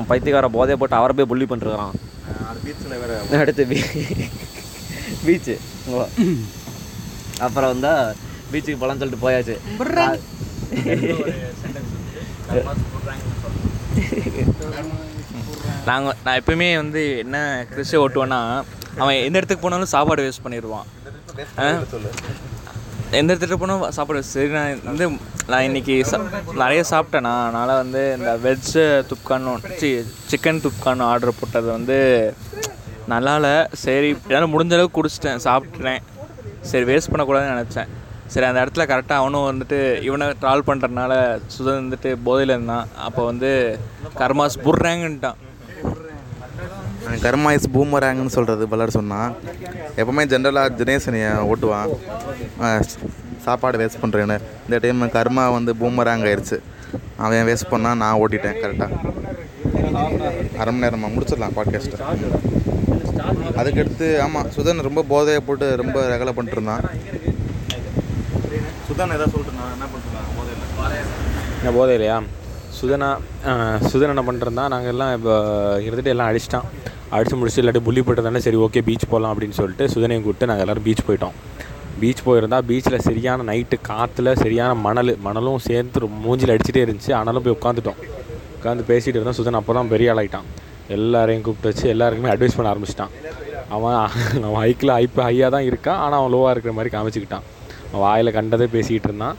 பைத்தியக்கார 0.09 0.47
போதையை 0.57 0.77
போட்டு 0.81 0.99
அவரை 0.99 1.13
போய் 1.17 1.29
புள்ளி 1.31 1.47
பண்ணிருக்கிறான் 1.49 1.95
பீச்சில் 2.65 2.99
வேறு. 3.01 3.17
அடுத்து 3.41 3.63
பீ 3.71 3.77
பீச்சு 5.25 5.55
அப்புறம் 7.45 7.71
வந்தா 7.73 7.93
பீச்சுக்கு 8.51 8.79
போகலான்னு 8.81 9.01
சொல்லிட்டு 9.01 9.25
போயாச்சு. 9.25 9.55
நாங்கள் 15.89 16.17
நான் 16.23 16.39
எப்பயுமே 16.39 16.67
வந்து 16.81 17.01
என்ன 17.23 17.37
கிறிஸ்டிய 17.71 18.01
ஓட்டுவேன்னா 18.03 18.39
அவன் 19.01 19.23
எந்த 19.27 19.37
இடத்துக்கு 19.39 19.65
போனாலும் 19.65 19.93
சாப்பாடு 19.95 20.25
வேஸ்ட் 20.25 20.45
பண்ணிடுவான்? 20.45 20.87
எந்த 23.19 23.29
இடத்துக்கு 23.31 23.59
போனாலும் 23.63 23.95
சாப்பாடு. 23.97 24.21
சரி 24.33 24.49
நான் 24.57 24.87
வந்து 24.91 25.07
நான் 25.51 25.65
இன்னைக்கு 25.67 25.93
சா 26.09 26.17
நிறைய 26.61 26.81
சாப்பிட்டேனா. 26.91 27.33
அதனால் 27.43 27.79
வந்து 27.81 28.01
இந்த 28.17 28.31
வெஜ்ஜு 28.45 28.83
துப்கான்னு 29.09 29.51
சி 29.81 29.89
சிக்கன் 30.31 30.61
துப்கான்னு 30.65 31.03
ஆர்டர் 31.11 31.37
போட்டது 31.39 31.69
வந்து 31.75 31.97
நல்லா 33.13 33.33
இல்லை 33.39 33.53
சரி 33.83 34.09
என்னால் 34.31 34.51
முடிஞ்ச 34.53 34.73
அளவுக்கு 34.77 34.97
குடிச்சிட்டேன் 34.97 35.43
சாப்பிட்டேன். 35.47 36.01
சரி 36.71 36.85
வேஸ்ட் 36.89 37.11
பண்ணக்கூடாதுன்னு 37.11 37.53
நினச்சேன். 37.55 37.91
சரி 38.33 38.45
அந்த 38.47 38.61
இடத்துல 38.63 38.85
கரெக்டாக 38.91 39.21
அவனும் 39.23 39.47
வந்துட்டு 39.49 39.77
இவனை 40.07 40.25
ட்ராவல் 40.41 40.67
பண்ணுறதுனால 40.69 41.13
சுதன் 41.55 41.81
வந்துட்டு 41.83 42.09
போதையில் 42.25 42.53
இருந்தான். 42.55 42.89
அப்போ 43.07 43.21
வந்து 43.31 43.51
கர்மாஸ் 44.21 44.57
புர்றாங்கன்ட்டான் 44.65 45.39
கர்மா 47.23 47.49
இஸ் 47.57 47.73
பூமராங்கன்னு 47.75 48.35
சொல்கிறது 48.35 48.63
பலர் 48.73 48.95
சொன்னான் 48.97 49.31
எப்போவுமே 49.99 50.25
ஜென்ரலாக 50.33 50.75
தினேசன் 50.79 51.17
ஓட்டுவான். 51.51 51.93
சாப்பாடு 53.47 53.79
வேஸ்ட் 53.81 54.01
பண்ணுறேன்னு 54.03 54.37
இந்த 54.65 54.77
டைம் 54.83 55.03
கர்மா 55.17 55.45
வந்து 55.57 55.73
பூமராங் 55.81 56.25
ஆயிடுச்சு 56.29 56.57
அவன் 57.23 57.47
வேஸ்ட் 57.49 57.71
பண்ணால் 57.73 57.99
நான் 58.03 58.19
ஓட்டிட்டேன் 58.23 58.59
கரெக்டாக 58.63 58.93
அரை 60.61 60.71
மணி 60.73 60.83
நேரமாக 60.85 61.11
முடிச்சிடலாம் 61.15 61.55
பாட்காஸ்ட்டை 61.57 61.99
அதுக்கடுத்து 63.59 64.07
ஆமாம் 64.25 64.49
சுதன் 64.55 64.85
ரொம்ப 64.87 65.03
போதையை 65.11 65.41
போட்டு 65.47 65.67
ரொம்ப 65.81 65.97
ரகலை 66.13 66.33
பண்ணிட்டு 66.37 66.57
இருந்தான் 66.57 66.83
சுதன் 68.87 69.13
ஏதாவது 69.15 69.31
சொல்லிட்டு 69.33 69.51
இருந்தான் 69.51 69.73
என்ன 69.75 69.87
பண்ணிட்டு 69.93 70.35
போதையில்? 70.77 71.07
என்ன 71.59 71.71
போதை 71.77 71.93
இல்லையா 71.97 72.17
சுதனா 72.79 73.09
சுதன் 73.91 74.13
என்ன 74.13 74.23
பண்ணுறதா 74.27 74.65
நாங்கள் 74.73 74.93
எல்லாம் 74.93 75.13
இப்போ 75.17 75.33
இருந்துட்டு 75.85 76.13
எல்லாம் 76.13 76.29
அடிச்சிட்டான். 76.31 76.67
அடிச்சு 77.15 77.35
முடிச்சு 77.39 77.59
இல்லாட்டி 77.61 77.81
புள்ளி 77.87 78.01
போட்டதானே 78.01 78.39
சரி 78.45 78.57
ஓகே 78.65 78.81
பீச் 78.87 79.05
போகலாம் 79.11 79.33
அப்படின்னு 79.33 79.57
சொல்லிட்டு 79.59 79.85
சுதனையும் 79.93 80.23
கூப்பிட்டு 80.25 80.49
நாங்கள் 80.49 80.65
எல்லோரும் 80.65 80.85
பீச் 80.87 81.05
போயிட்டோம். 81.07 81.35
பீச் 82.01 82.23
போயிருந்தால் 82.27 82.65
பீச்சில் 82.69 83.05
சரியான 83.07 83.45
நைட்டு 83.49 83.77
காற்றுல 83.89 84.33
சரியான 84.43 84.71
மணல் 84.85 85.11
மணலும் 85.27 85.61
சேர்த்து 85.67 86.09
மூஞ்சில் 86.25 86.53
அடிச்சிட்டே 86.53 86.83
இருந்துச்சு. 86.85 87.11
ஆனாலும் 87.19 87.45
போய் 87.45 87.55
உட்காந்துட்டோம் 87.57 87.99
உட்காந்து 88.57 88.83
பேசிகிட்டு 88.91 89.17
இருந்தோம் 89.17 89.37
சுதன் 89.39 89.59
அப்போ 89.59 89.73
தான் 89.77 89.91
பெரிய 89.93 90.13
ஆளாயிட்டான். 90.13 90.47
எல்லாரையும் 90.95 91.43
கூப்பிட்டு 91.45 91.71
வச்சு 91.71 91.85
எல்லாருக்குமே 91.93 92.31
அட்வைஸ் 92.33 92.57
பண்ண 92.57 92.71
ஆரம்பிச்சிட்டான். 92.73 93.13
அவன் 93.75 93.97
அவன் 94.47 94.61
ஹைக்கில் 94.63 94.93
ஹைப் 94.97 95.19
ஹையாக 95.27 95.49
தான் 95.55 95.67
இருக்கான். 95.69 95.99
ஆனால் 96.03 96.19
அவன் 96.21 96.33
லோவாக 96.35 96.53
இருக்கிற 96.55 96.73
மாதிரி 96.77 96.91
காமிச்சிக்கிட்டான். 96.95 97.45
அவன் 97.89 98.03
வாயில் 98.05 98.35
கண்டதே 98.37 98.67
பேசிக்கிட்டு 98.75 99.09
இருந்தான். 99.09 99.35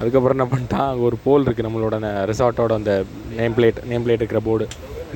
அதுக்கப்புறம் 0.00 0.36
என்ன 0.36 0.46
பண்ணிட்டான்? 0.52 0.86
அங்கே 0.92 1.04
ஒரு 1.08 1.16
போல் 1.24 1.44
இருக்குது 1.46 1.66
நம்மளோட 1.68 1.96
ரிசார்ட்டோட 2.30 2.72
அந்த 2.80 2.92
நேம் 3.38 3.56
பிளேட் 3.56 3.80
நேம் 3.90 4.04
பிளேட் 4.04 4.22
இருக்கிற 4.22 4.40
போர்டு 4.48 4.66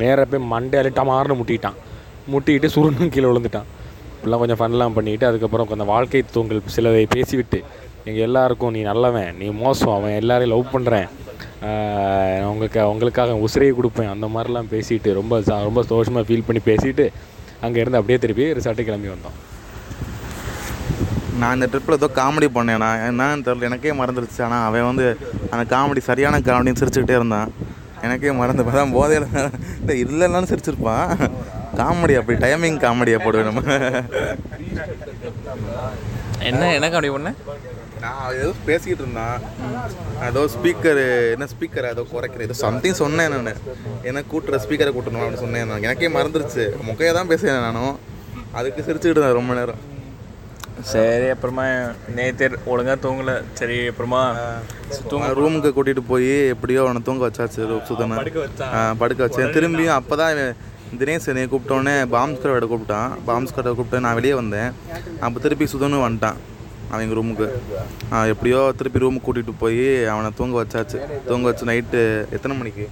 நேராக 0.02 0.26
போய் 0.32 0.48
மண்டையால 0.54 0.92
டமார்னு 0.98 1.38
முட்டிட்டான். 1.40 1.78
முட்டிக்கிட்டு 2.32 2.68
சுருணும் 2.76 3.12
கீழே 3.14 3.28
விழுந்துட்டான். 3.30 3.68
இப்படிலாம் 4.26 4.42
கொஞ்சம் 4.42 4.58
ஃபன்லாம் 4.60 4.94
பண்ணிவிட்டு 4.94 5.26
அதுக்கப்புறம் 5.26 5.68
கொஞ்சம் 5.70 5.88
வாழ்க்கை 5.90 6.20
தூங்கல் 6.34 6.62
சிலதை 6.76 7.02
பேசிவிட்டு 7.12 7.58
எங்கள் 8.08 8.24
எல்லாருக்கும் 8.28 8.72
நீ 8.76 8.80
நல்லவன் 8.88 9.36
நீ 9.40 9.48
மோசம் 9.60 9.92
அவன் 9.96 10.14
எல்லாரையும் 10.20 10.52
லவ் 10.52 10.72
பண்ணுறேன் 10.72 11.06
உங்களுக்கு 12.48 12.80
உங்களுக்காக 12.92 13.36
உசிரையை 13.46 13.72
கொடுப்பேன். 13.78 14.10
அந்த 14.14 14.26
மாதிரிலாம் 14.34 14.70
பேசிட்டு 14.72 15.14
ரொம்ப 15.18 15.38
ரொம்ப 15.66 15.82
சந்தோஷமாக 15.88 16.24
ஃபீல் 16.28 16.44
பண்ணி 16.48 16.62
பேசிட்டு 16.70 17.04
அங்கேருந்து 17.66 18.00
அப்படியே 18.00 18.18
திருப்பி 18.24 18.46
ரிசார்ட்டு 18.58 18.86
கிளம்பி 18.88 19.12
வந்தோம். 19.14 19.36
நான் 21.40 21.56
இந்த 21.58 21.68
ட்ரிப்பில் 21.72 21.98
ஏதோ 22.00 22.08
காமெடி 22.20 22.48
பண்ணேண்ணா 22.58 22.90
என்னன்னு 23.08 23.46
தெரியல 23.48 23.68
எனக்கே 23.70 23.94
மறந்துடுச்சு 24.00 24.42
ஆனால் 24.48 24.66
அவன் 24.70 24.88
வந்து 24.90 25.06
அந்த 25.52 25.64
காமெடி 25.74 26.02
சரியான 26.10 26.40
காமெடின்னு 26.48 26.82
சிரிச்சுக்கிட்டே 26.82 27.18
இருந்தான். 27.20 27.52
எனக்கே 28.06 28.34
மறந்து 28.40 28.66
பார்த்தா 28.66 28.84
போதையில் 28.98 29.28
இல்லை 29.80 29.94
இல்லைன்னாலும் 30.04 30.50
சிரிச்சிருப்பான். 30.52 31.14
காமெடி 31.80 32.14
அப்படி 32.20 32.36
டைமிங் 32.44 32.78
காமெடியாக 32.84 33.24
போடுவேன் 33.24 33.48
நம்ம. 33.48 33.62
என்ன 36.50 36.62
என்ன 36.76 36.90
அப்படி 36.92 37.10
பண்ண? 37.16 37.30
நான் 38.04 38.34
ஏதோ 38.40 38.50
பேசிக்கிட்டு 38.68 39.02
இருந்தான். 39.04 39.38
ஏதோ 40.28 40.40
ஸ்பீக்கர் 40.54 41.00
என்ன 41.34 41.46
ஸ்பீக்கர் 41.52 41.88
ஏதோ 41.92 42.02
குறைக்கிறேன் 42.12 42.46
ஏதோ 42.48 42.56
சம்திங் 42.64 43.00
சொன்னேன் 43.02 43.32
நான். 43.34 43.60
என்ன 44.08 44.22
கூட்டுற 44.32 44.60
ஸ்பீக்கரை 44.64 44.92
கூட்டணும் 44.96 45.22
அப்படின்னு 45.22 45.44
சொன்னேன் 45.44 45.68
நான். 45.70 45.84
எனக்கே 45.86 46.10
மறந்துருச்சு. 46.16 46.64
முக்கையாக 46.88 47.16
தான் 47.18 47.30
பேசுகிறேன் 47.32 47.66
நானும் 47.68 47.94
அதுக்கு 48.58 48.80
சிரிச்சுக்கிட்டு 48.86 49.18
இருந்தேன் 49.18 49.38
ரொம்ப 49.40 49.54
நேரம். 49.60 49.82
சரி 50.92 51.26
அப்புறமா 51.34 51.64
நேற்று 52.16 52.56
ஒழுங்காக 52.72 52.96
தூங்கல. 53.04 53.32
சரி 53.60 53.76
அப்புறமா 53.90 54.22
தூங்க 55.12 55.28
ரூமுக்கு 55.40 55.70
கூட்டிகிட்டு 55.76 56.04
போய் 56.12 56.32
எப்படியோ 56.54 56.82
அவனை 56.86 57.02
தூங்க 57.08 57.22
வச்சாச்சு. 57.28 57.60
சுத்தனை. 57.90 58.16
படுக்க 59.02 59.20
வச்சேன். 59.26 59.54
திரும்பியும் 59.56 59.98
அப்போ 60.00 60.16
தான் 60.22 60.40
தினேஷ் 61.00 61.28
என்னை 61.30 61.44
கூப்பிட்டோன்னே 61.52 61.94
பாம்ஸ்கர் 62.14 62.54
விட 62.54 62.66
கூப்பிட்டான். 62.72 63.10
பாம்ஸ்கரை 63.28 63.72
கூப்பிட்டு 63.78 64.02
நான் 64.04 64.18
வெளியே 64.18 64.34
வந்தேன். 64.40 64.70
அப்போ 65.26 65.40
திருப்பி 65.44 65.66
சுதனும் 65.72 66.04
வந்துட்டான் 66.06 66.38
அவங்க 66.92 67.14
ரூமுக்கு 67.18 67.46
எப்படியோ 68.32 68.60
திருப்பி 68.78 69.02
ரூமுக்கு 69.04 69.26
கூட்டிகிட்டு 69.28 69.54
போய் 69.62 69.86
அவனை 70.12 70.28
தூங்க 70.40 70.56
வச்சாச்சு. 70.62 70.98
தூங்க 71.28 71.44
வச்சு 71.50 71.70
நைட்டு 71.70 72.00
எத்தனை 72.36 72.56
மணிக்கு? 72.60 72.86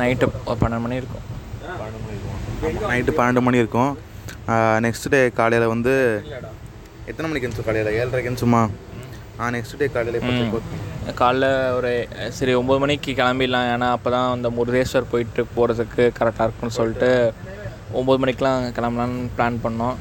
நைட்டு 0.00 0.26
பன்னெண்டு 0.62 0.84
மணி 0.84 1.00
இருக்கும். 1.02 1.24
நைட்டு 2.92 3.12
பன்னெண்டு 3.18 3.42
மணி 3.48 3.62
இருக்கும். 3.62 3.92
நெக்ஸ்ட் 4.86 5.10
டே 5.14 5.20
காலையில் 5.40 5.72
வந்து 5.74 5.94
எத்தனை 7.10 7.26
மணிக்கு 7.28 7.46
இருந்துச்சு 7.46 7.66
காலையில் 7.68 7.96
ஏழரைக்கு 7.98 8.30
இருந்துச்சுமா 8.30 8.62
ஆ 9.40 9.50
நெக்ஸ்ட் 9.56 9.78
டே 9.80 9.86
காலையில் 9.96 10.24
காலைல 11.20 11.46
ஒரு 11.78 11.90
சரி 12.38 12.52
ஒம்பது 12.60 12.80
மணிக்கு 12.82 13.10
கிளம்பிடலாம். 13.20 13.68
ஏன்னா 13.74 13.88
அப்போ 13.96 14.08
தான் 14.14 14.28
அந்த 14.36 14.48
முருதேஸ்வர் 14.56 15.10
போயிட்டு 15.12 15.42
போகிறதுக்கு 15.56 16.04
கரெக்டாக 16.18 16.46
இருக்கும்னு 16.46 16.78
சொல்லிட்டு 16.78 17.10
ஒம்பது 18.00 18.20
மணிக்கெலாம் 18.22 18.64
கிளம்பலான்னு 18.78 19.28
பிளான் 19.36 19.58
பண்ணோம். 19.64 19.96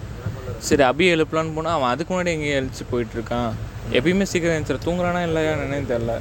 சரி 0.68 0.84
அபி 0.90 1.06
எழுப்பலான்னு 1.16 1.56
போனால் 1.58 1.76
அவன் 1.78 1.92
அதுக்கு 1.94 2.12
முன்னாடி 2.14 2.34
எங்கேயும் 2.36 2.60
எழுச்சி 2.62 2.86
போயிட்டுருக்கான். 2.92 3.52
எப்பயுமே 3.98 4.28
சீக்கிரம் 4.32 4.56
எழுந்துச்சு 4.56 4.86
தூங்குறானா 4.88 5.22
இல்லையா 5.28 5.52
என்னன்னு 5.66 5.92
தெரில 5.94 6.16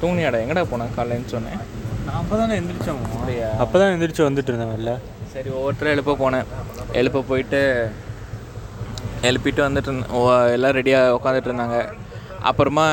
தூங்குனியாடா 0.00 0.42
எங்கடா 0.44 0.64
போனான் 0.70 0.96
காலையின்னு 0.98 1.32
சொன்னேன். 1.34 1.60
நான் 2.06 2.18
அப்போ 2.20 2.36
தானே 2.42 2.54
எந்திரிச்சோம் 2.60 3.02
அப்போ 3.64 3.74
தான் 3.80 3.92
எந்திரிச்சு 3.94 4.28
வந்துட்டு 4.28 4.50
இருந்தேன் 4.52 4.78
இல்லை 4.80 4.94
சரி 5.34 5.50
ஒவ்வொருத்தரும் 5.58 5.94
எழுப்ப 5.96 6.16
போனேன். 6.22 6.48
எழுப்ப 7.00 7.22
போயிட்டு 7.28 7.60
எழுப்பிட்டு 9.28 9.60
வந்துட்டு 9.66 9.92
எல்லாம் 10.54 10.74
ரெடியாக 10.78 11.16
உட்காந்துட்டு 11.18 11.50
இருந்தாங்க. 11.50 11.78
அப்புறமா 12.48 12.86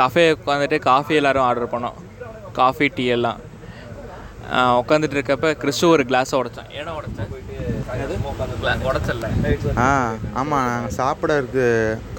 கஃபே 0.00 0.24
உட்காந்துட்டு 0.36 0.78
காஃபி 0.90 1.14
எல்லோரும் 1.20 1.46
ஆர்டர் 1.48 1.72
பண்ணோம். 1.74 1.96
காஃபி 2.60 2.86
டீ 2.96 3.04
எல்லாம். 3.16 3.38
உட்காந்துட்டு 4.80 5.16
இருக்கப்ப 5.16 5.48
கிறிஸ்து 5.62 5.86
ஒரு 5.94 6.02
கிளாஸை 6.10 6.36
உடைச்சேன். 6.40 6.68
ஏன்னா 6.78 6.92
உடைச்சேன் 6.98 7.30
உடச்சல 8.90 9.28
ஆ 9.84 9.88
ஆமாம் 10.40 10.66
நாங்கள் 10.70 10.94
சாப்பிட 11.00 11.36
இருக்கு 11.40 11.64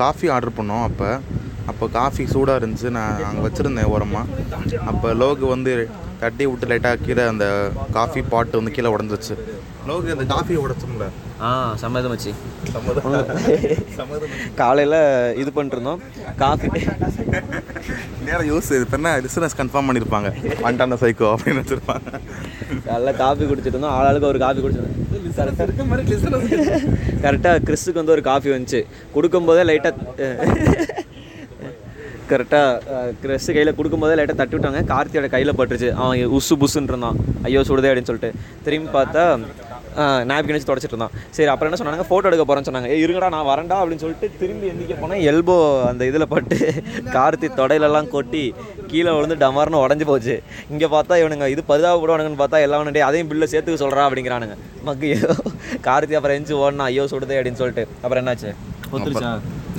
காஃபி 0.02 0.28
ஆர்டர் 0.36 0.58
பண்ணோம் 0.60 0.86
அப்போ. 0.90 1.10
அப்போ 1.72 1.86
காஃபி 1.96 2.24
சூடாக 2.34 2.60
இருந்துச்சு 2.60 2.90
நான் 2.98 3.24
அங்கே 3.30 3.42
வச்சுருந்தேன் 3.46 3.90
ஓரமாக 3.94 4.28
அப்போ 4.92 5.08
லோகு 5.22 5.46
வந்து 5.54 5.72
தட்டி 6.22 6.46
விட்டு 6.50 6.70
லைட்டாக 6.72 7.02
கீழே 7.06 7.24
அந்த 7.32 7.46
காஃபி 7.98 8.22
பாட்டு 8.34 8.60
வந்து 8.60 8.76
கீழே 8.76 8.92
உடஞ்சிச்சு 8.96 9.36
லோகு 9.90 10.14
அந்த 10.16 10.28
காஃபியை 10.34 10.60
உடச்சோம்ல 10.66 11.08
ஆ 11.46 11.50
சம்மதம் 11.82 12.14
வச்சு 12.14 12.32
காலையில் 14.62 14.98
இது 15.42 15.50
பண்ணிருந்தோம். 15.58 16.00
காஃபி. 16.42 16.68
நேரம் 18.28 18.48
யூஸ் 18.52 18.70
இது 18.76 18.84
இப்போ 18.86 18.98
என்ன 19.00 19.12
பிஸ்னஸ் 19.26 19.58
கன்ஃபார்ம் 19.60 19.88
பண்ணியிருப்பாங்க 19.90 20.30
வந்துட்டான 20.64 20.98
சைக்கோ 21.04 21.28
அப்படின்னு 21.36 21.62
வச்சுருப்பாங்க. 21.64 22.08
காலைல 22.88 23.14
காஃபி 23.24 23.44
குடிச்சிட்டு 23.50 23.76
இருந்தோம். 23.76 23.96
ஆளாளுக்கு 23.98 24.32
ஒரு 24.32 24.42
காஃபி 24.46 24.62
குடிச்சிருந்தோம் 24.66 24.96
கரெக்டாக 27.26 27.58
கிறிஸ்துக்கு 27.68 28.02
வந்து 28.02 28.16
ஒரு 28.16 28.24
காஃபி 28.32 28.50
வந்துச்சு. 28.56 28.82
கொடுக்கும்போதே 29.16 29.64
லைட்டாக 29.70 29.94
கரெக்டாக 32.32 33.12
கிறிஸ்து 33.24 33.54
கையில் 33.56 33.76
கொடுக்கும்போதே 33.76 34.16
லைட்டாக 34.20 34.38
தட்டி 34.40 34.56
விட்டாங்க. 34.56 34.80
கார்த்தியோட 34.94 35.28
கையில் 35.36 35.58
பட்டுருச்சு. 35.60 35.90
அவன் 36.02 36.34
உசு 36.38 36.54
புசுன்னு 36.62 36.92
இருந்தான். 36.92 37.20
ஐயோ 37.48 37.62
சுடுதே 37.70 37.90
அப்படின்னு 37.90 38.10
சொல்லிட்டு. 38.10 38.32
திரும்பி 38.66 38.90
பார்த்தா 38.98 39.24
நாப்கின் 40.30 40.56
வச்சு 40.56 40.70
தொடச்சிட்டு 40.70 40.96
இருந்தோம் 40.96 41.14
சரி 41.36 41.50
அப்புறம் 41.54 41.70
என்ன 41.70 41.80
சொன்னாங்க? 41.82 42.06
ஃபோட்டோ 42.10 42.30
எடுக்க 42.30 42.44
போகிறேன்னு 42.46 42.70
சொன்னாங்க. 42.70 42.90
ஏ 42.94 42.98
இருங்கடா 43.06 43.30
நான் 43.36 43.48
வரண்டா 43.52 43.78
அப்படின்னு 43.82 44.04
சொல்லிட்டு 44.06 44.28
திரும்பி 44.42 44.70
எந்திக்க 44.72 44.96
போனால் 45.02 45.24
எல்போ 45.32 45.56
அந்த 45.90 46.06
இதில் 46.12 46.28
பட்டு 46.34 46.58
கார்த்தி 47.16 47.50
தொடையிலலாம் 47.60 48.12
கொட்டி 48.16 48.44
கீழே 48.92 49.12
விழுந்து 49.18 49.38
டமார்னு 49.44 49.84
உடஞ்சி 49.86 50.08
போச்சு. 50.12 50.38
இங்கே 50.74 50.90
பார்த்தா 50.96 51.20
இவனுங்க 51.24 51.48
இது 51.56 51.64
பரிதாபப்படுவானுங்கன்னு 51.72 52.42
பார்த்தா 52.44 52.64
எல்லாம் 52.68 52.96
டே 52.98 53.06
அதையும் 53.10 53.32
பில்லை 53.34 53.48
சேர்த்துக்க 53.54 53.84
சொல்கிறா 53.86 54.08
அப்படிங்கிறானுங்க. 54.08 54.58
மக்கு 54.90 55.08
ஐயோ 55.14 55.32
கார்த்தி 55.88 56.18
அப்புறம் 56.20 56.38
எஞ்சி 56.40 56.56
ஓடனா 56.64 56.88
ஐயோ 56.92 57.06
சுடுதே 57.14 57.38
அப்படின்னு 57.40 57.62
சொல்லிட்டு. 57.64 57.86
அப்புறம் 58.04 58.22
என்னாச்சு? 58.24 58.52
ஒத்துருச்சா 58.94 59.32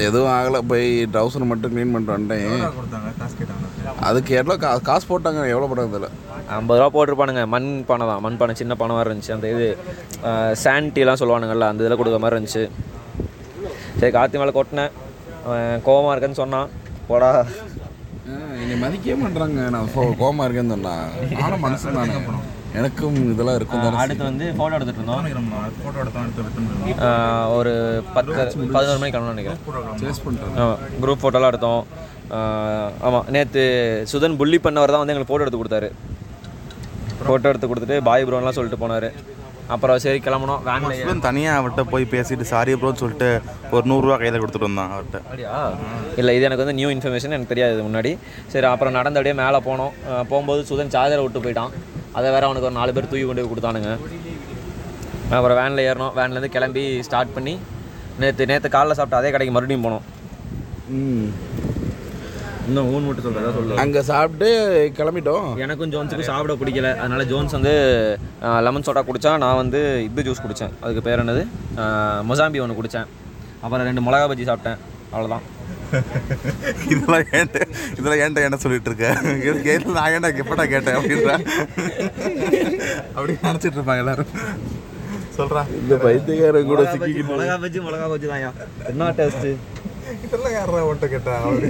எதுவும் 0.05 0.31
ஆகலை. 0.31 0.59
போய் 0.59 1.05
ட்ரௌசர் 1.05 1.45
மட்டும் 1.45 1.77
க்ளீன் 1.77 1.93
பண்ணிட்டு 1.93 2.19
வந்துட்டேன். 2.19 2.71
அதுக்கு 4.01 4.35
எவ்வளோ 4.35 4.59
கா 4.59 4.77
காசு 4.77 5.07
போட்டாங்க. 5.07 5.49
எவ்வளோ 5.49 5.69
போட்டாங்க 5.69 6.01
தெரியல. 6.01 6.09
ஐம்பது 6.49 6.81
ரூபா 6.81 7.05
போட்டிருப்பானுங்க. 7.05 7.47
மண் 7.47 7.85
பானை 7.85 8.07
தான். 8.07 8.21
மண் 8.21 8.37
பானை 8.37 8.55
சின்ன 8.55 8.75
பானை 8.75 8.97
மாதிரி 8.97 9.15
இருந்துச்சு. 9.15 9.33
அந்த 9.33 9.49
இது 9.51 9.79
சாண்டிலாம் 10.65 11.17
சொல்லுவானுங்கள்ல 11.17 11.61
அந்த 11.61 11.85
இதில் 11.85 12.05
கொடுக்குற 12.05 12.19
மாதிரி 12.19 12.45
இருந்துச்சு. 12.45 12.71
சரி 13.99 14.19
கார்த்தி 14.19 14.33
மேலே 14.33 14.51
கொட்டினேன். 14.51 14.91
அவன் 15.47 15.83
கோவமாக 15.87 16.19
இருக்கேன்னு 16.19 16.33
சொன்னான். 16.33 16.69
போடா. 17.09 17.47
என்னை 18.27 18.89
மதிக்கவே 18.89 19.27
பண்ணுறாங்க 19.27 19.71
நான் 19.71 19.89
கோ- 19.97 19.99
கோவமா 19.99 20.49
இருக்கேன்னு 20.49 20.69
சொன்னான். 20.69 21.09
நானும் 21.41 21.61
மனசு 21.61 21.93
தானே 21.93 22.13
எனக்கும் 22.79 23.17
இதெல்லாம் 23.33 23.59
இருக்கும் 23.59 24.01
அடுத்து 24.03 24.25
வந்து 24.31 24.47
ஃபோட்டோ 24.59 24.75
எடுத்துகிட்டு 24.77 25.01
இருந்தோம் 25.03 25.25
ஃபோட்டோ 25.85 25.99
எடுத்தோம் 26.05 26.29
ஒரு 27.59 27.73
பத்து 28.17 28.39
பதினோரு 28.77 28.99
மணிக்கு 29.01 29.15
கிளம்பணும் 29.17 29.37
நினைக்கிறேன். 29.37 29.63
குரூப் 31.03 31.23
ஃபோட்டோலாம் 31.25 31.53
எடுத்தோம். 31.53 31.83
ஆமாம் 33.07 33.27
நேற்று 33.35 33.65
சுதன் 34.13 34.39
புள்ளி 34.43 34.61
பண்ணவர் 34.67 34.95
தான் 34.95 35.03
வந்து 35.03 35.15
எங்களுக்கு 35.15 35.33
ஃபோட்டோ 35.33 35.45
எடுத்து 35.47 35.63
கொடுத்தாரு. 35.63 35.91
ஃபோட்டோ 37.27 37.51
எடுத்து 37.53 37.69
கொடுத்துட்டு 37.71 37.99
பாய் 38.09 38.27
ப்ரோன்லாம் 38.29 38.57
சொல்லிட்டு 38.59 38.83
போனார். 38.85 39.09
அப்புறம் 39.75 39.99
சரி 40.03 40.19
கிளம்பணும். 40.27 40.61
இவன் 41.05 41.25
தனியாக 41.27 41.57
அவர்கிட்ட 41.61 41.83
போய் 41.93 42.05
பேசிட்டு 42.13 42.45
சாரி 42.53 42.75
ப்ரோன்னு 42.81 43.01
சொல்லிட்டு 43.03 43.29
ஒரு 43.75 43.85
நூறுரூவா 43.91 44.17
கையில் 44.21 44.39
கொடுத்துட்டு 44.43 44.69
வந்தான் 44.69 44.93
அவர்கிட்ட 44.95 45.19
அப்படியா? 45.25 45.57
இல்லை 46.21 46.35
இது 46.37 46.47
எனக்கு 46.49 46.65
வந்து 46.65 46.77
நியூ 46.79 46.91
இன்ஃபர்மேஷன் 46.95 47.35
எனக்கு 47.37 47.53
தெரியாது 47.53 47.87
முன்னாடி. 47.89 48.13
சரி 48.53 48.69
அப்புறம் 48.73 48.97
நடந்து 48.99 49.21
அப்படியே 49.21 49.37
மேலே 49.43 49.61
போனோம். 49.69 49.93
போகும்போது 50.31 50.63
சுதன் 50.71 50.95
சார்ஜரை 50.97 51.25
விட்டு 51.25 51.45
போயிட்டான். 51.47 51.75
அதை 52.19 52.29
வேற 52.35 52.45
அவனுக்கு 52.49 52.69
ஒரு 52.71 52.79
நாலு 52.79 52.95
பேர் 52.97 53.11
தூக்கி 53.11 53.25
கொண்டு 53.27 53.43
போய் 53.45 53.53
கொடுத்தானுங்க. 53.53 53.91
அப்புறம் 55.37 55.59
வேனில் 55.61 55.87
ஏறினோம் 55.89 56.15
வேன்லேருந்து 56.19 56.55
கிளம்பி 56.57 56.85
ஸ்டார்ட் 57.09 57.35
பண்ணி 57.37 57.55
நேற்று 58.23 58.51
நேற்று 58.51 58.69
காலைல 58.77 58.97
சாப்பிட்டு 58.99 59.21
அதே 59.21 59.31
கடைக்கு 59.35 59.55
மறுபடியும் 59.57 59.87
போனோம். 59.87 60.05
ம். 60.99 61.29
இன்னும் 62.69 62.89
ஊன் 62.95 63.07
மட்டும் 63.09 63.27
சொல்கிறதா 63.27 63.51
சொல்லு. 63.59 63.77
அங்கே 63.83 64.01
சாப்பிட்டு 64.09 64.49
கிளம்பிட்டோம். 64.99 65.47
எனக்கும் 65.65 65.93
ஜோன்ஸுக்கும் 65.93 66.31
சாப்பிட 66.31 66.55
பிடிக்கல. 66.63 66.89
அதனால 67.03 67.25
ஜோன்ஸ் 67.31 67.57
வந்து 67.59 67.73
லெமன் 68.67 68.87
சோடா 68.89 69.03
குடித்தான் 69.11 69.43
நான் 69.45 69.61
வந்து 69.63 69.81
இது 70.09 70.27
ஜூஸ் 70.27 70.43
குடித்தேன் 70.47 70.75
அதுக்கு 70.83 71.05
பேர் 71.07 71.23
என்னது? 71.25 71.45
மொசாம்பி 72.31 72.63
ஒன்று 72.65 72.79
குடித்தேன் 72.81 73.09
அப்புறம் 73.63 73.87
ரெண்டு 73.91 74.05
மிளகா 74.09 74.27
பஜ்ஜி 74.33 74.47
சாப்பிட்டேன். 74.51 74.81
அவ்வளோதான் 75.13 75.47
இதெல்லாம் 76.93 77.27
ஏன்ட்ட 77.39 77.59
இதெல்லாம் 77.99 78.21
ஏன்ட்ட 78.25 78.45
என்ன 78.47 78.59
சொல்லிட்டு 78.65 78.91
இருக்க 78.91 79.07
இது 79.47 79.57
கேட்டு 79.69 79.97
நான் 79.99 80.13
ஏன்டா 80.17 80.31
எப்படா 80.43 80.65
கேட்டேன் 80.73 80.99
அப்படின்ற? 80.99 81.33
அப்படி 83.17 83.33
நினச்சிட்டு 83.47 83.79
இருப்பாங்க 83.79 84.05
எல்லாரும். 84.05 84.31
சொல்கிறா 85.39 85.63
இந்த 85.81 85.97
பைத்தியக்காரன் 86.05 86.71
கூட 86.73 86.83
சிக்கி 86.93 87.23
மிளகா 87.31 87.57
பஜ்ஜி 87.65 87.81
மிளகா 87.87 88.07
பஜ்ஜி 88.13 88.29
தான் 88.33 88.45
என்ன 88.93 89.11
டேஸ்ட்டு 89.21 89.53
இதெல்லாம் 90.27 90.55
யாரா 90.59 90.83
ஓட்ட 90.91 91.07
கேட்டா? 91.15 91.35
அப்படி. 91.47 91.69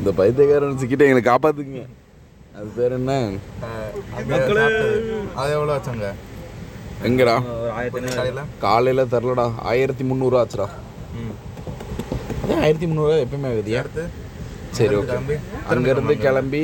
இந்த 0.00 0.10
பைத்தியக்காரன் 0.20 0.80
சிக்கிட்டு 0.82 1.06
எங்களை 1.08 1.22
காப்பாத்துக்குங்க. 1.30 1.84
அது 2.58 2.68
பேர் 2.78 2.96
என்ன? 3.00 3.12
அது 5.40 5.50
எவ்வளோ 5.58 5.72
வச்சாங்க 5.76 6.08
எங்கடா? 7.08 7.36
ஒரு 7.54 7.70
ஆயிரத்தி 7.78 8.12
காலையில்? 8.18 8.42
காலையில் 8.66 9.10
தரலடா. 9.14 9.46
ஆயிரத்தி 9.70 10.04
முந்நூறுவா 10.10 10.42
ஆச்சுடா. 10.44 10.68
அதான் 12.46 12.62
ஆயிரத்தி 12.64 12.86
முந்நூறுவா 12.88 13.14
எப்பயுமே 13.24 13.48
ஆகுது 13.50 13.76
அடுத்து? 13.80 14.02
சரி 14.78 14.94
ஓகே 14.98 15.36
அங்கேருந்து 15.72 16.14
கிளம்பி 16.24 16.60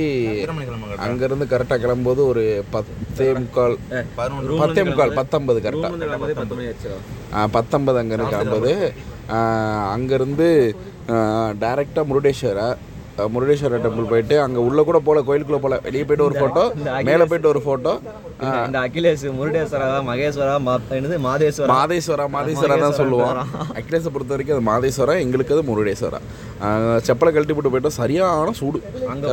அங்கேருந்து 1.06 1.46
கரெக்டாக 1.52 1.78
கிளம்பும்போது 1.84 2.20
ஒரு 2.32 2.42
பத்தே 2.74 3.26
முக்கால் 3.38 3.76
பத்தே 4.62 4.82
முக்கால் 4.88 5.14
பத்தொன்பது 5.20 5.60
கரெக்டாக 5.66 6.34
பத்து 6.40 6.56
மணி 6.58 6.68
ஆச்சு. 6.72 6.90
பத்தொன்பது 7.56 8.00
அங்கேருந்து 8.02 8.34
கிளம்புது. 8.34 8.74
அங்கேருந்து 9.94 10.48
டேரெக்டாக 11.62 12.08
முருடேஸ்வரா 12.10 12.68
அஹ், 13.18 13.28
முருடேஸ்வரர் 13.32 13.82
டெம்பிள் 13.84 14.06
போயிட்டு 14.06 14.36
அங்கே 14.40 14.60
உள்ளே 14.60 14.82
கூட 14.82 14.98
போகல 14.98 15.22
கோயிலுக்குள்ளே 15.22 15.60
போகல 15.60 15.78
வெளியே 15.82 16.04
போயிட்டு 16.04 16.24
ஒரு 16.24 16.36
ஃபோட்டோ 16.36 16.62
மேலே 17.04 17.24
போயிட்டு 17.24 17.48
ஒரு 17.48 17.60
ஃபோட்டோ 17.60 17.92
இந்த- 18.60 18.82
அகிலேஷ் 18.82 19.24
முருடேஸ்வரா 19.36 19.88
மகேஸ்வரா 20.06 20.54
மாதேஸ்வரா? 21.26 21.68
மாதேஸ்வரா 21.72 22.24
மாதேஸ்வரா 22.32 22.76
தான் 22.78 22.96
சொல்லுவோம். 22.96 23.34
அகிலேஷை 23.74 24.08
பொறுத்த 24.08 24.30
வரைக்கும் 24.30 24.56
அது 24.56 24.66
மாதேஸ்வரா 24.66 25.20
எங்களுக்கு 25.20 25.54
அது 25.54 25.62
முருடேஸ்வரா. 25.62 26.20
செப்பலை 27.04 27.30
கழட்டி 27.30 27.52
போட்டு 27.52 27.70
போயிட்டோம் 27.70 27.96
சரியான 27.96 28.52
சூடு. 28.52 28.80
அங்கே 29.08 29.28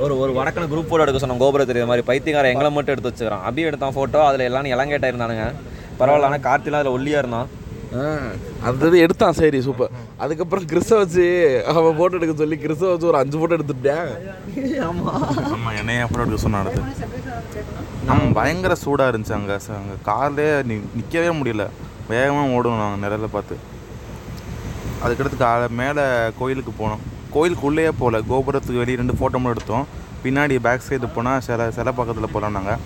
ஒரு 0.00 0.16
ஒரு 0.18 0.32
வடக்கன 0.32 0.68
குரூப் 0.68 0.88
ஃபோட்டோ 0.88 1.00
எடுக்க 1.00 1.18
சொன்னோம் 1.18 1.38
கோபுரம் 1.38 1.68
தெரியுற 1.68 1.86
மாதிரி. 1.86 2.06
பைத்தியக்காரன் 2.06 2.50
எங்களை 2.50 2.70
மட்டும் 2.70 2.94
எடுத்து 2.96 3.10
வச்சுக்கிறான். 3.10 3.44
அபி 3.48 3.64
எடுத்தான் 3.64 3.94
ஃபோட்டோ 3.94 4.20
அதில் 4.26 4.46
எல்லாரும் 4.46 4.72
இளங்கேட்டா 4.72 5.10
இருந்தானுங்க. 5.10 5.46
பரவாயில்ல 6.00 6.28
ஆனால் 6.28 6.40
கார்த்திலாம் 6.40 6.80
அதில் 6.80 6.96
ஒல்லியாக 6.96 7.18
இருந்தான். 7.18 7.48
அந்த 8.68 8.88
இது 8.88 8.96
எடுத்தான் 9.04 9.36
சரி 9.38 9.58
சூப்பர் 9.66 9.92
அதுக்கப்புறம் 10.22 10.66
கிறிஸை 10.70 10.96
வச்சு 11.00 11.24
அவன் 11.72 11.96
ஃபோட்டோ 11.98 12.16
எடுக்க 12.18 12.34
சொல்லி 12.40 12.56
கிறிஸை 12.64 12.88
வச்சு 12.90 13.08
ஒரு 13.10 13.18
அஞ்சு 13.20 13.36
ஃபோட்டோ 13.40 13.56
எடுத்துட்டேன். 13.58 14.08
ஆமாம் 14.88 15.76
என்னைய 15.80 16.04
அப்புறம் 16.06 16.24
எடுக்க 16.24 16.40
சொன்னாடு 16.44 16.82
ஆமாம் 18.12 18.34
பயங்கர 18.38 18.74
சூடாக 18.84 19.12
இருந்துச்சு 19.12 19.36
அங்கே 19.38 19.56
அங்கே 19.78 19.96
கார்லேயே 20.10 20.52
நி 20.70 20.76
நிற்கவே 20.98 21.30
முடியல. 21.40 21.66
வேகமாக 22.12 22.54
ஓடணும் 22.56 22.82
நாங்கள் 22.82 23.02
நிழல 23.04 23.28
பார்த்து. 23.36 23.56
அதுக்கடுத்து 25.04 25.38
காலை 25.44 25.66
மேலே 25.80 26.04
கோயிலுக்கு 26.40 26.74
போனோம். 26.82 27.02
கோயிலுக்கு 27.34 27.66
உள்ளேயே 27.68 27.92
போகல 28.02 28.20
கோபுரத்துக்கு 28.30 28.82
வெளியே 28.82 29.00
ரெண்டு 29.02 29.16
ஃபோட்டோ 29.18 29.38
மட்டும் 29.42 29.54
எடுத்தோம். 29.54 29.86
பின்னாடி 30.24 30.54
பேக் 30.66 30.86
சைடு 30.88 31.08
போனால் 31.16 31.42
சிலை 31.46 31.66
சிலை 31.78 31.92
பக்கத்தில் 31.98 32.34
போகலாம் 32.34 32.56
நாங்கள் 32.58 32.80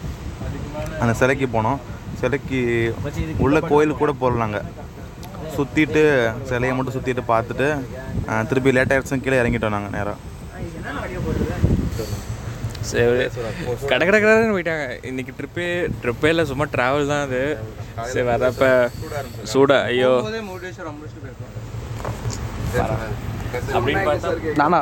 அந்த 1.03 1.13
சிலைக்கு 1.21 1.49
போனோம். 1.57 1.79
சிலைக்கு 2.21 2.59
உள்ள 3.45 3.59
கோயிலுக்கு 3.71 4.01
கூட 4.01 4.13
போகல 4.23 4.43
நாங்கள் 4.45 4.67
சுற்றிட்டு 5.55 6.03
சிலையை 6.49 6.75
மட்டும் 6.75 6.97
சுற்றிட்டு 6.97 7.25
பார்த்துட்டு 7.29 7.69
திருப்பி 8.49 8.71
லேட் 8.71 8.93
ஆகிடுச்சுன்னு 8.93 9.25
கீழே 9.25 9.41
இறங்கிட்டோம் 9.43 9.77
நாங்கள் 9.77 9.95
நேராக 9.95 10.19
சரி 12.85 13.03
கடை 13.87 14.05
கடை 14.07 14.19
கடைன்னு 14.19 14.55
போயிட்டாங்க. 14.55 14.87
இன்னைக்கு 15.03 15.33
ட்ரிப்பே 15.37 15.67
ட்ரிப்பே 16.03 16.29
இல்லை 16.29 16.45
சும்மா 16.45 16.65
ட்ராவல் 16.73 17.07
தான் 17.07 17.25
அது. 17.27 17.43
சரி 18.09 18.25
வரப்ப 18.29 18.65
சூடா 19.53 19.77
ஐயோ. 19.91 20.11
அப்படின்னு 23.73 24.03
பார்த்தா 24.05 24.29
நானா? 24.61 24.81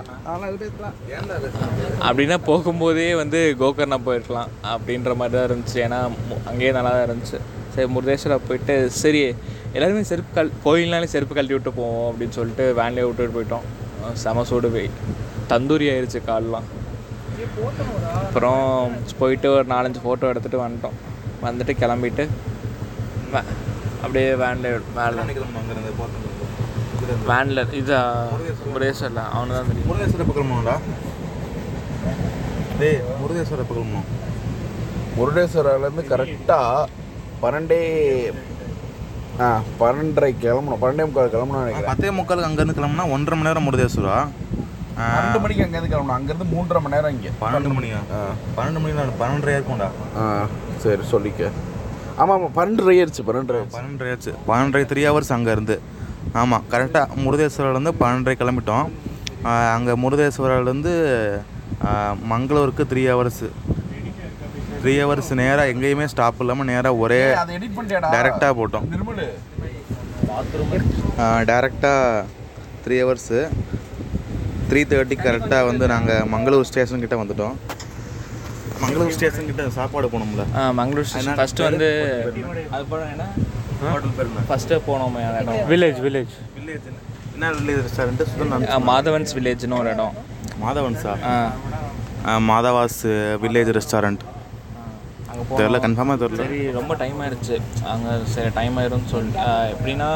அப்படின்னா 2.03 2.37
போகும்போதே 2.47 3.09
வந்து 3.15 3.41
கோகர்ணா 3.61 3.99
போயிருக்கலாம் 4.05 4.51
அப்படின்ற 4.73 5.15
மாதிரி 5.17 5.35
தான் 5.37 5.49
இருந்துச்சு. 5.49 5.79
ஏன்னா 5.85 5.99
மு- 6.25 6.43
அங்கேயே 6.47 6.73
நல்லா 6.73 6.93
தான் 6.93 7.07
இருந்துச்சு. 7.09 7.39
சரி 7.75 7.89
முருதேஸ்வரா 7.95 8.39
போயிட்டு 8.49 8.75
சரி 9.01 9.23
எல்லாருமே 9.77 10.03
செருப்பு 10.11 10.33
கல் 10.37 10.53
கோயில்னாலே 10.65 11.09
செருப்பு 11.15 11.35
கழட்டி 11.35 11.55
விட்டு 11.57 11.73
போவோம் 11.79 12.09
அப்படின்னு 12.11 12.37
சொல்லிட்டு 12.39 12.65
வேன்லேயே 12.79 13.07
விட்டுட்டு 13.09 13.35
போயிட்டோம். 13.37 13.67
செம 14.23 14.45
சூடு 14.51 14.69
போய். 14.75 14.89
தந்தூரி 15.51 15.87
ஆயிடுச்சு 15.93 16.21
கால்லாம். 16.31 16.67
அப்புறம் 18.23 18.65
போயிட்டு 19.21 19.49
ஒரு 19.57 19.67
நாலஞ்சு 19.75 20.01
ஃபோட்டோ 20.05 20.31
எடுத்துகிட்டு 20.33 20.65
வந்துட்டோம். 20.65 20.97
வந்துட்டு 21.47 21.75
கிளம்பிட்டு 21.83 22.25
அப்படியே 24.03 24.29
வேனில் 24.43 24.69
வேனில் 24.99 25.23
வேனில் 27.31 27.65
இது 27.81 27.95
முருதேஸ்வரில் 28.73 29.23
அவனு 29.37 29.57
தான் 29.57 29.69
தெரியும். 29.71 29.89
முருகேஸ்வர 29.91 30.25
பக்கம்டா 30.29 30.77
டேய் 32.81 33.01
முருகேஸ்வர 33.23 33.63
பக்கம் 33.71 34.07
முருடேஸ்வராலேருந்து 35.19 36.05
கரெக்டாக 36.13 36.87
பன்னெண்டே 37.43 37.81
ஆ 39.45 39.49
பன்னெண்டரை 39.81 40.31
கிளம்பணும். 40.43 40.81
பன்னெண்டே 40.83 41.05
முக்கால் 41.09 41.33
கிளம்பணும் 41.35 41.63
நினைக்கிறேன். 41.65 41.91
பத்தே 41.91 42.11
முக்காலுக்கு 42.17 42.49
அங்கேருந்து 42.49 42.77
கிளம்புனா 42.79 43.05
ஒன்றரை 43.15 43.37
மணி 43.39 43.49
நேரம் 43.51 43.67
முருகேஸ்வரா 43.69 44.17
ஆ, 45.01 45.05
பன்னெண்டு 45.13 45.41
மணிக்கு 45.43 45.65
அங்கேருந்து 45.67 45.93
கிளம்பணும். 45.93 46.17
அங்கேருந்து 46.19 46.47
மூன்றரை 46.53 46.81
மணி 46.85 46.95
நேரம் 46.97 47.13
இங்கே. 47.17 47.31
பன்னெண்டு 47.43 47.71
மணியா 47.77 48.01
பன்னெண்டு 48.57 48.81
மணி 48.83 48.99
நேரம் 48.99 49.19
பன்னெண்டரை 49.23 49.55
இருக்கும்டா 49.59 49.89
ஆ 50.23 50.25
சரி 50.85 51.05
சொல்லிக்க. 51.13 51.43
ஆமாம் 52.21 52.35
ஆமாம் 52.37 52.55
பன்னெண்டு 52.59 52.89
ஆயிடுச்சு 52.95 53.23
பன்னெண்டு 53.29 53.55
ஆயிடுச்சு 53.57 53.77
பன்னெண்டரை 53.79 54.11
ஆச்சு 54.15 54.33
பன்னெண்டரை 54.49 54.85
த்ரீ 54.91 55.03
ஹவர்ஸ் 55.09 55.33
அங்கே 55.37 55.53
இருந்து. 55.57 55.77
ஆமாம் 56.41 56.65
கரெக்டாக 56.73 57.23
முருதேஸ்வரிலேருந்து 57.25 57.93
பன்னெண்டரை 58.03 58.37
கிளம்பிட்டோம். 58.43 58.87
அங்கே 59.77 59.95
முருதேஸ்வரிலேருந்து 60.05 60.93
மங்களூருக்கு 62.33 62.85
த்ரீ 62.91 63.03
ஹவர்ஸு 63.11 63.49
த்ரீ 64.83 64.93
ஹவர்ஸ் 65.03 65.31
நேராக 65.41 65.73
எங்கேயுமே 65.73 66.07
ஸ்டாப் 66.13 66.39
இல்லாமல் 66.43 66.69
நேராக 66.73 67.01
ஒரே 67.05 67.21
டைரெக்டாக 68.15 68.53
போட்டோம். 68.61 68.87
டேரெக்டாக 71.51 72.25
த்ரீ 72.85 72.97
ஹவர்ஸு 73.03 73.41
த்ரீ 74.71 74.81
தேர்ட்டி 74.93 75.17
கரெக்டாக 75.27 75.63
வந்து 75.71 75.85
நாங்கள் 75.95 76.25
மங்களூர் 76.35 76.67
ஸ்டேஷன் 76.71 77.03
கிட்ட 77.05 77.17
வந்துட்டோம். 77.23 77.55
மங்களூர் 78.83 79.15
ஸ்டேஷன் 79.17 79.49
கிட்ட 79.51 79.63
சாப்பாடு 79.79 80.11
போனோம்ல. 80.15 80.45
மங்களூர் 80.81 81.09
ஸ்டேஷன் 81.11 81.39
ஃபஸ்ட்டு 81.41 81.67
வந்து 81.69 81.89
அது 82.75 82.85
போன 82.93 83.01
என்ன? 83.15 83.27
ஹோட்டல் 83.83 84.15
பேர் 84.19 84.29
என்ன? 84.31 84.47
ஃபஸ்ட்டு 84.51 84.81
போனோமே 84.89 85.23
இடம். 85.43 85.61
வில்லேஜ் 85.73 86.01
வில்லேஜ் 86.07 86.35
வில்லேஜ் 86.59 86.87
என்ன? 87.37 87.51
வில்லேஜ் 87.59 87.83
ரெஸ்டாரண்ட்டு 87.87 88.27
சுதன் 88.33 88.87
மாதவன்ஸ் 88.91 89.35
வில்லேஜ்னு 89.39 89.79
ஒரு 89.83 89.91
இடம். 89.95 90.15
மாதவன்ஸா? 90.65 91.15
மாதவாஸ் 92.51 93.01
வில்லேஜ் 93.45 93.73
ரெஸ்டாரண்ட் 93.81 94.23
அங்கே 95.41 95.59
தெரில 95.61 95.77
போனோம் 95.77 95.85
கன்ஃபார்மாக 95.87 96.19
தெரில 96.23 96.41
சரி 96.43 96.61
ரொம்ப 96.79 96.93
டைம் 97.03 97.19
ஆயிடுச்சு 97.25 97.57
அங்கே 97.93 98.13
சரி 98.35 98.51
டைம் 98.59 98.77
ஆயிரும்னு 98.81 99.13
சொல்லிட்டு 99.15 99.45
எப்படின்னா 99.75 100.09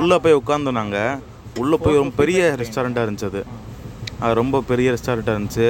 உள்ளே 0.00 0.18
போய் 0.24 0.38
உட்காந்தோம் 0.40 0.78
நாங்கள் 0.80 1.18
உள்ளே 1.62 1.76
போய் 1.84 2.00
ரொம்ப 2.02 2.14
பெரிய 2.22 2.40
ரெஸ்டாரண்ட்டாக 2.62 3.06
இருந்துச்சு 3.06 3.28
அது. 3.30 3.42
அது 4.24 4.32
ரொம்ப 4.40 4.56
பெரிய 4.70 4.88
ரெஸ்டாரண்ட்டாக 4.94 5.36
இருந்துச்சு. 5.36 5.68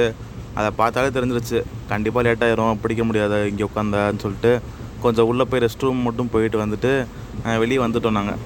அதை 0.59 0.69
பார்த்தாலே 0.79 1.09
தெரிஞ்சிருச்சு. 1.17 1.59
கண்டிப்பாக 1.91 2.23
லேட் 2.27 2.43
ஆயிரும் 2.45 2.81
பிடிக்க 2.83 3.03
முடியாது 3.09 3.37
இங்கே 3.51 3.65
உட்காந்தான்னு 3.69 4.23
சொல்லிட்டு. 4.25 4.51
கொஞ்சம் 5.03 5.27
உள்ளே 5.31 5.45
போய் 5.49 5.63
ரெஸ்ட் 5.65 5.85
ரூம் 5.85 6.05
மட்டும் 6.07 6.31
போயிட்டு 6.33 6.57
வந்துட்டு 6.63 6.91
வெளியே 7.63 7.79
வந்துட்டோம் 7.83 8.17
நாங்கள் 8.19 8.39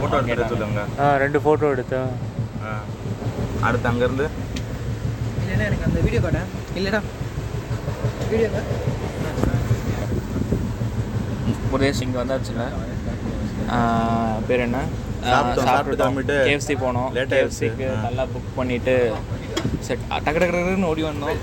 ஃபோட்டோ 0.00 0.16
எடுத்துட்டு 0.22 0.52
சொல்லுங்க. 0.54 0.82
ஆ 1.02 1.04
ரெண்டு 1.24 1.38
ஃபோட்டோ 1.44 1.70
எடுத்தேன். 1.74 2.10
அடுத்து 3.68 3.88
அங்கேருந்து? 3.90 4.26
இல்லைன்னா 5.50 5.66
எனக்கு 5.68 5.86
அந்த 5.88 6.00
வீடியோ 6.06 6.20
காட்ட. 6.24 6.40
இல்லைடா. 6.78 7.00
வீடியோ 8.32 8.48
முருகேஷ் 11.72 12.02
இங்கே 12.04 12.18
வந்தாச்சுல 12.20 12.62
ஆ, 13.74 13.78
பேர் 14.46 14.62
என்ன? 14.64 14.78
சாப்பிட்டு 15.66 16.36
கேஎஃப்சி 16.46 16.74
போனோம். 16.82 17.10
ஆயிடுச்சு. 17.10 17.34
கேஎஃப்சிக்கு 17.34 17.88
நல்லா 18.06 18.24
புக் 18.32 18.48
பண்ணிட்டு 18.56 18.94
செட் 19.86 20.02
டக்கு 20.16 20.40
டக்கு 20.40 20.54
டக்குன்னு 20.56 20.88
ஓடி 20.92 21.02
வந்தோம். 21.08 21.36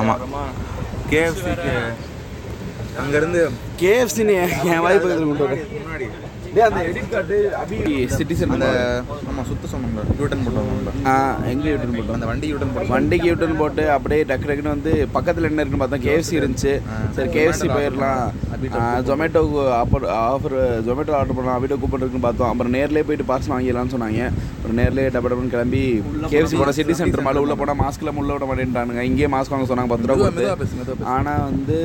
ஆமாம் 0.00 0.50
கேஎஃப்சிக்கு 1.12 1.72
அங்கேருந்து 3.02 3.40
கேஎஃப்சின்னு 3.82 4.34
என் 4.72 4.84
வாய்ப்பு 4.86 5.10
முன்னாடி. 5.32 5.58
டேய் 6.54 6.64
அந்த 6.68 6.80
எடிட் 6.90 7.10
கார்டு 7.12 7.36
அபி 7.62 7.76
சிட்டிசன் 8.16 8.54
அந்த 8.54 8.68
ஆமாம் 9.30 9.46
சுத்த 9.50 9.68
சொன்னோம்ல 9.72 10.02
யூட்டன் 10.20 10.44
போட்டோம்ல 10.46 10.92
ஆ 11.10 11.14
எங்கே 11.52 11.68
யூட்டன் 11.72 11.94
போட்டோம்? 11.96 12.16
அந்த 12.18 12.28
வண்டி 12.30 12.46
யூட்டன் 12.52 12.72
போட்டோம். 12.74 12.92
வண்டிக்கு 12.94 13.28
யூட்டன் 13.30 13.58
போட்டு 13.60 13.82
அப்படியே 13.96 14.22
டக்கு 14.30 14.48
டக்குன்னு 14.50 14.74
வந்து 14.74 14.92
பக்கத்தில் 15.16 15.48
என்ன 15.50 15.62
இருக்குன்னு 15.62 15.82
பார்த்தா 15.84 16.00
கேஎஃப்சி 16.06 16.34
இருந்துச்சு. 16.40 16.72
சரி 17.16 17.28
கேஎஃப்சி 17.36 17.68
போயிடலாம் 17.76 18.22
ஜொமேட்டோக்கு 19.10 19.60
ஆஃபர் 19.82 20.06
ஆஃபர் 20.16 20.56
ஜொமேட்டோ 20.88 21.14
ஆர்டர் 21.18 21.36
பண்ணலாம் 21.38 21.58
அபிட்டோ 21.58 21.78
கூப்பன் 21.84 22.02
இருக்குன்னு 22.04 22.26
பார்த்தோம். 22.26 22.50
அப்புறம் 22.52 22.74
நேர்லேயே 22.78 23.06
போயிட்டு 23.10 23.28
பார்சல் 23.30 23.54
வாங்கிடலாம்னு 23.54 23.94
சொன்னாங்க. 23.96 24.24
அப்புறம் 24.56 24.78
நேர்லேயே 24.80 25.12
டப 25.16 25.30
டபுன்னு 25.32 25.54
கிளம்பி 25.54 25.84
கேஎஃப்சி 26.34 26.58
போனால் 26.62 26.78
சிட்டி 26.78 26.96
சென்டர் 27.02 27.26
மேலே 27.28 27.44
உள்ளே 27.44 27.58
போனால் 27.62 27.80
மாஸ்க்கில் 27.84 28.12
உள்ள 28.22 28.32
விட 28.36 28.48
மாட்டேன்ட்டானுங்க. 28.50 29.04
இங்கேயே 29.10 29.30
மாஸ்க் 29.36 29.54
வாங்க 29.56 29.68
சொன்னாங்க 29.72 29.92
பத்து 29.94 30.10
ரூபா 30.12 30.28
கொடுத்து. 30.34 31.08
ஆனால் 31.14 31.46
வந்து 31.48 31.78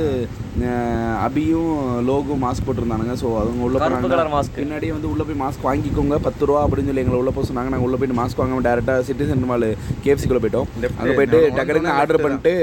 அபியும் 1.27 1.71
லோகும் 2.09 2.43
மாஸ்க் 2.47 2.67
போட்டிருந்தானுங்க. 2.67 3.15
ஸோ 3.23 3.29
அவங்க 3.43 3.63
உள்ள 3.69 3.77
போனாங்க. 3.85 4.27
மாஸ்க் 4.37 4.54
பின்னாடியே 4.57 4.91
வந்து 4.95 5.09
உள்ளே 5.11 5.23
போய் 5.27 5.39
மாஸ்க் 5.41 5.65
வாங்கிக்கோங்க. 5.67 6.15
பத்து 6.25 6.47
ரூபா 6.47 6.59
அப்படின்னு 6.65 6.89
சொல்லி 6.89 7.03
எங்களை 7.03 7.17
உள்ளே 7.21 7.33
போக 7.37 7.45
சொன்னாங்க. 7.49 7.71
நாங்கள் 7.73 7.87
உள்ளே 7.87 7.97
போயிட்டு 7.99 8.17
மாஸ்க் 8.19 8.39
வாங்காம 8.41 8.63
டேரெக்டாக 8.67 9.03
சிட்டி 9.07 9.25
சென்டர் 9.29 9.49
மால் 9.51 9.67
கேஎஃப்சிக்குள்ளே 10.03 10.41
போயிட்டோம். 10.43 10.67
அங்கே 10.99 11.13
போயிட்டு 11.19 11.39
டக்குனு 11.57 11.91
ஆர்டர் 11.99 12.21
பண்ணிட்டு 12.25 12.53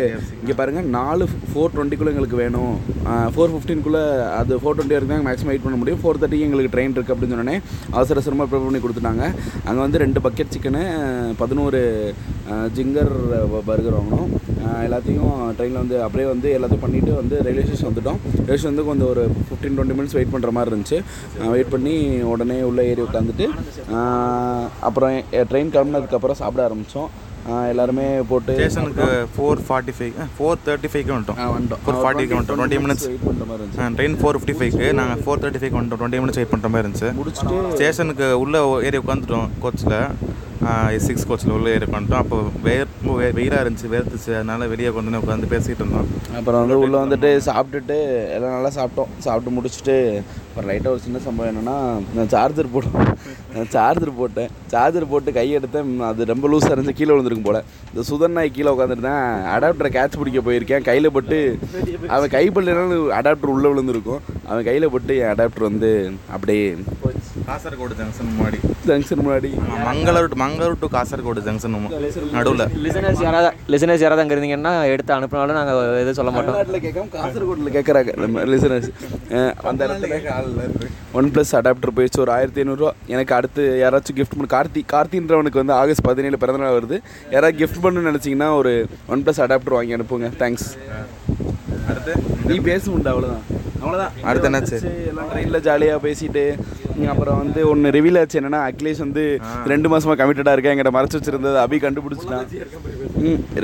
இங்கே 0.43 0.57
பாருங்கள் 0.61 0.89
நாலு 0.99 1.27
ஃபோர் 1.51 1.75
டுவெண்ட்டிக்குள்ளே 1.77 2.13
எங்களுக்கு 2.15 2.41
வேணும். 2.43 2.75
ஃபோர் 3.35 3.53
ஃபிஃப்டீன்குள்ளே 3.55 4.03
அது 4.41 4.61
ஃபோர் 4.63 4.77
டுவெண்ட்டி 4.77 4.97
வரைக்கும் 4.97 5.17
தான் 5.17 5.27
மேக்ஸிமம் 5.29 5.53
வெயிட் 5.53 5.67
பண்ண 5.67 5.79
முடியும். 5.83 6.01
ஃபோர் 6.03 6.21
தேர்ட்டிக்கு 6.23 6.49
எங்களுக்கு 6.49 6.73
ட்ரெயின் 6.75 6.95
இருக்குது 6.97 7.17
அப்படின்னு 7.17 7.35
சொன்னோன்னே 7.37 7.57
அவசர 7.97 8.17
அவசரமாக 8.19 8.47
ப்ரிப்பேர் 8.51 8.69
பண்ணி 8.69 8.83
கொடுத்துட்டாங்க. 8.85 9.25
அங்கே 9.69 9.81
வந்து 9.87 10.03
ரெண்டு 10.05 10.23
பக்கெட் 10.27 10.55
சிக்கனு 10.57 10.85
பதினோரு 11.43 11.83
ஜிங்கர் 12.77 13.13
பர்கர் 13.69 13.99
வாங்கினோம் 13.99 14.31
எல்லாத்தையும் 14.87 15.35
ட்ரெயினில் 15.57 15.81
வந்து 15.83 15.97
அப்படியே 16.07 16.27
வந்து 16.33 16.49
எல்லாத்தையும் 16.59 16.85
பண்ணிவிட்டு 16.85 17.13
வந்து 17.21 17.37
ரயில்வே 17.47 17.65
ஸ்டேஷன் 17.67 17.91
வந்துட்டோம். 17.91 18.19
ரயில்வே 18.25 18.57
ஸ்டேஷன் 18.57 18.73
வந்து 18.73 18.87
கொஞ்சம் 18.91 19.11
ஒரு 19.13 19.25
ஃபிஃப்டீன் 19.49 19.77
டுவெண்ட்டி 19.79 19.97
மினிட்ஸ் 19.99 20.17
வெயிட் 20.19 20.33
பண்ணுற 20.35 20.53
மாதிரி 20.57 20.73
இருந்துச்சு. 20.73 20.99
வெயிட் 21.55 21.73
பண்ணி 21.75 21.95
உடனே 22.33 22.59
உள்ளே 22.71 22.85
ஏறி 22.93 23.03
உட்காந்துட்டு 23.09 23.49
அப்புறம் 24.89 25.15
ட்ரெயின் 25.53 25.73
கிளம்புனதுக்கப்புறம் 25.75 26.41
சாப்பிட 26.43 26.63
ஆரம்பித்தோம் 26.69 27.11
எல்லாருமே 27.73 28.05
போட்டு 28.31 28.53
ஸ்டேஷனுக்கு 28.59 29.07
four 29.35 29.63
forty 29.69 29.95
five 29.99 30.19
four 30.37 30.61
thirty 30.67 30.91
ஃபைவ்க்கு 30.93 31.15
வந்துட்டோம். 31.15 31.41
வந்துட்டோம். 31.57 31.81
ஃபோர் 31.85 31.99
ஃபார்ட்டிக்கு 32.03 32.37
வந்துட்டோம். 32.39 32.61
டுவெண்ட்டி 32.61 32.79
மினிட்ஸ் 32.85 33.07
வெயிட் 33.09 33.27
பண்ணுற 33.29 33.47
மாதிரி 33.51 33.63
இருந்துச்சு 33.65 33.97
ட்ரெயின் 33.99 34.17
ஃபோர் 34.21 34.39
ஃபிஃப்டி 34.39 34.57
ஃபைவ்க்கு 34.61 34.89
நாங்கள் 35.01 35.23
ஃபோர் 35.25 35.43
தேர்ட்டி 35.45 35.63
ஃபைவ் 35.63 35.79
வந்துட்டோம். 35.79 36.01
டுவெண்ட்டி 36.03 36.23
மினிட்ஸ் 36.25 36.41
வெயிட் 36.41 36.53
பண்ணுற 36.55 36.71
மாதிரி 36.75 36.85
இருந்துச்சு. 36.87 37.11
முடிச்சுட்டு 37.21 37.59
ஸ்டேஷனுக்கு 37.75 38.29
உள்ளே 38.45 38.61
ஏறி 38.91 39.01
உட்காந்துட்டோம் 39.05 39.49
கோச்சில் 39.65 39.99
சிக்ஸ் 41.05 41.27
கோச்சில் 41.29 41.55
உள்ளே 41.55 41.71
ஏறி 41.77 41.87
உட்காந்துட்டோம் 41.89 42.21
அப்போ 42.25 42.37
வேர்ப்பு 42.67 43.13
வெயிலாக 43.39 43.63
இருந்துச்சு 43.65 43.89
வேர்த்துச்சு. 43.95 44.31
அதனால 44.39 44.67
வெளியே 44.73 44.91
உட்காந்து 44.91 45.21
உட்காந்து 45.23 45.49
பேசிகிட்டு 45.55 45.83
இருந்தோம். 45.85 46.09
அப்புறம் 46.39 46.61
வந்து 46.63 46.77
உள்ளே 46.83 46.99
வந்துட்டு 47.05 47.31
சாப்பிட்டுட்டு 47.49 47.97
எல்லாம் 48.37 48.55
நல்லா 48.57 48.71
சாப்பிட்டோம். 48.79 49.11
சாப்பிட்டு 49.27 49.55
முடிச்சுட்டு 49.57 49.97
அப்புறம் 50.49 50.69
லைட்டாக 50.71 50.95
ஒரு 50.95 51.03
சின்ன 51.07 51.19
சம்பவம் 51.27 51.51
என்னென்னா 51.53 51.77
நான் 52.17 52.31
சார்ஜர் 52.35 52.73
போட்டேன் 52.75 53.11
சார்ஜர் 53.75 54.19
போட்டேன். 54.21 54.51
சார்ஜர் 54.73 55.11
போட்டு 55.13 55.31
கை 55.39 55.47
எடுத்தேன். 55.59 55.89
ம், 55.93 56.03
அது 56.11 56.31
ரொம்ப 56.33 56.47
லூஸாக 56.53 56.75
இருந்துச்சு. 56.75 56.99
கீழே 57.01 57.13
வந்திருக்கும் 57.33 57.49
போல். 57.49 57.63
இந்த 57.93 58.03
சுதன் 58.11 58.37
நாய் 58.39 58.51
கீழே 58.57 58.71
உட்காந்துருந்தேன் 58.75 59.25
அடாப்டரை 59.55 59.91
கேட்ச் 59.97 60.19
பிடிக்க 60.21 60.41
போயிருக்கேன். 60.47 60.87
கையில் 60.91 61.15
பட்டு 61.17 61.39
அவன் 62.17 62.33
கை 62.37 62.45
படலைனாலும் 62.49 63.13
அடாப்டர் 63.21 63.55
உள்ளே 63.55 63.69
விழுந்திருக்கும். 63.73 64.23
அவன் 64.47 64.69
கையில் 64.71 64.93
பட்டு 64.95 65.15
என் 65.23 65.33
அடாப்டர் 65.35 65.69
வந்து 65.71 65.91
அப்படியே 66.37 66.67
காசர்கோடு 67.49 67.95
ஜங்ஷன் 68.01 68.29
முன்னாடி. 68.31 68.59
ஜங்ஷன் 68.89 69.21
முன்னாடி. 69.25 69.51
மங்களூர் 69.89 70.35
மங்களூர் 70.43 70.77
டு 70.83 70.89
காசர்கோடு 70.95 71.41
ஜங்ஷன் 71.47 71.75
நடுவில். 72.37 72.65
லிசனர்ஸ் 72.87 73.23
யாராவது 73.27 73.51
லிசனர்ஸ் 73.75 74.03
யாராவது 74.05 74.23
அங்கே 74.25 74.35
இருந்தீங்கன்னா 74.37 74.73
எடுத்து 74.95 75.13
அனுப்பினாலும் 75.17 75.59
நாங்கள் 75.59 75.79
எதுவும் 76.01 76.19
சொல்ல 76.19 76.33
மாட்டோம். 76.35 76.57
தமிழ்நாட்டில் 76.57 76.85
கேட்காம 76.87 77.09
காசர்கோட்டில் 77.17 77.75
கேட்குறாங்க 77.77 78.15
நம்ம 78.25 78.45
லிசனர்ஸ் 78.55 78.91
அந்த 79.71 79.81
இடத்துல. 79.89 80.91
ஒன் 81.21 81.31
ப்ளஸ் 81.35 81.55
அடாப்டர் 81.61 81.95
போயிடுச்சு. 81.97 82.23
ஒரு 82.25 82.35
ஆயிரத்தி 82.37 82.63
ஐநூறுரூவா 82.65 82.93
எனக்கு 83.15 83.35
அடுத்து 83.39 83.63
யாராச்சும் 83.85 84.19
கிஃப்ட் 84.21 84.37
பண்ணு 84.37 84.53
கார்த்தி 84.57 84.83
கார்த்தின்றவனுக்கு 84.95 85.63
வந்து 85.63 85.77
ஆகஸ்ட் 85.81 86.07
பதினேழு 86.11 86.43
பிறந்தநாள் 86.45 86.77
வருது. 86.79 86.99
யாராவது 87.35 87.59
கிஃப்ட் 87.63 87.83
பண்ணணும்னு 87.87 88.13
நினச்சிங்கன்னா 88.13 88.51
ஒரு 88.61 88.75
ஒன் 89.15 89.25
ப்ளஸ் 89.27 89.43
அடாப்டர் 89.47 89.79
வாங்கி 89.79 89.97
அனுப்புங்க. 89.99 90.31
தேங்க்ஸ் 90.45 90.69
அடுத்து? 91.91 92.13
நீ 92.49 92.57
பேச 92.71 92.83
முடியல 92.91 93.13
அவ்வளோதான் 93.15 93.45
அவ்வளோதான் 93.83 94.15
அடுத்து 94.31 94.49
என்னாச்சு? 94.49 94.79
எல்லாம் 95.11 95.29
ட்ரெயினில் 95.33 95.65
ஜாலியாக 95.69 96.01
பேசிட்டு 96.07 96.45
அப்புறம் 97.13 97.39
வந்து 97.43 97.61
ஒன்று 97.71 97.93
ரிவீல் 97.97 98.19
ஆச்சு 98.21 98.39
என்னன்னா 98.41 98.61
அகிலேஷ் 98.69 99.05
வந்து 99.05 99.23
ரெண்டு 99.73 99.89
மாசமா 99.93 100.15
கமிட்டடாக 100.21 100.55
இருக்கேன் 100.57 100.75
எங்கிட்ட 100.75 100.93
மறைச்சு 100.97 101.19
வச்சிருந்தது 101.19 101.59
அபி 101.65 101.79
கண்டுபிடிச்சிட்டான். 101.85 102.47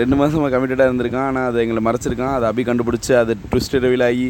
ரெண்டு 0.01 0.17
மாசமா 0.21 0.47
கமிட்டடாக 0.55 0.89
இருந்திருக்கான். 0.89 1.27
ஆனால் 1.31 1.47
அதை 1.51 1.59
எங்களை 1.65 1.83
மறைச்சிருக்கான். 1.89 2.35
அதை 2.37 2.47
அபி 2.51 2.63
கண்டுபிடிச்சி 2.69 3.13
அது 3.23 3.33
ட்விஸ்ட் 3.51 3.77
ரிவீல் 3.85 4.05
ஆகி 4.09 4.29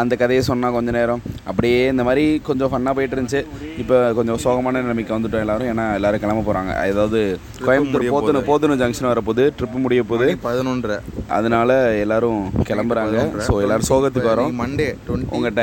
அந்த 0.00 0.16
கதையை 0.22 0.42
சொன்னான் 0.50 0.74
கொஞ்ச 0.76 0.90
நேரம். 0.98 1.22
அப்படியே 1.50 1.80
இந்த 1.94 2.04
மாதிரி 2.08 2.24
கொஞ்சம் 2.48 2.72
ஃபன்னாக 2.72 2.94
போயிட்டு 2.98 3.16
இருந்துச்சு. 3.16 3.42
இப்போ 3.82 3.96
கொஞ்சம் 4.18 4.40
சோகமான 4.44 4.82
நிலைமைக்கு 4.84 5.16
வந்துட்டோம் 5.16 5.44
எல்லாரும். 5.44 5.68
ஏன்னா 5.72 5.86
எல்லாரும் 5.98 6.22
கிளம்ப 6.24 6.44
போகிறாங்க 6.48 6.72
அதாவது 6.84 7.20
கோயம்புத்தூர் 7.66 7.98
முடிய 7.98 8.14
போத்தனூர் 8.16 8.48
போத்தனூர் 8.50 8.82
ஜங்ஷன் 8.82 9.10
வரப்போகுது. 9.12 9.46
ட்ரிப்பு 9.58 9.80
முடிய 9.84 10.02
போகுது. 10.10 10.28
பதினொன்றரை. 10.48 10.98
அதனால 11.38 11.78
எல்லாரும் 12.04 12.40
கிளம்புறாங்க. 12.70 13.18
ஸோ 13.48 13.54
எல்லாரும் 13.66 13.90
சோகத்துக்கு 13.92 14.32
வரோம். 14.32 14.56
மண்டே 14.64 14.88
உங்கள்கிட்ட 15.36 15.62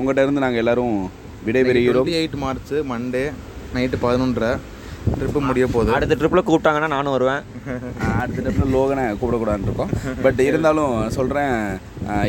உங்கள்கிட்ட 0.00 0.26
இருந்து 0.26 0.44
நாங்கள் 0.46 0.62
எல்லாரும் 0.64 0.96
விடைபெறுகிறோம். 1.48 2.08
எயிட் 2.20 2.38
மார்ச் 2.44 2.72
மண்டே 2.92 3.26
நைட்டு 3.74 3.98
பதினொன்றரை. 4.06 4.50
ட்ரிப்பு 5.18 5.40
முடிய 5.48 5.64
போகுது. 5.74 5.90
அடுத்த 5.96 6.16
ட்ரிப்பில் 6.20 6.46
கூப்பிட்டாங்கன்னா 6.48 6.88
நானும் 6.94 7.14
வருவேன். 7.16 7.42
அடுத்த 8.20 8.42
டைமில் 8.46 8.72
லோகனை 8.76 9.04
கூப்பிடக்கூடாதுன்னு 9.20 9.68
இருக்கோம். 9.68 9.92
பட் 10.24 10.40
இருந்தாலும் 10.48 10.94
சொல்கிறேன் 11.16 11.54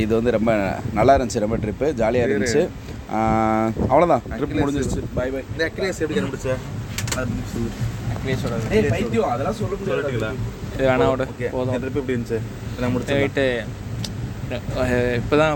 இது 0.03 0.11
வந்து 0.17 0.33
ரொம்ப 0.37 0.51
நல்லா 0.99 1.15
இருந்துச்சு 1.17 1.43
ரொம்ப 1.45 1.57
ட்ரிப்பு 1.63 1.87
ஜாலியாக 2.01 2.29
இருந்துச்சு. 2.33 2.63
அவ்வளோதான் 3.91 4.23
ட்ரிப் 4.37 4.55
முடிஞ்சிருச்சு. 4.61 5.01
பை 5.17 5.27
பை 5.35 5.41
இந்த 5.53 5.63
அக்ரியாஸ் 5.69 6.01
எப்படி 6.05 6.19
கண்டுபிடிச்ச? 6.19 6.49
அதெல்லாம் 9.33 9.57
சொல்ல 9.59 9.75
சொல்லிட்டீங்களா? 9.89 10.31
இது 10.75 10.85
வேணா 10.89 11.07
விட. 11.11 11.25
ஓகே 11.33 11.49
போதும். 11.57 11.75
ட்ரிப் 11.83 11.99
எப்படி 12.01 12.15
இருந்துச்சு? 12.17 12.39
எல்லாம் 12.77 12.93
முடிச்சு 12.95 13.45
இப்போ 15.19 15.35
தான் 15.39 15.53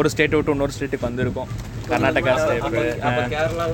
ஒரு 0.00 0.08
ஸ்டேட்டை 0.12 0.36
விட்டு 0.38 0.54
இன்னொரு 0.56 0.74
ஸ்டேட்டுக்கு 0.76 1.08
வந்திருக்கோம். 1.08 1.50
கர்நாடகா 1.90 2.34
ஸ்டேட் 2.42 2.68
கேரளா 3.34 3.66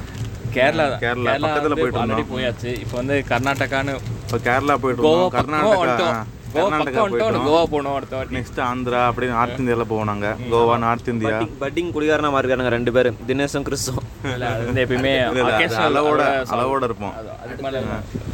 கேரளா. 0.57 0.87
கேரளா, 1.05 1.35
பக்கத்துல 1.45 1.77
போயிட்டு 1.81 2.01
இருந்தோம். 2.01 2.33
போயாச்சு. 2.35 2.73
இப்போ 2.85 2.97
வந்து 3.03 3.19
கர்நாடகான்னு 3.31 3.95
இப்போ 4.25 4.41
கேரளா 4.49 4.77
போயிட்டு 4.83 5.03
இருக்கோம் 5.03 5.37
கர்நாடகா. 5.39 6.11
கர்நாடகா 6.53 7.01
போயிட்டோம் 7.13 7.47
கோவா 7.47 7.63
போகணும் 7.73 7.95
அடுத்த 7.97 8.15
வாட்டி. 8.17 8.35
நெக்ஸ்ட் 8.37 8.61
ஆந்திரா 8.69 9.01
அப்படியே 9.09 9.31
நார்த் 9.33 9.59
இந்தியாவில் 9.63 9.89
போவோம் 9.91 10.09
நாங்கள் 10.11 10.37
கோவா 10.53 10.77
நார்த் 10.85 11.11
இந்தியா 11.13 11.39
பட்டிங் 11.63 11.91
குடிகாரனா 11.97 12.31
மாறிருக்காங்க 12.35 12.71
ரெண்டு 12.77 12.93
பேரும். 12.97 13.19
தினேஷும் 13.29 13.67
அது 14.53 14.65
வந்து 14.69 14.83
எப்பயுமே 14.85 15.13
அளவோட 15.89 16.23
அளவோட 16.55 16.83
இருப்போம். 16.89 17.15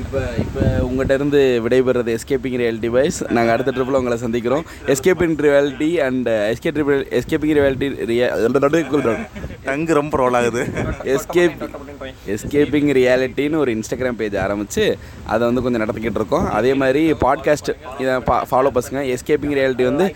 இப்போ 0.02 0.20
இப்போ 0.44 0.62
உங்கள்கிட்ட 0.88 1.14
இருந்து 1.18 1.40
விடைபெறது 1.64 2.12
எஸ்கேப்பிங் 2.18 2.58
ரியாலிட்டி 2.62 2.90
வைஸ் 2.96 3.18
நாங்கள் 3.36 3.54
அடுத்த 3.54 3.72
ட்ரிப்பில் 3.76 4.00
உங்களை 4.00 4.18
சந்திக்கிறோம். 4.24 4.64
Escaping 4.94 5.36
reality 5.46 5.90
and 6.06 6.30
escape 6.52 6.80
escaping 7.20 7.56
reality 7.60 7.88
Riya 8.12 8.28
tongue 9.66 9.92
ரொம்ப 10.00 10.14
ரோல் 10.22 10.36
ஆகுது. 10.38 10.62
எஸ்கேப் 11.14 11.56
எஸ்கேப்பிங் 12.34 12.90
ரியாலிட்டின்னு 12.98 13.60
ஒரு 13.62 13.72
இன்ஸ்டாகிராம் 13.76 14.18
பேஜ் 14.20 14.36
ஆரம்பித்து 14.44 14.84
அதை 15.32 15.42
வந்து 15.48 15.64
கொஞ்சம் 15.64 15.84
நடத்திக்கிட்டு 15.84 16.20
இருக்கோம். 16.22 16.46
அதே 16.58 16.72
மாதிரி 16.82 17.02
பாட்காஸ்ட் 17.24 17.72
இதை 18.02 18.14
பா 18.30 18.36
ஃபாலோ 18.50 18.72
பசுங்க 18.78 19.02
எஸ்கேப்பிங் 19.14 19.56
ரியாலிட்டி 19.60 19.86
வந்து 19.90 20.08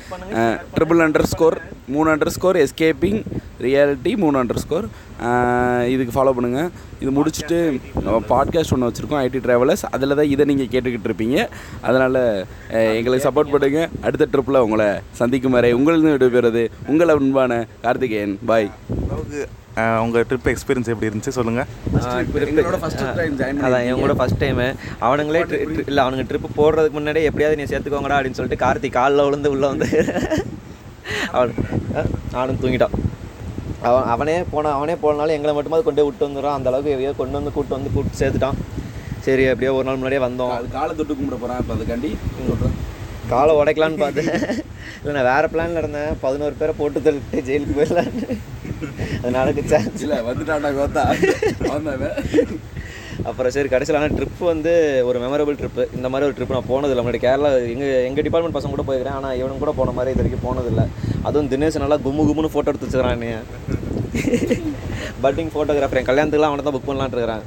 ட்ரிபிள் 0.77 1.03
அண்டர் 1.07 1.31
ஸ்கோர் 1.35 1.59
மூணு 1.95 2.09
அண்டர் 2.15 2.35
ஸ்கோர் 2.37 2.59
எஸ்கேப்பிங் 2.65 3.21
ரியாலிட்டி 3.67 4.11
மூணு 4.25 4.37
அண்டர் 4.41 4.63
ஸ்கோர் 4.65 4.89
இதுக்கு 5.93 6.13
ஃபாலோ 6.17 6.33
பண்ணுங்கள் 6.37 6.69
இது 7.03 7.11
முடிச்சுட்டு 7.17 7.57
பாட்காஸ்ட் 8.33 8.75
ஒன்று 8.75 8.89
வச்சுருக்கோம் 8.89 9.21
ஐடி 9.25 9.41
ட்ராவலர்ஸ் 9.47 9.85
அதில் 9.95 10.17
தான் 10.19 10.31
இதை 10.35 10.45
நீங்கள் 10.51 10.71
கேட்டுக்கிட்டு 10.73 11.09
இருப்பீங்க. 11.11 11.39
அதனால் 11.89 12.21
எங்களுக்கு 12.99 13.27
சப்போர்ட் 13.27 13.53
பண்ணுங்க. 13.55 13.83
அடுத்த 14.07 14.29
ட்ரிப்பில் 14.33 14.65
உங்களை 14.67 14.89
சந்திக்கும் 15.21 15.57
வரை 15.59 15.73
உங்களிருந்து 15.79 16.15
விடைபெறுவது 16.17 16.65
உங்கள் 16.93 17.15
அன்பான 17.15 17.61
கார்த்திகேயன். 17.87 18.37
பாய் 18.51 18.71
அளவுக்கு 19.79 19.97
அஹ், 19.97 20.01
உங்க 20.05 20.21
ட்ரிப் 20.29 20.49
எக்ஸ்பீரியன்ஸ் 20.53 20.91
எப்படி 20.93 21.09
இருந்துச்சு 21.09 21.37
சொல்லுங்க. 21.37 21.63
எங்களோட 22.45 22.79
first 22.79 22.99
time 23.17 23.35
join 23.41 23.59
அதான் 23.67 23.85
என் 23.89 24.01
கூட 24.01 24.15
ஃபஸ்ட் 24.19 24.41
டைமு 24.43 24.67
அவனுங்களே 25.07 25.43
இல்லை 25.85 26.01
அவனுங்க 26.05 26.25
ட்ரிப்பு 26.31 26.49
போடுறதுக்கு 26.57 26.97
முன்னாடியே 26.97 27.29
எப்படியாவது 27.29 27.59
நீ 27.61 27.67
சேர்த்துக்கோங்கடா 27.71 28.17
அப்படின்னு 28.19 28.39
சொல்லிட்டு 28.39 28.63
கார்த்திக் 28.65 28.97
காலில் 28.97 29.25
விழுந்து 29.27 29.53
உள்ளே 29.55 29.69
வந்து 29.73 29.89
அவன் 31.37 31.53
அவனும் 32.35 32.61
தூங்கிட்டான் 32.63 32.97
அவன் 33.83 34.07
அவனே 34.13 34.37
போன 34.51 34.71
அவனே 34.71 34.95
போனாலும் 35.03 35.37
எங்களை 35.37 35.53
மட்டுமாவது 35.55 35.85
கொண்டு 35.85 36.01
போய் 36.01 36.09
விட்டு 36.09 36.27
வந்துடுறான். 36.27 36.57
அந்த 36.57 36.69
அளவுக்கு 36.71 36.93
எப்படியோ 36.95 37.13
கொண்டு 37.19 37.39
வந்து 37.39 37.53
கூப்பிட்டு 37.53 37.77
வந்து 37.77 37.93
கூப்பிட்டு 37.95 38.21
சேர்த்துட்டான். 38.23 38.59
சரி 39.27 39.43
எப்படியோ 39.45 39.73
ஒரு 39.75 39.87
நாள் 39.87 39.99
முன்னாடியே 39.99 40.23
வந்தோம். 40.25 40.53
அது 40.57 40.69
காலை 40.73 40.93
தொட்டு 40.95 41.15
கும்பிட 41.15 41.37
போகிறேன் 41.37 41.61
இப்போ 41.63 41.75
அதுக்காண்டி 41.77 42.11
சொல்கிறேன் 42.43 42.77
காலை 43.31 43.53
உடைக்கலான்னு 43.57 44.03
பார்த்தேன். 44.03 44.31
இல்லை 45.01 45.13
நான் 45.17 45.29
வேறு 45.31 45.49
பிளானில் 45.49 45.81
இருந்தேன். 45.81 46.13
பதினோரு 46.23 46.55
பேரை 46.55 46.75
போட்டு 46.79 47.01
தள்ளிட்டு 47.01 47.45
ஜெயிலுக்கு 47.49 47.77
போயிடலான்னு 47.77 48.39
அது 49.21 49.33
நடக்க 49.39 49.63
சான்ஸ் 49.73 50.03
இல்லை 50.07 50.19
வந்துட்டான்டா 50.29 50.71
கோத்தா. 50.79 51.05
அப்புறம் 53.29 53.53
சரி 53.55 53.69
கடைசியில் 53.73 53.99
ஆனால் 53.99 54.17
ட்ரிப் 54.19 54.43
வந்து 54.53 54.73
ஒரு 55.09 55.19
மெமரபிள் 55.25 55.57
ட்ரிப்பு 55.61 55.85
இந்த 55.97 56.09
மாதிரி 56.13 56.27
ஒரு 56.29 56.35
ட்ரிப் 56.37 56.55
நான் 56.57 56.71
போனதில்லை. 56.73 57.03
முன்னாடி 57.05 57.21
கேரளா 57.25 57.51
எங்கள் 57.73 58.05
எங்கள் 58.09 58.27
டிபார்ட்மெண்ட் 58.27 58.57
பசங்க 58.59 58.75
கூட 58.75 58.85
போயிருக்கிறேன். 58.89 59.19
ஆனால் 59.21 59.37
இவனும் 59.41 59.63
கூட 59.65 59.73
போன 59.79 59.95
மாதிரி 59.97 60.13
இது 60.15 60.23
வரைக்கும் 60.23 60.47
போனதில்லை. 60.49 60.85
அதுவும் 61.29 61.51
தினேஷ் 61.53 61.83
நல்லா 61.85 61.99
கும்மு 62.07 62.27
கும்முன்னு 62.29 62.55
ஃபோட்டோ 62.55 62.71
எடுத்து 62.73 62.89
வச்சுக்கிறான் 62.89 63.27
பட்டிங் 65.25 65.53
ஃபோட்டோகிராஃபர் 65.55 66.01
என் 66.01 66.11
கல்யாணத்துக்குலாம் 66.11 66.53
அவனை 66.53 66.65
தான் 66.65 66.77
புக் 66.77 66.89
பண்ணலான்ட்டு 66.89 67.19
இருக்கிறேன். 67.19 67.45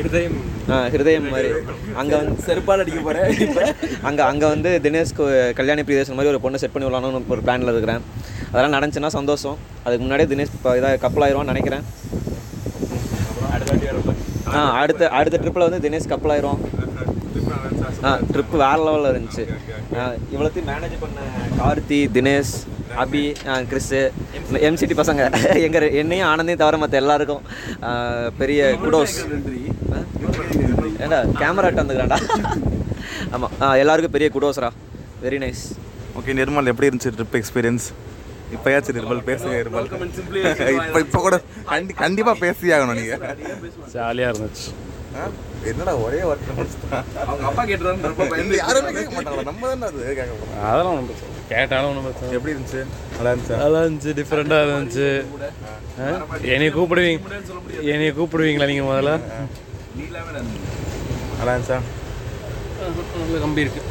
இருதயம் 0.00 0.38
ஆ 0.74 0.76
ஹிருதயம் 0.92 1.28
மாதிரி. 1.34 1.50
அங்கே 2.00 2.14
வந்து 2.20 2.42
செருப்பால் 2.46 2.82
அடிக்க 2.82 3.00
போகிறேன் 3.06 3.28
இப்போ 3.44 3.62
அங்கே 4.08 4.22
அங்கே 4.30 4.46
வந்து 4.54 4.70
தினேஷ்க்கு 4.86 5.24
கல்யாணி 5.58 5.82
பிரியதர்ஷன் 5.88 6.18
மாதிரி 6.18 6.32
ஒரு 6.32 6.42
பொண்ணை 6.44 6.58
செட் 6.62 6.74
பண்ணி 6.74 6.88
விடலான்னு 6.88 7.30
ஒரு 7.34 7.44
பிளானில் 7.46 7.72
இருக்கிறேன். 7.74 8.02
அதெல்லாம் 8.56 8.76
நடந்துச்சுன்னா 8.76 9.10
சந்தோஷம். 9.18 9.56
அதுக்கு 9.84 10.02
முன்னாடியே 10.04 10.28
தினேஷ் 10.32 10.54
இப்போ 10.56 10.70
இதாக 10.78 11.00
கப்பல் 11.04 11.24
ஆயிடுவான்னு 11.26 11.52
நினைக்கிறேன். 11.52 11.84
ஆ 14.58 14.60
அடுத்த 14.80 15.08
அடுத்த 15.18 15.38
ட்ரிப்பில் 15.42 15.66
வந்து 15.68 15.82
தினேஷ் 15.84 16.10
கப்பல் 16.12 16.32
ஆயிரும் 16.34 16.60
ஆ 18.08 18.10
ட்ரிப் 18.32 18.54
வேறு 18.62 18.82
லெவலில் 18.86 19.10
இருந்துச்சு. 19.12 19.44
ஆ, 19.98 20.02
இவ்வளோத்தையும் 20.34 20.68
மேனேஜ் 20.70 20.96
பண்ண 21.04 21.20
கார்த்தி 21.60 21.98
தினேஷ் 22.16 22.52
அபி 23.04 23.22
கிறிஸ்ஸு 23.70 24.00
எம்சிடி 24.68 24.94
பசங்க. 25.00 25.22
எங்கள் 25.66 25.86
என்னையும் 26.02 26.28
ஆனந்தையும் 26.32 26.62
தவிர 26.62 26.78
மற்ற 26.82 26.96
எல்லாருக்கும் 27.02 27.42
பெரிய 28.40 28.60
குடோஸ் 28.84 29.16
ஏண்டா 31.04 31.18
கேமரா 31.42 31.70
வந்துக்கிறான்டா. 31.80 32.18
ஆமாம் 33.34 33.54
எல்லாருக்கும் 33.82 34.16
பெரிய 34.16 34.30
குடோஸ்ரா 34.36 34.70
வெரி 35.24 35.40
நைஸ் 35.44 35.64
ஓகே 36.18 36.36
நிர்மல் 36.40 36.70
எப்படி 36.72 36.88
இருந்துச்சு 36.90 37.14
ட்ரிப் 37.18 37.38
எக்ஸ்பீரியன்ஸ் 37.40 37.86
இப்போயாச்சும் 38.52 38.96
நிர்மல் 38.96 39.26
பேசுங்க 39.28 39.54
நிர்மல். 39.58 39.86
இப்போ 40.76 40.98
இப்போ 41.04 41.20
கூட 41.20 41.36
கண்டி 41.70 41.92
கண்டிப்பாக 42.00 42.36
பேசி 42.42 42.72
ஆகணும் 42.74 42.98
நீங்கள் 42.98 43.22
ஜாலியாக 43.94 44.32
இருந்துச்சு 44.32 44.68
என்னடா 45.70 45.92
ஒரே 46.02 46.18
யாருமே 48.58 48.90
கேட்க 48.96 49.12
மாட்டாங்களா? 49.16 49.44
நம்ம 49.48 49.62
தானே 49.70 49.86
அது 49.88 49.98
கேட்க 50.10 50.32
போகிறோம் 50.32 50.60
அதெல்லாம் 50.66 50.96
ஒன்றும். 50.98 51.22
கேட்டாலும் 51.50 51.88
ஒன்றும் 51.90 52.06
பிரச்சனை. 52.06 52.30
எப்படி 52.36 52.52
இருந்துச்சு? 52.54 52.80
நல்லா 53.14 53.30
இருந்துச்சா? 53.32 53.56
நல்லா 53.62 53.80
இருந்துச்சு 53.84 54.12
டிஃப்ரெண்ட்டாக 54.18 54.64
இருந்துச்சு. 54.66 55.08
ஆ? 55.98 56.08
என்னைய 56.54 56.70
கூப்பிடுவீங்க 56.76 57.20
என்னைய 57.92 58.10
கூப்பிடுவீங்களா 58.18 58.68
நீங்கள் 58.72 58.88
முதல்ல? 58.90 59.12
நல்லா 61.38 61.52
இருந்துச்சா? 61.54 61.78
கம்பி 63.44 63.64
இருக்குது 63.64 63.86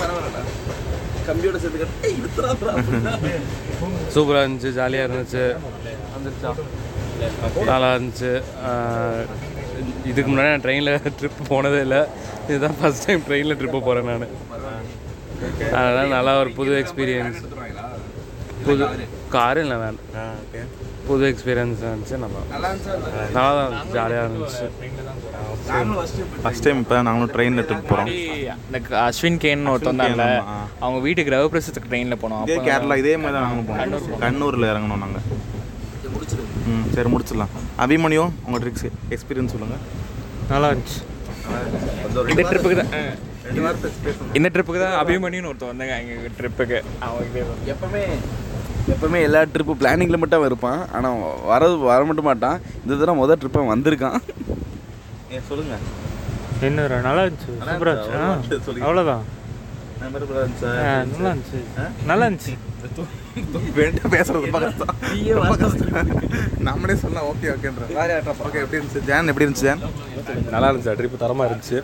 பரவாயில்லடா. 0.00 0.42
கம்பியோட 1.28 1.58
சேர்த்து 1.62 1.86
சூப்பராக 4.14 4.44
இருந்துச்சு 4.44 4.70
ஜாலியாக 4.78 5.08
இருந்துச்சு. 5.08 5.44
நல்லா 7.70 7.90
இருந்துச்சு. 7.94 8.32
இதுக்கு 10.10 10.30
முன்னாடி 10.30 10.50
நான் 10.52 10.64
ட்ரெயினில் 10.66 11.12
ட்ரிப் 11.20 11.48
போனதே 11.48 11.80
இல்லை. 11.86 12.00
இதுதான் 12.48 12.76
ஃபஸ்ட் 12.80 13.06
டைம் 13.06 13.26
ட்ரெயினில் 13.28 13.58
ட்ரிப்பு 13.60 13.80
போகிறேன் 13.88 14.08
நான். 14.10 14.32
அதனால் 15.80 16.14
நல்லா 16.16 16.32
ஒரு 16.40 16.50
புது 16.58 16.72
எக்ஸ்பீரியன்ஸ் 16.82 17.40
புது 18.66 18.84
காரு 19.34 19.60
இல்லை 19.64 19.76
ஓகே 20.42 20.62
புது 21.08 21.24
எக்ஸ்பீரியன்ஸ் 21.32 21.80
இருந்துச்சு 21.86 22.16
நல்லா. 22.24 22.40
நல்லா 23.36 23.52
தான் 23.58 23.74
ஜாலியாக 23.94 24.24
இருந்துச்சு 24.26 24.66
ஃபஸ்ட் 26.44 26.64
டைம் 26.66 26.80
இப்போ 26.82 26.96
நாங்களும் 27.06 27.32
ட்ரெயினில் 27.34 27.66
ட்ரிப் 27.68 27.88
போகிறோம் 27.90 28.10
இந்த 28.66 28.80
அஸ்வின் 29.06 29.40
கேன்னு 29.44 29.72
ஒருத்தன். 29.74 30.02
அவங்க 30.82 30.98
வீட்டுக்கு 31.06 31.34
ரவபிரசத்துக்கு 31.36 31.90
ட்ரெயினில் 31.92 32.20
போனோம். 32.24 32.44
இதே 32.46 32.56
அப்போ 32.56 32.66
கேரளா 32.68 32.96
இதே 33.02 33.14
மாதிரி 33.22 33.34
தான் 33.36 33.46
நாங்களும் 33.46 33.68
போனோம். 33.70 34.20
கண்ணூரில் 34.24 34.70
இறங்கணும் 34.72 35.02
நாங்கள் 35.04 35.26
ம் 36.72 36.86
சரி 36.96 37.08
முடிச்சிடலாம். 37.14 37.52
அபிமன்யும் 37.84 38.32
உங்கள் 38.46 38.62
ட்ரிக்ஸ் 38.64 38.86
எக்ஸ்பீரியன்ஸ் 39.14 39.54
சொல்லுங்கள் 39.54 39.82
நல்லா 40.52 40.68
இருந்துச்சு. 40.72 41.00
இந்த 42.32 42.42
ட்ரிப்புக்கு 42.50 42.76
தான். 42.82 42.92
இந்த 44.38 44.48
ட்ரிப்புக்கு 44.54 44.80
தான் 44.84 44.96
அபிமன்யுன்னு 45.02 45.50
ஒருத்தன் 45.50 45.72
வந்தாங்க 45.72 45.94
எங்கள் 46.14 46.36
ட்ரிப்புக்கு 46.38 46.78
அவங்க 47.06 47.40
எப்பவுமே 47.74 48.02
எப்பவுமே 48.92 49.18
எல்லா 49.26 49.40
ட்ரிப்பு 49.52 49.74
பிளானிங்கில் 49.80 50.20
மட்டும் 50.20 50.38
அவன் 50.38 50.50
இருப்பான். 50.50 50.80
ஆனால் 50.96 51.18
வர 51.50 51.68
வர 51.90 52.00
மட்டும் 52.10 52.28
மாட்டான். 52.30 52.60
இந்த 52.82 52.92
தடவை 52.94 53.16
முதல் 53.22 53.40
ட்ரிப் 53.40 53.58
அவன் 53.60 53.74
வந்திருக்கான். 53.74 54.16
ஏ 55.34 55.40
சொல்லுங்கள் 55.50 55.84
என்ன 56.68 56.86
நல்லா 57.08 57.22
இருந்துச்சு. 57.26 57.52
சூப்பராக 57.68 57.94
இருந்துச்சு. 57.98 58.82
அவ்வளோதான் 58.86 59.24
நல்லா 60.02 61.30
இருந்துச்சு. 61.34 61.60
நல்லா 62.10 62.26
இருந்துச்சு. 62.28 62.56
வேண்டாம் 63.78 64.12
பேசுறது 64.14 64.46
நம்மளே 66.68 66.94
சொல்லலாம் 67.02 67.26
ஓகே 67.32 67.50
ஓகேன்ற 67.54 67.84
ஓகே 68.46 68.62
எப்படி 68.62 68.78
இருந்துச்சு? 68.78 69.02
ஜான் 69.10 69.30
எப்படி 69.32 69.46
இருந்துச்சு 69.46 69.68
ஜான்? 69.68 69.82
நல்லா 70.54 70.68
இருந்துச்சு. 70.70 70.96
ட்ரிப்பு 71.00 71.22
தரமாக 71.24 71.48
இருந்துச்சு. 71.50 71.78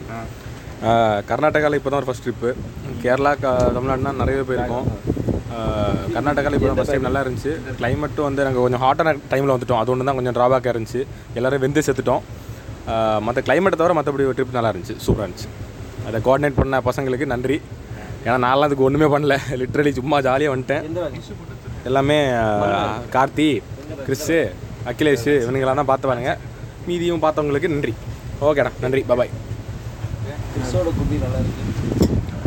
கர்நாடகாவில் 1.31 1.79
இப்போ 1.79 1.91
தான் 1.91 2.01
ஒரு 2.03 2.09
ஃபஸ்ட் 2.09 2.25
ட்ரிப்பு 2.27 2.51
கேரளா 3.03 3.33
க 3.43 3.53
தமிழ்நாடுனா 3.77 4.13
நிறைய 4.23 4.41
போயிருக்கோம் 4.49 4.87
கர்நாடகாவில் 6.15 6.57
இப்போ 6.57 6.69
தான் 6.69 6.79
ஃபஸ்ட் 6.79 6.95
டைம் 6.95 7.07
நல்லா 7.09 7.21
இருந்துச்சு. 7.25 7.53
கிளைமேட்டும் 7.79 8.27
வந்து 8.29 8.45
நாங்கள் 8.47 8.65
கொஞ்சம் 8.65 8.83
ஹாட்டான 8.85 9.15
டைமில் 9.33 9.55
வந்துட்டோம். 9.55 9.81
அது 9.83 9.91
ஒன்று 9.93 10.09
தான் 10.09 10.19
கொஞ்சம் 10.19 10.37
ட்ராபேக்காக 10.39 10.75
இருந்துச்சு. 10.75 11.03
எல்லோரும் 11.39 11.63
வெந்து 11.65 11.85
செத்துட்டோம். 11.87 12.23
மற்ற 13.27 13.39
கிளைமேட்டை 13.47 13.79
தவிர 13.81 13.95
மற்றபடி 13.99 14.27
ஒரு 14.31 14.37
ட்ரிப் 14.39 14.57
நல்லா 14.59 14.71
இருந்துச்சு. 14.73 14.97
சூப்பராக 15.07 15.27
இருந்துச்சு. 15.27 15.49
அதை 16.09 16.21
கோஆர்டினேட் 16.27 16.59
பண்ண 16.61 16.81
பசங்களுக்கு 16.89 17.27
நன்றி. 17.35 17.59
ஏன்னா 18.27 18.37
நான்லாம் 18.47 18.69
அதுக்கு 18.69 18.87
ஒன்றுமே 18.89 19.09
பண்ணல. 19.15 19.35
லிட்ரலி 19.63 19.93
சும்மா 19.99 20.19
ஜாலியாக 20.27 20.55
வந்துட்டேன். 20.55 20.85
எல்லாமே 21.91 22.19
கார்த்தி 23.17 23.49
கிறிஸ்ஸு 24.07 24.39
அகிலேஷ் 24.93 25.31
இவனுங்களாம் 25.45 25.81
தான் 25.81 25.91
பார்த்து 25.93 26.11
பாருங்க 26.11 26.33
மீதியும் 26.89 27.25
பார்த்தவங்களுக்கு 27.27 27.73
நன்றி. 27.75 27.95
ஓகேடா 28.49 28.73
நன்றி. 28.85 29.03
பாய் 29.11 29.33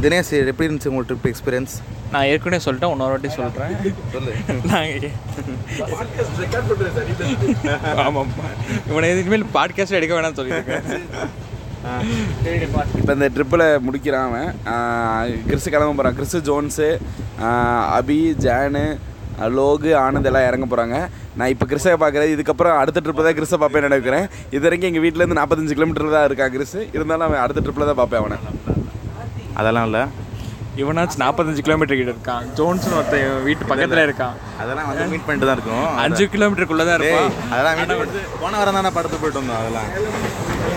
தினேஷ் 0.03 0.31
எப்படி 0.41 0.67
இருந்துச்சு 0.67 0.91
உங்கள் 0.91 1.07
ட்ரிப் 1.09 1.29
எக்ஸ்பீரியன்ஸ் 1.29 1.73
நான் 2.13 2.27
ஏற்கனவே 2.31 2.61
சொல்லிட்டேன் 2.65 2.93
இன்னொரு 2.93 3.13
வாட்டி 3.13 3.29
சொல்கிறேன் 3.35 3.73
நாங்கள் 4.71 5.11
ஆமாம் 8.05 8.31
இவனை 8.89 9.09
இனிமேல் 9.13 9.45
பாட்காஸ்ட் 9.57 9.97
எடுக்க 9.99 10.13
வேணாம்னு 10.15 10.39
சொல்லியிருக்கேன். 10.39 10.85
இப்போ 12.99 13.13
இந்த 13.17 13.27
ட்ரிப்பில் 13.35 13.65
முடிக்கிறான் 13.85 14.25
அவன். 14.29 14.49
ஆஹ் 14.71 15.29
கிறிஸ் 15.49 15.69
கிளம்ப 15.73 15.91
போகிறான் 15.91 16.17
கிறிஸ் 16.17 16.37
ஜோன்ஸு 16.49 16.87
அபி 17.99 18.19
ஜானு 18.45 18.83
லோகு 19.57 19.91
ஆனந்த் 20.03 20.29
எல்லாம் 20.29 20.47
இறங்க 20.47 20.65
போகிறாங்க 20.65 20.95
நான் 21.39 21.51
இப்போ 21.53 21.65
கிறிஸை 21.69 21.93
பார்க்குறேன் 22.01 22.33
இதுக்கப்புறம் 22.33 22.79
அடுத்த 22.79 23.01
ட்ரிப்பில் 23.03 23.27
தான் 23.27 23.37
கிறிஸை 23.37 23.57
பார்ப்பேன் 23.61 23.87
நினைக்கிறேன். 23.87 24.25
இது 24.55 24.63
வரைக்கும் 24.65 24.89
எங்கள் 24.89 25.03
வீட்டிலேருந்து 25.05 25.39
நாற்பத்தஞ்சு 25.39 25.77
கிலோமீட்டர் 25.77 26.15
தான் 26.15 26.27
இருக்கான் 26.29 26.53
கிறிஸ்? 26.55 26.77
இருந்தாலும் 26.95 27.27
அவன் 27.27 27.43
அடுத்த 27.43 27.63
ட்ரிப்பில் 27.65 27.89
தான் 27.89 27.99
பார்ப்பேன் 28.01 28.21
அவனை. 28.23 28.37
அதெல்லாம் 29.59 29.87
இல்லை. 29.89 30.03
இவனாச்சும் 30.81 31.21
நாற்பத்தஞ்சு 31.23 31.63
கிலோமீட்டர் 31.67 31.99
கிட்ட 31.99 32.11
இருக்கான். 32.15 32.43
ஜோன்ஸ்னு 32.57 32.97
ஒருத்தன் 32.99 33.43
வீட்டு 33.47 33.63
பக்கத்தில் 33.71 34.03
இருக்கான். 34.07 34.35
அதெல்லாம் 34.61 34.87
வந்து 34.89 35.07
மீட் 35.13 35.25
பண்ணிட்டு 35.27 35.47
தான் 35.49 35.57
இருக்கோம். 35.57 35.87
அஞ்சு 36.03 36.25
கிலோமீட்டருக்குள்ளே 36.35 36.85
தான் 36.89 36.97
இருப்பான். 36.99 37.31
அதெல்லாம் 37.53 37.77
மீட் 37.79 37.91
பண்ணிட்டு 37.93 38.21
போன 38.43 38.57
வாரம் 38.59 38.77
தானே 38.79 38.91
படத்து 38.97 39.21
போயிட்டு 39.23 39.41
வந்தோம் 39.41 39.59
அதெல்லாம். 39.61 39.89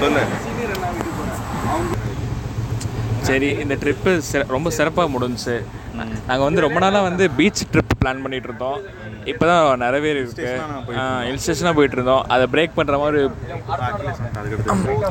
சொல்லு. 0.03 0.25
சரி 3.29 3.49
இந்த 3.63 3.75
ட்ரிப்பு 3.83 4.11
ரொம்ப 4.57 4.71
சிறப்பாக 4.79 5.13
முடிஞ்சுச்சு. 5.15 5.57
நாங்கள் 6.01 6.47
வந்து 6.49 6.65
ரொம்ப 6.65 6.79
நாளாக 6.85 7.07
வந்து 7.09 7.25
பீச் 7.39 7.63
ட்ரிப் 7.73 7.95
பிளான் 8.03 8.23
பண்ணிட்டு 8.25 8.49
இருந்தோம். 8.51 8.79
இப்போ 9.33 9.45
தான் 9.51 9.83
நிறைவேறி 9.85 10.21
இருக்கு 10.23 10.49
ஹில் 11.27 11.41
ஸ்டேஷனாக 11.43 11.75
போயிட்டு 11.79 11.97
இருந்தோம். 11.99 12.23
அதை 12.35 12.45
பிரேக் 12.55 12.77
பண்ணுற 12.79 12.97
மாதிரி 13.03 13.21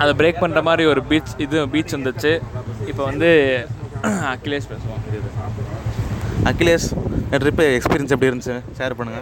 அதை 0.03 0.11
பிரேக் 0.21 0.41
பண்ணுற 0.43 0.61
மாதிரி 0.69 0.85
ஒரு 0.93 1.03
பீச் 1.11 1.33
இது 1.45 1.59
பீச் 1.75 1.95
வந்துச்சு. 1.97 2.33
இப்போ 2.91 3.03
வந்து 3.11 3.29
அகிலேஷ் 4.33 4.69
பேசுவோம். 4.71 5.01
அகிலேஷ் 6.51 6.89
ட்ரிப்பு 7.41 7.65
எக்ஸ்பீரியன்ஸ் 7.77 8.13
எப்படி 8.15 8.29
இருந்துச்சு? 8.31 8.57
ஷேர் 8.79 8.97
பண்ணுங்க. 8.99 9.21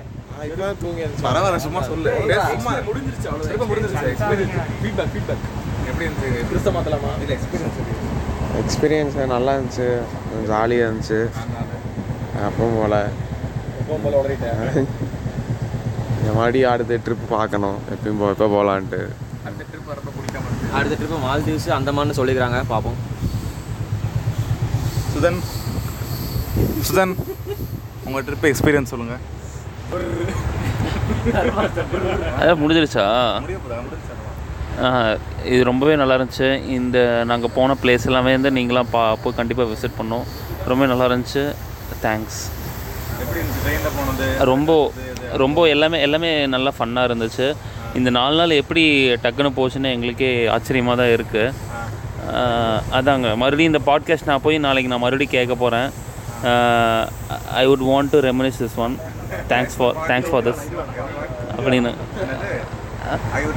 பரவாயில்ல 1.26 1.57
சும்மா 1.68 1.82
சொல்லு. 1.89 2.12
சும்மா 2.55 2.74
முடிஞ்சிருச்சு. 2.89 3.28
அவ்வளோ 3.32 3.66
முடிஞ்சிருச்சு 3.72 4.05
ஃபீட்பேக் 4.84 5.12
ஃபீட்பேக் 5.16 5.43
எப்படி 5.89 6.05
இருந்துச்சு? 6.07 6.30
கிறிஸ்த 6.51 6.72
மாத்தலாமா 6.78 7.12
இல்லை 7.24 7.34
எக்ஸ்பீரியன்ஸ் 7.38 7.80
எக்ஸ்பீரியன்ஸ் 8.58 9.26
நல்லா 9.26 9.56
இருந்துச்சு. 9.56 9.88
ஜாலியாக 10.47 10.91
இருந்துச்சு. 10.91 11.20
அப்பவும் 12.45 12.78
போல். 12.80 13.00
இந்த 16.22 16.34
மாதிரி 16.36 16.64
அடுத்த 16.64 17.00
ட்ரிப் 17.06 17.30
பார்க்கணும். 17.30 17.78
எப்பயும் 17.93 18.20
போ 18.20 18.30
எப்போ 18.30 18.47
போகலான்ட்டு 18.56 19.02
அடுத்த 20.74 20.95
ட்ரிப்பு 20.95 21.18
மால்தீவ்ஸ் 21.28 21.68
அந்தமான்னு 21.78 22.18
சொல்லிக்கிறாங்க. 22.20 22.64
பார்ப்போம். 22.68 22.97
சுதன். 25.14 25.39
சுதன் 26.89 27.14
உங்கள் 28.06 28.24
ட்ரிப் 28.24 28.47
எக்ஸ்பீரியன்ஸ் 28.52 28.91
சொல்லுங்கள் 28.93 29.22
அதான் 32.39 32.60
முடிஞ்சிருச்சா? 32.62 33.04
ஆஹ், 33.16 33.39
இது 35.51 35.61
ரொம்பவே 35.69 35.93
நல்லா 36.01 36.15
இருந்துச்சு 36.17 36.49
இந்த 36.77 36.97
நாங்கள் 37.30 37.53
போன 37.57 37.75
பிளேஸ் 37.82 38.07
எல்லாமே 38.09 38.32
வந்து 38.38 38.51
நீங்களாம் 38.57 38.91
பா 38.93 39.01
போய் 39.23 39.38
கண்டிப்பாக 39.39 39.69
விசிட் 39.71 39.97
பண்ணோம் 39.99 40.25
ரொம்ப 40.71 40.84
நல்லா 40.91 41.07
இருந்துச்சு? 41.09 41.43
தேங்க்ஸ் 42.05 42.39
ரொம்ப 44.51 44.71
ரொம்ப 45.41 45.59
எல்லாமே 45.73 45.97
எல்லாமே 46.07 46.30
நல்லா 46.53 46.71
ஃபன்னாக 46.77 47.07
இருந்துச்சு. 47.09 47.47
இந்த 47.99 48.09
நாலு 48.17 48.36
நாள் 48.39 48.59
எப்படி 48.61 48.84
டக்குன்னு 49.23 49.51
போச்சுன்னு 49.57 49.93
எங்களுக்கே 49.95 50.32
ஆச்சரியமாக 50.55 50.99
தான் 51.01 51.13
இருக்குது 51.17 51.67
அதாங்க. 52.99 53.27
மறுபடியும் 53.41 53.71
இந்த 53.73 53.82
பாட்காஸ்ட் 53.89 54.30
நான் 54.32 54.45
போய் 54.45 54.65
நாளைக்கு 54.67 54.91
நான் 54.93 55.03
மறுபடியும் 55.05 55.36
கேட்க 55.36 55.55
போகிறேன் 55.63 55.89
I 57.61 57.65
would 57.71 57.86
want 57.91 58.13
to 58.15 58.21
reminisce 58.30 58.61
this 58.63 58.77
one 58.86 58.95
thanks 59.53 59.77
for 59.80 59.95
thanks 60.11 60.32
for 60.32 60.45
this 60.47 60.63
அப்படின்னு. 61.57 61.93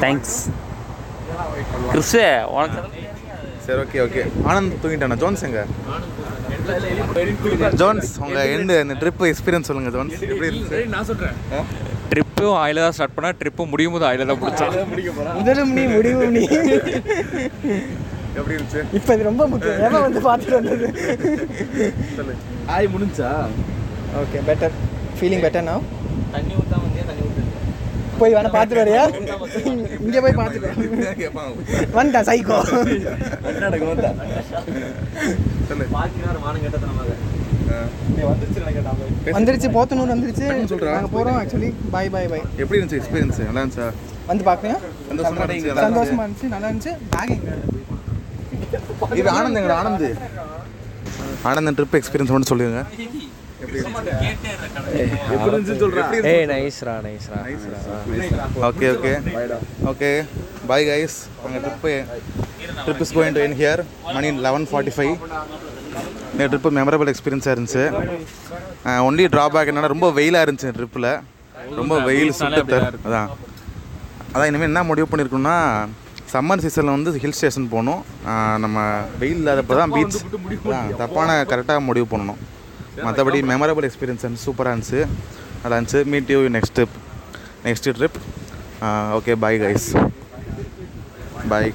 தேங்க்ஸ் 0.05 0.37
கிறிஸ்டே 1.93 2.25
உனக்கு 2.55 2.81
சரி 3.65 3.79
ஓகே 3.83 3.99
ஓகே 4.05 4.23
ஆனந்த் 4.51 4.79
தூங்கிட்டானா? 4.83 5.17
ஜோன்ஸ் 5.23 5.43
எங்க? 5.49 5.61
ஜோன்ஸ் 7.83 8.11
உங்கள் 8.25 8.51
எண்டு 8.55 8.75
இந்த 8.85 8.95
ட்ரிப் 9.03 9.23
எக்ஸ்பீரியன்ஸ் 9.31 9.69
சொல்லுங்கள் 9.69 9.95
ஜோன்ஸ். 9.97 10.17
எப்படி 10.31 10.49
இருந்துச்சு? 10.51 10.81
நான் 10.95 11.07
சொல்கிறேன் 11.11 11.37
ட்ரிப்பும் 12.13 12.57
ஆயில 12.63 12.83
தான் 12.85 12.95
ஸ்டார்ட் 12.97 13.15
பண்ணால் 13.17 13.39
ட்ரிப்பு 13.41 13.65
முடியும் 13.73 13.95
போது 13.97 14.07
ஆயில 14.11 14.27
தான் 14.31 14.41
முடிச்சான் 14.43 14.75
முதலும் 15.39 15.73
நீ 15.79 15.85
முடிவும் 15.97 16.35
நீ. 16.37 16.43
எப்படி 18.39 18.55
இருந்துச்சு? 18.57 18.83
இப்போ 18.99 19.11
இது 19.17 19.29
ரொம்ப 19.31 19.47
முக்கியம். 19.53 19.81
ஏன் 19.87 20.05
வந்து 20.07 20.23
பார்த்துட்டு 20.29 20.59
வந்தது? 20.61 20.87
ஆய் 22.75 22.93
முடிஞ்சா? 22.95 23.31
ஓகே 24.23 24.41
பெட்டர் 24.51 24.77
ஃபீலிங் 25.19 25.45
பெட்டர் 25.47 25.69
நான் 25.71 25.87
தண்ணி 26.35 26.55
ஊற்று 26.61 26.82
போய் 28.21 28.35
வேணா 28.35 28.51
பார்த்துட்டு 28.55 28.83
வரியா? 28.83 29.03
இங்கே 30.05 30.21
போய் 30.25 30.39
பார்த்துட்டு 30.41 30.69
வந்துட்டான் 31.97 32.29
சைக்கோ 32.31 32.59
வந்துருச்சு 39.37 39.69
போத்தனூர் 39.77 40.13
வந்துருச்சு. 40.15 40.47
நாங்கள் 40.87 41.13
போகிறோம் 41.15 41.39
ஆக்சுவலி 41.41 41.71
பாய் 41.95 42.11
பாய் 42.15 42.29
பாய் 42.33 42.45
எப்படி 42.63 42.79
இருந்துச்சு 42.79 42.99
எக்ஸ்பீரியன்ஸ் 43.01 43.39
நல்லா 43.49 43.63
இருந்துச்சா? 43.63 43.87
வந்து 44.31 44.45
பார்க்குறியா 44.49 44.77
சந்தோஷமா 45.11 46.25
இருந்துச்சு 46.25 46.51
நல்லா 46.55 46.69
இருந்துச்சு. 46.71 46.93
பேக் 47.15 47.33
எங்க? 47.37 47.53
இது 49.21 49.29
ஆனந்த் 49.37 49.59
எங்கடா 49.61 49.79
ஆனந்த். 49.83 50.09
ஆனந்த் 51.49 51.77
ட்ரிப் 51.79 51.97
எக்ஸ்பீரியன்ஸ் 51.99 52.33
மட்டும் 52.35 52.53
சொல்லுங்க 52.53 52.83
எப்படி 55.35 56.33
நைஸ்ரா 56.53 56.95
நைஸ்ரா 57.07 57.39
okay 58.69 58.89
okay 58.95 59.13
okay 59.93 60.11
bye 60.71 60.89
guys 60.91 61.17
உங்கள் 61.45 61.63
trip 61.65 61.93
trip 62.85 63.03
is 63.05 63.15
going 63.19 63.37
to 63.39 63.43
end 63.47 63.57
here 63.61 63.83
money 64.17 64.29
eleven 64.47 64.67
forty 64.73 64.95
five 64.97 65.15
இந்த 66.33 66.45
ட்ரிப்பு 66.53 66.71
மெமரபிள் 66.79 67.11
எக்ஸ்பீரியன்ஸாக 67.13 67.55
இருந்துச்சு. 67.55 67.85
ஒன்லி 69.07 69.25
ட்ராபேக் 69.35 69.71
என்னன்னா 69.71 69.91
ரொம்ப 69.95 70.09
வெயிலாக 70.19 70.45
இருந்துச்சு 70.47 70.77
ட்ரிப்பில் 70.79 71.11
ரொம்ப 71.81 71.95
வெயில் 72.07 72.37
சுட்டு 72.39 72.63
அதான். 73.09 73.29
அதான் 74.33 74.49
இனிமேல் 74.51 74.71
என்ன 74.71 74.83
முடிவு 74.91 75.09
பண்ணியிருக்கோம்னா 75.11 75.57
சம்மர் 76.33 76.63
சீசனில் 76.65 76.97
வந்து 76.97 77.11
ஹில் 77.23 77.37
ஸ்டேஷன் 77.39 77.73
போகணும். 77.75 78.03
நம்ம 78.65 78.79
வெயில் 79.23 79.41
இல்லாதப்போ 79.43 79.75
தான் 79.81 79.93
பீச் 79.97 80.19
தப்பான 81.03 81.29
கரெக்டாக 81.51 81.81
முடிவு 81.89 82.07
பண்ணணும். 82.13 82.41
மற்றபடி 82.99 83.39
மெமரபிள் 83.53 83.87
எக்ஸ்பீரியன்ஸ் 83.89 84.27
வந்து 84.27 84.43
சூப்பராக 84.47 84.73
இருந்துச்சு 84.73 85.01
நல்லா 85.63 85.77
இருந்துச்சு 85.77 86.03
meet 86.13 86.33
you 86.35 86.41
next 86.57 86.75
trip 86.79 86.97
next 87.65 87.89
trip 87.99 88.19
okay 89.19 89.35
bye 89.45 89.59
guys 89.59 89.89
bye 91.49 91.71